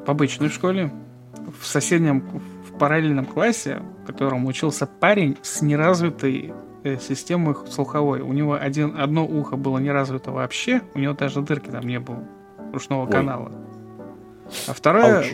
в 0.05 0.09
обычной 0.09 0.49
школе, 0.49 0.91
в 1.59 1.65
соседнем, 1.65 2.21
в 2.67 2.77
параллельном 2.77 3.25
классе, 3.25 3.81
в 4.03 4.05
котором 4.07 4.45
учился 4.45 4.87
парень 4.87 5.37
с 5.41 5.61
неразвитой 5.61 6.53
э, 6.83 6.97
системой 6.97 7.55
слуховой. 7.69 8.21
У 8.21 8.31
него 8.33 8.53
один, 8.53 8.95
одно 8.99 9.25
ухо 9.25 9.57
было 9.57 9.77
не 9.79 9.91
развито 9.91 10.31
вообще, 10.31 10.81
у 10.93 10.99
него 10.99 11.13
даже 11.13 11.41
дырки 11.41 11.69
там 11.69 11.85
не 11.85 11.99
было, 11.99 12.23
ушного 12.73 13.05
Ой. 13.05 13.11
канала. 13.11 13.51
А 14.67 14.73
вторая, 14.73 15.17
Ауч. 15.19 15.33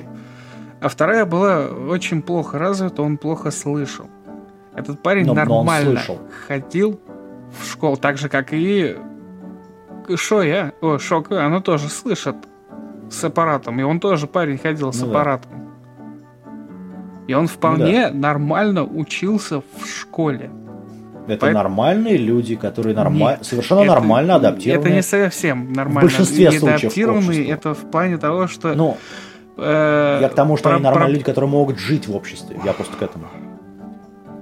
а 0.82 0.90
вторая 0.90 1.26
была 1.26 1.68
очень 1.68 2.22
плохо 2.22 2.58
развита, 2.60 3.02
он 3.02 3.18
плохо 3.18 3.52
слышал. 3.52 4.08
Этот 4.74 5.02
парень 5.02 5.26
Но- 5.26 5.34
но 5.34 5.46
нормально 5.46 5.92
слышал. 5.92 6.20
ходил 6.48 7.00
в 7.62 7.66
школу, 7.66 7.96
так 7.96 8.18
же, 8.18 8.28
как 8.28 8.52
и 8.52 8.98
Шоя, 10.16 10.74
о, 10.82 10.98
Шока, 10.98 11.46
она 11.46 11.62
тоже 11.62 11.90
слышит 11.90 12.36
с 13.10 13.24
аппаратом, 13.24 13.80
и 13.80 13.84
он 13.84 14.00
тоже 14.00 14.28
парень 14.28 14.58
ходил 14.58 14.92
с 14.92 15.00
Ну 15.02 15.06
да. 15.08 15.12
аппаратом. 15.12 15.52
И 17.28 17.34
он 17.34 17.48
вполне 17.48 18.10
нормально 18.10 18.84
учился 18.84 19.62
в 19.62 19.86
школе. 19.88 20.52
Это 21.28 21.48
Поэт- 21.48 21.54
нормальные 21.56 22.18
люди, 22.18 22.56
которые 22.56 22.96
нормально, 22.96 23.38
Нет, 23.38 23.46
совершенно 23.46 23.80
это- 23.80 23.94
нормально 23.94 24.34
Это 24.34 24.48
адаптированы. 24.50 24.90
не 24.90 25.02
совсем 25.02 25.74
нормально. 25.74 26.02
большинстве 26.02 26.50
Не 26.52 26.60
случаев 26.60 26.80
адаптированные, 26.84 27.48
это 27.50 27.74
в 27.74 27.90
плане 27.90 28.18
того, 28.20 28.46
что... 28.46 28.76
Ну, 28.76 28.98
э, 29.58 30.20
я 30.22 30.30
к 30.30 30.36
тому, 30.36 30.56
что 30.56 30.70
про- 30.70 30.76
они 30.76 30.84
нормальные 30.84 31.08
про- 31.08 31.14
люди, 31.14 31.24
которые 31.24 31.50
могут 31.50 31.80
жить 31.80 32.08
в 32.08 32.16
обществе. 32.16 32.60
Я 32.64 32.74
просто 32.74 32.96
к 32.96 33.02
этому. 33.02 33.26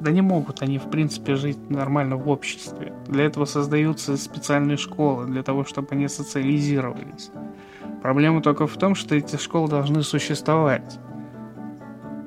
Да 0.01 0.11
не 0.11 0.19
могут 0.21 0.61
они, 0.61 0.77
в 0.77 0.89
принципе, 0.89 1.35
жить 1.35 1.69
нормально 1.69 2.17
в 2.17 2.27
обществе. 2.27 2.91
Для 3.07 3.23
этого 3.23 3.45
создаются 3.45 4.17
специальные 4.17 4.75
школы, 4.75 5.25
для 5.27 5.41
того, 5.41 5.63
чтобы 5.63 5.87
они 5.91 6.09
социализировались. 6.09 7.31
Проблема 8.01 8.41
только 8.41 8.67
в 8.67 8.75
том, 8.77 8.95
что 8.95 9.15
эти 9.15 9.37
школы 9.37 9.69
должны 9.69 10.03
существовать. 10.03 10.99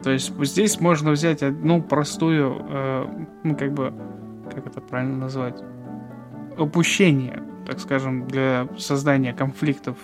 То 0.02 0.11
есть 0.11 0.32
здесь 0.44 0.80
можно 0.80 1.11
взять 1.11 1.42
одну 1.42 1.82
простую, 1.82 2.64
э, 2.68 3.07
ну 3.44 3.57
как 3.57 3.72
бы, 3.72 3.92
как 4.54 4.66
это 4.66 4.80
правильно 4.80 5.16
назвать, 5.16 5.61
опущение, 6.57 7.42
так 7.66 7.80
скажем, 7.80 8.26
для 8.28 8.68
создания 8.78 9.32
конфликтов 9.34 9.96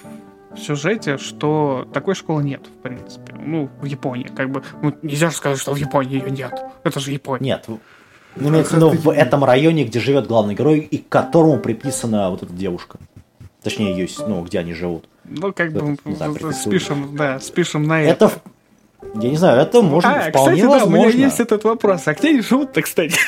в 0.54 0.58
сюжете, 0.58 1.16
что 1.16 1.88
такой 1.92 2.14
школы 2.14 2.42
нет, 2.42 2.66
в 2.66 2.82
принципе. 2.82 3.34
Ну, 3.38 3.70
в 3.80 3.84
Японии, 3.86 4.24
как 4.24 4.50
бы, 4.50 4.62
ну, 4.82 4.92
нельзя 5.02 5.30
же 5.30 5.36
сказать, 5.36 5.58
что 5.58 5.72
в 5.72 5.76
Японии 5.76 6.20
ее 6.20 6.30
нет. 6.30 6.52
Это 6.84 7.00
же 7.00 7.10
Япония. 7.12 7.44
Нет. 7.44 7.68
в- 7.68 7.78
Имеется 8.48 8.78
в 8.78 8.94
в 9.04 9.10
этом 9.10 9.44
районе, 9.44 9.84
где 9.84 10.00
живет 10.00 10.26
главный 10.26 10.54
герой, 10.54 10.80
и 10.80 10.98
к 10.98 11.08
которому 11.08 11.58
приписана 11.58 12.30
вот 12.30 12.42
эта 12.42 12.52
девушка. 12.52 12.98
Точнее, 13.62 13.96
ее, 13.96 14.08
ну, 14.26 14.42
где 14.42 14.58
они 14.58 14.72
живут. 14.74 15.08
Ну, 15.24 15.52
как 15.52 15.72
бы 15.72 15.96
спишем, 16.52 17.16
да, 17.16 17.40
спишем 17.40 17.84
на 17.84 18.02
это. 18.02 18.30
Я 19.14 19.30
не 19.30 19.36
знаю, 19.36 19.60
это 19.60 19.82
может 19.82 20.10
а, 20.10 20.30
вполне 20.30 20.62
кстати, 20.62 20.78
да, 20.80 20.84
у 20.84 20.90
меня 20.90 21.02
возможно. 21.02 21.18
есть 21.18 21.40
этот 21.40 21.64
вопрос. 21.64 22.02
А 22.06 22.14
где 22.14 22.28
они 22.30 22.40
живут-то, 22.40 22.82
кстати? 22.82 23.18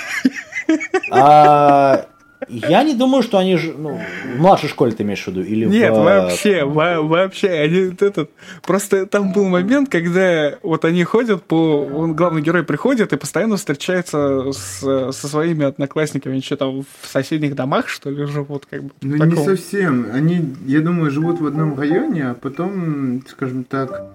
А, 1.11 2.07
я 2.49 2.82
не 2.82 2.95
думаю, 2.95 3.22
что 3.22 3.38
они 3.38 3.57
ж- 3.57 3.72
ну, 3.76 3.99
в 4.36 4.40
младшей 4.40 4.68
школе 4.68 4.92
ты 4.92 5.03
имеешь 5.03 5.22
в 5.24 5.28
виду 5.28 5.42
или 5.42 5.64
Нет, 5.66 5.92
в, 5.92 6.03
вообще, 6.03 6.64
во- 6.64 7.03
вообще, 7.03 7.49
они 7.49 7.86
вот 7.90 8.03
этот... 8.03 8.30
Просто 8.62 9.07
там 9.07 9.32
был 9.32 9.45
момент, 9.49 9.88
когда 9.88 10.55
вот 10.62 10.84
они 10.84 11.05
ходят 11.05 11.42
по... 11.45 11.84
Он, 11.84 12.14
главный 12.14 12.42
герой 12.42 12.62
приходит 12.64 13.12
и 13.12 13.16
постоянно 13.16 13.57
встречается 13.57 14.53
с, 14.53 14.80
со 14.80 15.28
своими 15.28 15.64
одноклассниками. 15.64 16.34
Они 16.34 16.42
что 16.42 16.57
там 16.57 16.82
в 16.82 17.07
соседних 17.07 17.55
домах, 17.55 17.88
что 17.88 18.11
ли, 18.11 18.24
живут, 18.26 18.66
как 18.66 18.84
бы? 18.84 18.90
Ну, 19.03 19.24
не 19.24 19.36
совсем. 19.36 20.09
Они, 20.12 20.55
я 20.66 20.80
думаю, 20.80 21.11
живут 21.11 21.40
в 21.40 21.47
одном 21.47 21.78
районе, 21.78 22.30
а 22.30 22.34
потом, 22.34 23.22
скажем 23.28 23.64
так, 23.64 24.07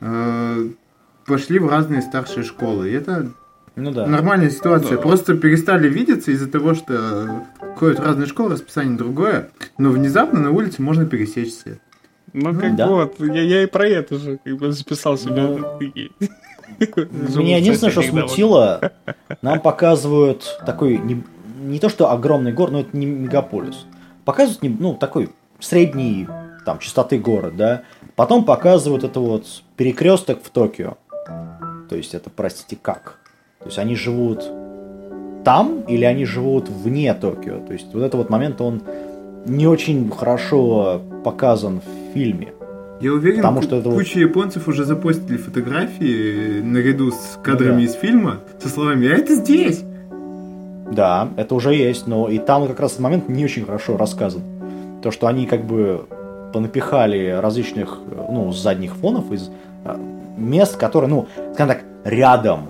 э, 0.00 0.68
пошли 1.26 1.58
в 1.58 1.68
разные 1.68 2.02
старшие 2.02 2.44
школы. 2.44 2.90
И 2.90 2.92
это 2.92 3.30
Ну 3.74 3.90
да. 3.90 4.06
Нормальная 4.06 4.50
ситуация. 4.50 4.96
Да. 4.96 5.02
Просто 5.02 5.34
перестали 5.36 5.88
видеться 5.88 6.30
из-за 6.30 6.50
того, 6.50 6.74
что 6.74 7.46
ходят 7.76 7.98
в 8.00 8.02
разные 8.04 8.26
школы, 8.26 8.52
расписание 8.52 8.96
другое, 8.98 9.50
но 9.78 9.90
внезапно 9.90 10.40
на 10.40 10.50
улице 10.50 10.82
можно 10.82 11.06
пересечься. 11.06 11.78
Ну, 12.34 12.58
как 12.58 12.76
Да. 12.76 12.86
вот, 12.86 13.20
я, 13.20 13.42
я 13.42 13.62
и 13.62 13.66
про 13.66 13.86
это 13.88 14.16
же 14.18 14.38
как 14.42 14.56
бы 14.56 14.72
записал 14.72 15.16
себе. 15.18 15.42
Ну. 15.42 15.78
Меня 17.38 17.58
единственное, 17.58 17.90
что 17.92 18.02
смутило, 18.02 18.92
нам 19.42 19.60
показывают 19.60 20.58
такой, 20.64 20.96
не, 20.98 21.22
не 21.60 21.78
то 21.78 21.88
что 21.88 22.10
огромный 22.10 22.52
город, 22.52 22.72
но 22.72 22.80
это 22.80 22.96
не 22.96 23.06
мегаполис. 23.06 23.86
Показывают, 24.24 24.62
не- 24.62 24.70
ну, 24.78 24.94
такой 24.94 25.30
средний, 25.60 26.26
там, 26.64 26.78
частоты 26.78 27.18
город, 27.18 27.56
да. 27.56 27.82
Потом 28.16 28.44
показывают 28.44 29.04
это 29.04 29.20
вот 29.20 29.46
перекресток 29.76 30.42
в 30.42 30.50
Токио. 30.50 30.96
То 31.88 31.96
есть 31.96 32.14
это, 32.14 32.30
простите, 32.30 32.78
как? 32.80 33.18
То 33.62 33.68
есть 33.68 33.78
они 33.78 33.94
живут 33.94 34.44
там 35.44 35.82
или 35.88 36.04
они 36.04 36.24
живут 36.24 36.68
вне 36.68 37.12
Токио? 37.14 37.58
То 37.66 37.72
есть 37.72 37.86
вот 37.92 38.02
этот 38.02 38.14
вот 38.14 38.30
момент, 38.30 38.60
он 38.60 38.82
не 39.46 39.66
очень 39.66 40.10
хорошо 40.10 41.00
показан 41.24 41.80
в 41.80 42.14
фильме. 42.14 42.52
Я 43.00 43.12
уверен, 43.12 43.38
Потому 43.38 43.62
что 43.62 43.76
это 43.76 43.88
вот- 43.88 43.98
куча 43.98 44.20
японцев 44.20 44.68
уже 44.68 44.84
запостили 44.84 45.36
фотографии 45.36 46.60
наряду 46.60 47.10
с 47.10 47.38
кадрами 47.42 47.78
да. 47.78 47.82
из 47.82 47.94
фильма 47.94 48.38
со 48.60 48.68
словами 48.68 49.08
«А 49.08 49.14
это 49.14 49.34
здесь!» 49.34 49.82
Да, 50.92 51.30
это 51.36 51.54
уже 51.54 51.74
есть, 51.74 52.06
но 52.06 52.28
и 52.28 52.38
там 52.38 52.68
как 52.68 52.78
раз 52.78 52.92
этот 52.92 53.02
момент 53.02 53.28
не 53.28 53.44
очень 53.44 53.64
хорошо 53.64 53.96
рассказан. 53.96 54.42
То, 55.02 55.10
что 55.10 55.26
они 55.26 55.46
как 55.46 55.64
бы 55.64 56.04
понапихали 56.52 57.38
различных, 57.40 57.98
э, 58.10 58.26
ну, 58.30 58.52
задних 58.52 58.94
фонов 58.94 59.32
из 59.32 59.50
э, 59.84 59.96
мест, 60.36 60.76
которые, 60.76 61.08
ну, 61.08 61.26
скажем 61.54 61.76
так, 61.76 61.84
рядом 62.04 62.68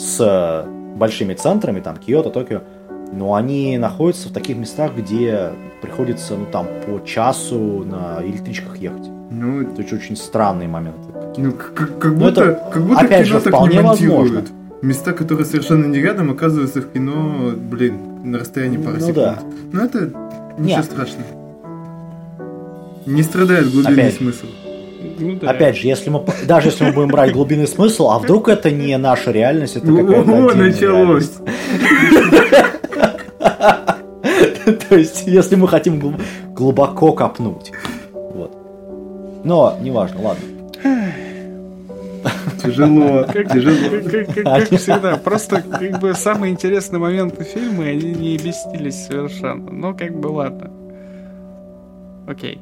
с 0.00 0.16
э, 0.20 0.96
большими 0.96 1.34
центрами, 1.34 1.80
там, 1.80 1.96
Киото, 1.96 2.30
Токио, 2.30 2.60
но 3.12 3.34
они 3.34 3.76
находятся 3.78 4.28
в 4.28 4.32
таких 4.32 4.56
местах, 4.56 4.92
где 4.96 5.50
приходится, 5.82 6.34
ну, 6.36 6.46
там, 6.50 6.66
по 6.86 7.04
часу 7.04 7.84
на 7.84 8.18
электричках 8.24 8.76
ехать. 8.78 9.08
Ну, 9.30 9.62
Это 9.62 9.82
очень, 9.94 10.16
странные 10.16 10.68
моменты. 10.68 11.00
ну 11.36 11.52
как, 11.52 11.98
как 11.98 12.12
Ну, 12.12 12.18
будто, 12.18 12.42
это, 12.44 12.70
как 12.72 12.82
будто 12.84 13.00
опять 13.00 13.26
кино 13.26 13.38
же, 13.38 13.44
так 13.44 13.52
вполне 13.54 13.76
не 13.76 13.82
монтируют. 13.82 14.20
возможно. 14.32 14.56
Места, 14.82 15.12
которые 15.12 15.44
совершенно 15.44 15.84
не 15.86 15.98
рядом, 16.00 16.30
оказываются 16.30 16.80
в 16.80 16.90
кино, 16.90 17.52
блин, 17.54 17.98
на 18.24 18.38
расстоянии 18.38 18.78
пары 18.78 18.94
Ну 19.00 19.06
секунд. 19.06 19.16
да. 19.16 19.38
Но 19.72 19.84
это 19.84 19.98
ничего 20.58 20.78
Нет. 20.78 20.84
страшного. 20.86 21.26
Не 23.06 23.22
страдает 23.22 23.70
глубинный 23.70 24.04
Опять. 24.04 24.14
смысл. 24.16 24.46
Ну 25.20 25.36
да. 25.36 25.50
Опять 25.50 25.76
же, 25.76 25.86
если 25.86 26.10
мы, 26.10 26.24
даже 26.48 26.68
если 26.68 26.84
мы 26.84 26.92
будем 26.92 27.08
брать 27.08 27.32
глубинный 27.32 27.66
смысл, 27.68 28.08
а 28.10 28.18
вдруг 28.18 28.48
это 28.48 28.70
не 28.70 28.96
наша 28.98 29.30
реальность, 29.30 29.76
это 29.76 29.86
какая-то 29.86 30.30
О, 30.32 30.54
началось! 30.54 31.30
То 34.88 34.96
есть, 34.96 35.24
если 35.26 35.56
мы 35.56 35.68
хотим 35.68 35.98
глуб- 36.00 36.20
глубоко 36.54 37.12
копнуть. 37.12 37.72
Вот. 38.12 38.52
Но, 39.44 39.76
неважно, 39.80 40.20
ладно. 40.22 40.44
Тяжело, 42.62 43.24
Как, 43.32 43.52
тяжело. 43.52 44.00
как- 44.10 44.34
как- 44.34 44.44
как 44.44 44.68
всегда, 44.80 45.16
просто 45.16 45.62
как 45.62 45.98
бы 46.00 46.12
самые 46.14 46.52
интересные 46.52 46.98
моменты 47.00 47.44
фильма, 47.44 47.84
они 47.84 48.12
не 48.12 48.36
объяснились 48.36 49.06
совершенно. 49.06 49.70
Ну, 49.70 49.94
как 49.96 50.14
бы 50.18 50.28
ладно. 50.28 50.70
Окей. 52.26 52.60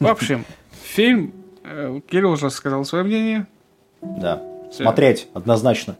В 0.00 0.06
общем, 0.06 0.44
фильм, 0.92 1.32
э, 1.64 2.00
Кирилл 2.08 2.32
уже 2.32 2.50
сказал 2.50 2.84
свое 2.84 3.04
мнение. 3.04 3.46
Да. 4.02 4.42
Всё. 4.70 4.82
Смотреть, 4.84 5.28
однозначно. 5.34 5.96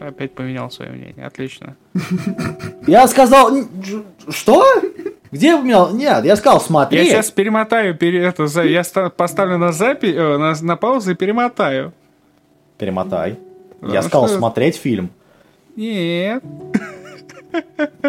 Опять 0.00 0.34
поменял 0.34 0.70
свое 0.70 0.90
мнение. 0.92 1.26
Отлично. 1.26 1.76
Я 2.86 3.06
сказал... 3.08 3.50
Что? 4.28 4.64
Где 5.30 5.54
у 5.54 5.62
меня... 5.62 5.88
Нет, 5.92 6.24
я 6.24 6.36
сказал 6.36 6.58
Я 6.58 6.64
смотреть. 6.64 7.08
сейчас 7.08 7.30
перемотаю, 7.30 7.94
пере, 7.94 8.22
это, 8.24 8.46
за, 8.46 8.62
я 8.62 8.82
ста- 8.82 9.10
поставлю 9.10 9.58
на 9.58 9.72
запись, 9.72 10.14
на, 10.14 10.54
на 10.62 10.76
паузу 10.76 11.10
и 11.10 11.14
перемотаю. 11.14 11.92
Перемотай. 12.78 13.36
Потому 13.74 13.92
Я 13.92 14.02
сказал 14.02 14.28
что- 14.28 14.38
смотреть 14.38 14.76
фильм. 14.76 15.10
Нет, 15.76 16.42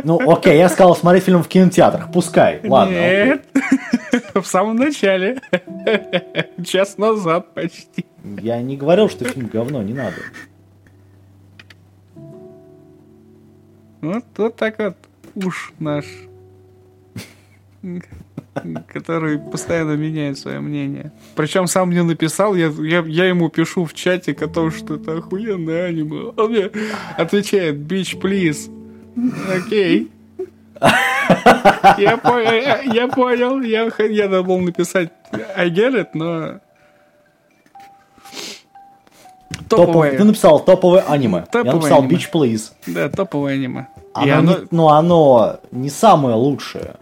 Ну, 0.04 0.32
окей, 0.32 0.58
я 0.58 0.70
сказал 0.70 0.96
смотреть 0.96 1.24
фильм 1.26 1.44
в 1.44 1.48
кинотеатрах. 1.50 2.10
Пускай. 2.14 2.62
Ладно. 2.64 2.96
окей. 2.96 3.40
В 4.42 4.48
самом 4.48 4.76
начале. 4.78 5.42
Час 6.66 6.98
назад 6.98 7.54
почти. 7.54 8.06
Я 8.42 8.62
не 8.62 8.78
говорил, 8.78 9.10
что 9.10 9.26
фильм 9.26 9.48
говно, 9.48 9.82
не 9.84 9.94
надо. 9.94 10.18
Вот, 14.02 14.24
вот 14.38 14.56
так 14.56 14.80
вот 14.80 14.96
уж 15.36 15.74
наш, 15.80 16.06
который 18.88 19.40
постоянно 19.40 19.96
меняет 19.96 20.38
свое 20.38 20.60
мнение. 20.60 21.12
Причем 21.36 21.68
сам 21.68 21.90
мне 21.90 22.04
написал, 22.04 22.56
я, 22.56 22.68
я, 22.68 23.00
я 23.00 23.26
ему 23.26 23.50
пишу 23.50 23.86
в 23.86 23.94
чатик 23.94 24.42
о 24.42 24.48
том, 24.48 24.72
что 24.72 24.96
это 24.96 25.18
охуенное 25.18 25.88
аниме. 25.88 26.34
Он 26.38 26.52
мне 26.52 26.72
отвечает, 27.18 27.76
bitch, 27.76 28.20
please. 28.20 28.70
Окей. 29.54 30.10
Я 31.98 32.18
понял, 32.18 32.52
я, 32.52 32.82
я 32.82 33.08
понял, 33.08 33.62
я, 33.62 33.90
я 34.06 34.28
думал 34.28 34.60
написать 34.60 35.10
I 35.56 35.70
get 35.70 35.94
it, 35.96 36.08
но... 36.14 36.60
Топовое, 39.68 40.18
Ты 40.18 40.24
написал 40.24 40.60
топовое 40.60 41.04
аниме. 41.08 41.38
Я 41.40 41.46
Топовое 41.46 41.74
написал 41.76 42.00
аниме. 42.00 42.16
Beach 42.16 42.30
Please. 42.34 42.72
да, 42.88 43.10
топовое 43.10 43.54
аниме. 43.54 43.88
Оно 44.14 44.26
И 44.26 44.30
оно- 44.32 44.52
не- 44.58 44.68
но 44.72 44.90
оно 44.90 45.60
не 45.72 45.90
самое 45.90 46.36
лучшее, 46.36 46.96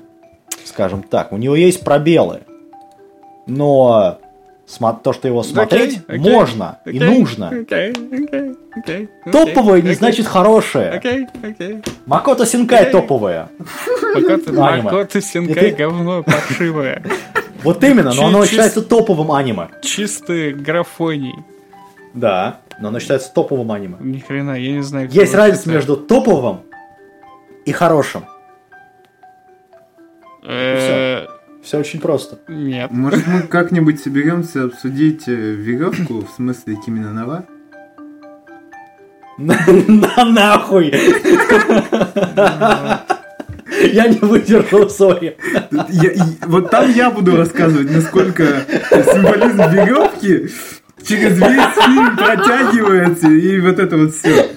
скажем 0.66 1.04
так. 1.04 1.32
У 1.32 1.38
него 1.38 1.56
есть 1.56 1.84
пробелы. 1.84 2.42
Но 3.46 4.20
то, 5.04 5.14
что 5.14 5.28
его 5.28 5.44
смотреть, 5.44 6.02
Окей, 6.08 6.20
окей, 6.20 6.32
можно 6.32 6.80
и 6.86 6.98
окей, 6.98 7.20
нужно. 7.20 7.48
Окей, 7.50 7.92
окей, 7.92 8.56
окей. 8.76 9.10
Топовое 9.32 9.82
не 9.82 9.90
окей, 9.90 9.96
значит 9.96 10.28
хорошее. 10.28 10.90
Окей, 10.90 11.28
окей. 11.42 11.82
Макото 12.06 12.46
Синкай 12.46 12.82
Окей. 12.82 12.92
топовое. 12.92 13.48
Макото, 14.84 15.22
Синкай 15.22 15.72
говно 15.72 16.24
паршивое. 16.24 17.02
Вот 17.64 17.84
именно, 17.84 18.14
но 18.14 18.28
оно 18.28 18.46
считается 18.46 18.82
топовым 18.82 19.32
аниме. 19.32 19.70
Чистый 19.82 20.54
графоний. 20.54 21.36
Да, 22.14 22.60
но 22.80 22.90
оно 22.90 23.00
считается 23.00 23.34
топовым 23.34 23.72
аниме. 23.72 23.96
Ни 24.00 24.20
хрена, 24.20 24.60
я 24.60 24.74
не 24.74 24.84
знаю. 24.84 25.10
Есть 25.10 25.34
разница 25.34 25.70
между 25.70 25.96
топовым 25.96 26.62
и 27.66 27.72
хорошим. 27.72 28.26
Все 31.68 31.80
очень 31.80 32.00
просто. 32.00 32.40
Нет. 32.48 32.92
Может, 32.92 33.28
мы 33.28 33.42
как-нибудь 33.42 34.00
соберемся 34.00 34.64
обсудить 34.64 35.28
э, 35.28 35.34
веревку, 35.36 36.22
в 36.26 36.30
смысле 36.34 36.78
Кимина 36.78 37.12
Нава? 37.12 37.44
На 39.38 39.54
на 39.90 40.24
нахуй! 40.32 40.86
Я 43.92 44.08
не 44.08 44.18
выдержал, 44.20 44.90
сори. 44.90 45.36
Я- 45.90 46.14
вот 46.46 46.72
там 46.72 46.90
я 46.90 47.12
буду 47.12 47.36
рассказывать, 47.36 47.92
насколько 47.92 48.46
символизм 48.90 49.58
веревки 49.70 50.48
через 51.06 51.38
весь 51.38 51.86
фильм 51.86 52.16
протягивается, 52.16 53.28
и 53.28 53.60
вот 53.60 53.78
это 53.80 53.98
вот 53.98 54.16
все. 54.16 54.52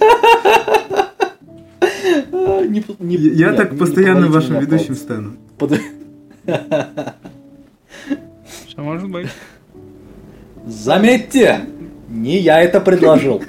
Не- 2.69 2.85
не- 3.01 3.17
Я 3.17 3.49
нет, 3.49 3.57
так 3.57 3.73
не 3.73 3.79
постоянно 3.79 4.29
вашим 4.29 4.61
ведущим 4.61 4.95
стану. 4.95 5.33
Под- 5.59 5.73
Все 8.67 8.79
может 8.79 9.09
быть. 9.09 9.29
Заметьте, 10.67 11.61
не 12.09 12.39
я 12.39 12.61
это 12.61 12.81
предложил. 12.81 13.43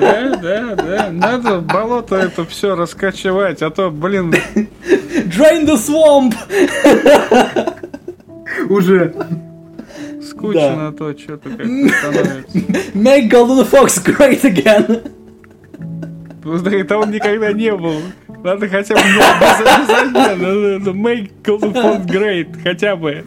Да, 0.00 0.36
да, 0.36 0.74
да. 0.74 1.10
Надо 1.10 1.60
болото 1.60 2.16
это 2.16 2.44
все 2.44 2.74
раскачивать, 2.76 3.62
а 3.62 3.70
то, 3.70 3.90
блин, 3.90 4.32
Drain 5.28 5.66
the 5.66 5.76
swamp! 5.76 6.34
Уже. 8.68 9.14
скучно 10.22 10.92
то, 10.92 11.16
что-то 11.18 11.50
как-то 11.50 11.88
становится. 11.88 12.58
Make 12.94 13.28
Golden 13.30 13.68
Fox 13.68 13.98
great 14.04 14.42
again! 14.42 15.12
Ну, 16.48 16.70
это 16.70 16.96
он 16.98 17.10
никогда 17.10 17.52
не 17.52 17.74
был. 17.74 18.00
Надо 18.42 18.68
хотя 18.68 18.94
бы 18.94 19.00
обязательно 19.00 20.78
надо 20.78 20.90
make 20.92 21.30
Golden 21.42 21.74
Fox 21.74 22.06
great, 22.06 22.62
хотя 22.62 22.96
бы. 22.96 23.24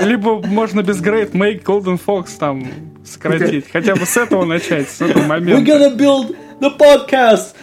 Либо 0.00 0.40
можно 0.46 0.82
без 0.82 1.00
great 1.00 1.32
make 1.32 1.62
Golden 1.62 2.00
Fox 2.04 2.30
там 2.38 2.66
сократить. 3.04 3.70
Хотя 3.70 3.94
бы 3.94 4.06
с 4.06 4.16
этого 4.16 4.44
начать, 4.44 4.88
с 4.88 5.00
этого 5.00 5.22
We're 5.22 5.26
момента. 5.28 5.72
gonna 5.72 5.96
build 5.96 6.36
the 6.60 6.76
podcast 6.76 7.54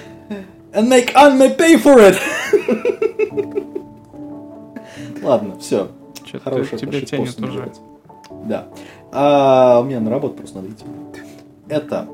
and 0.73 0.87
make 0.87 1.13
anime 1.13 1.55
pay 1.57 1.75
for 1.81 1.97
it! 1.99 2.17
Ладно, 5.21 5.59
все. 5.59 5.89
Хорошая 6.43 6.79
тебя 6.79 7.01
тянет 7.01 7.37
уже. 7.39 7.71
Да. 8.45 8.67
А, 9.11 9.79
у 9.81 9.83
меня 9.83 9.99
на 9.99 10.09
работу 10.09 10.35
просто 10.35 10.57
надо 10.57 10.69
идти. 10.69 10.85
Это. 11.67 12.07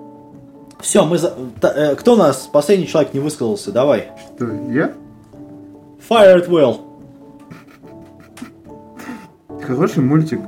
Все, 0.81 1.05
мы 1.05 1.17
за... 1.17 1.33
та- 1.61 1.73
э, 1.75 1.95
Кто 1.95 2.13
у 2.13 2.17
нас? 2.17 2.47
Последний 2.51 2.87
человек 2.87 3.13
не 3.13 3.19
высказался. 3.19 3.71
Давай. 3.71 4.09
Что, 4.35 4.45
я? 4.71 4.91
Fire 6.09 6.35
at 6.37 6.47
will. 6.49 6.81
Хороший 9.65 10.03
мультик. 10.03 10.39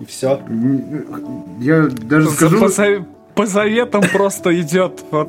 И 0.00 0.04
все. 0.06 0.40
Я 1.60 1.88
даже 2.08 2.28
За- 2.30 2.34
скажу... 2.36 2.60
По, 2.60 2.68
за- 2.68 3.04
по 3.34 3.46
заветам 3.46 4.02
просто 4.12 4.58
идет. 4.60 5.02
Вот. 5.10 5.28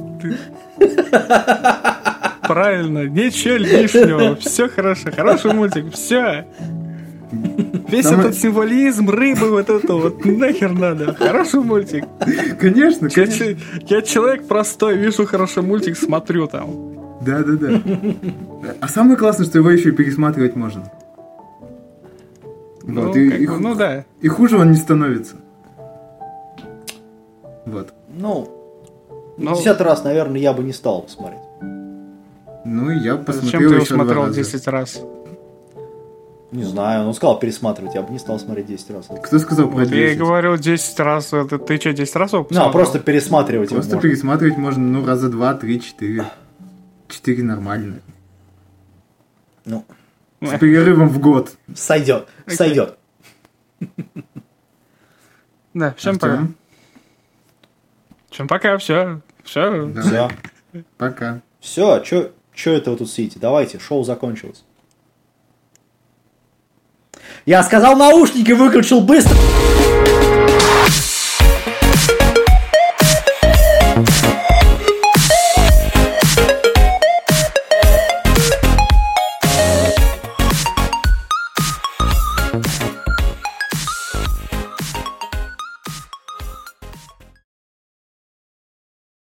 Правильно, 2.48 3.06
ничего 3.08 3.56
лишнего, 3.56 4.36
все 4.36 4.70
хорошо, 4.70 5.10
хороший 5.12 5.54
мультик, 5.54 5.92
все. 5.94 6.46
Весь 7.90 8.06
Самое- 8.06 8.30
этот 8.30 8.40
символизм, 8.40 9.10
рыбы, 9.10 9.50
вот 9.50 9.70
это 9.70 9.94
вот, 9.94 10.24
нахер 10.26 10.72
надо. 10.74 11.14
Хороший 11.14 11.60
мультик. 11.62 12.06
Конечно, 12.60 13.06
Я, 13.08 13.12
конечно. 13.12 13.58
я 13.88 14.02
человек 14.02 14.48
простой, 14.48 14.98
вижу 14.98 15.26
хороший 15.26 15.64
мультик, 15.64 15.98
смотрю 15.98 16.48
там. 16.48 16.96
Да, 17.22 17.40
да, 17.44 17.54
да. 17.54 17.82
А 18.82 18.88
самое 18.88 19.18
классное, 19.18 19.46
что 19.46 19.58
его 19.60 19.70
еще 19.72 19.90
и 19.90 19.92
пересматривать 19.92 20.56
можно. 20.56 20.92
Ну, 22.84 23.08
Вот, 23.08 23.16
и, 23.18 23.30
как 23.32 23.40
и 23.40 23.48
ну 23.48 23.74
да. 23.76 24.06
и 24.22 24.28
хуже 24.28 24.58
он 24.58 24.72
не 24.72 24.78
становится. 24.78 25.36
Вот. 27.66 27.94
Ну, 28.16 28.48
Ну, 29.38 29.56
десятый 29.56 29.86
раз, 29.86 30.04
наверное, 30.04 30.40
я 30.40 30.54
бы 30.54 30.64
не 30.64 30.72
стал 30.74 31.06
смотреть. 31.08 31.40
Ну, 32.68 32.90
и 32.92 32.96
я 32.98 33.14
зачем 33.14 33.26
посмотрел 33.26 33.60
ты 33.60 33.66
его 33.66 33.76
еще 33.76 33.94
два 33.96 34.04
смотрел 34.04 34.24
раза. 34.26 34.36
10 34.36 34.68
раз? 34.68 35.02
Не 36.56 36.64
знаю, 36.64 37.06
он 37.08 37.14
сказал 37.14 37.38
пересматривать, 37.40 37.96
я 37.96 38.02
бы 38.02 38.12
не 38.14 38.20
стал 38.20 38.40
смотреть 38.40 38.68
10 38.68 38.90
раз. 38.92 39.08
Кто 39.24 39.40
сказал 39.40 39.68
про 39.68 39.80
Вот 39.80 39.90
я 39.90 40.06
и 40.06 40.08
10? 40.10 40.18
говорю 40.20 40.58
10 40.58 41.00
раз. 41.02 41.34
Это 41.34 41.60
ты 41.60 41.78
что, 41.78 41.92
10 41.94 42.16
раз 42.16 42.32
его 42.34 42.42
Ну, 42.44 42.46
а 42.46 42.50
посмотрел? 42.50 42.72
просто 42.72 43.00
пересматривать 43.00 43.70
его 43.72 43.80
Просто 43.82 43.96
можно. 43.96 44.10
пересматривать 44.10 44.58
можно, 44.58 44.84
ну, 44.84 45.06
раза 45.06 45.30
два, 45.30 45.54
три, 45.54 45.82
четыре. 45.82 46.26
Четыре 47.10 47.44
нормально. 47.44 48.00
Ну, 49.66 49.84
С 50.42 50.58
перерывом 50.60 51.10
в 51.10 51.20
год. 51.20 51.52
сойдет, 51.76 52.28
Окей. 52.46 52.56
сойдет. 52.58 52.98
Да, 55.74 55.94
всем 55.98 56.18
пока. 56.18 56.34
Артём, 56.34 56.56
Всем 58.30 58.48
пока, 58.48 58.78
все. 58.78 59.22
Все. 59.44 59.86
да, 59.88 60.02
Все. 60.02 60.30
Пока. 60.98 61.42
Все, 61.60 62.04
что 62.04 62.32
это 62.72 62.92
вы 62.92 62.98
тут 62.98 63.10
сидите? 63.10 63.40
Давайте, 63.40 63.80
шоу 63.80 64.04
закончилось. 64.04 64.64
Я 67.46 67.64
сказал, 67.64 67.96
наушники 67.96 68.52
выключил 68.52 69.02
быстро! 69.02 69.36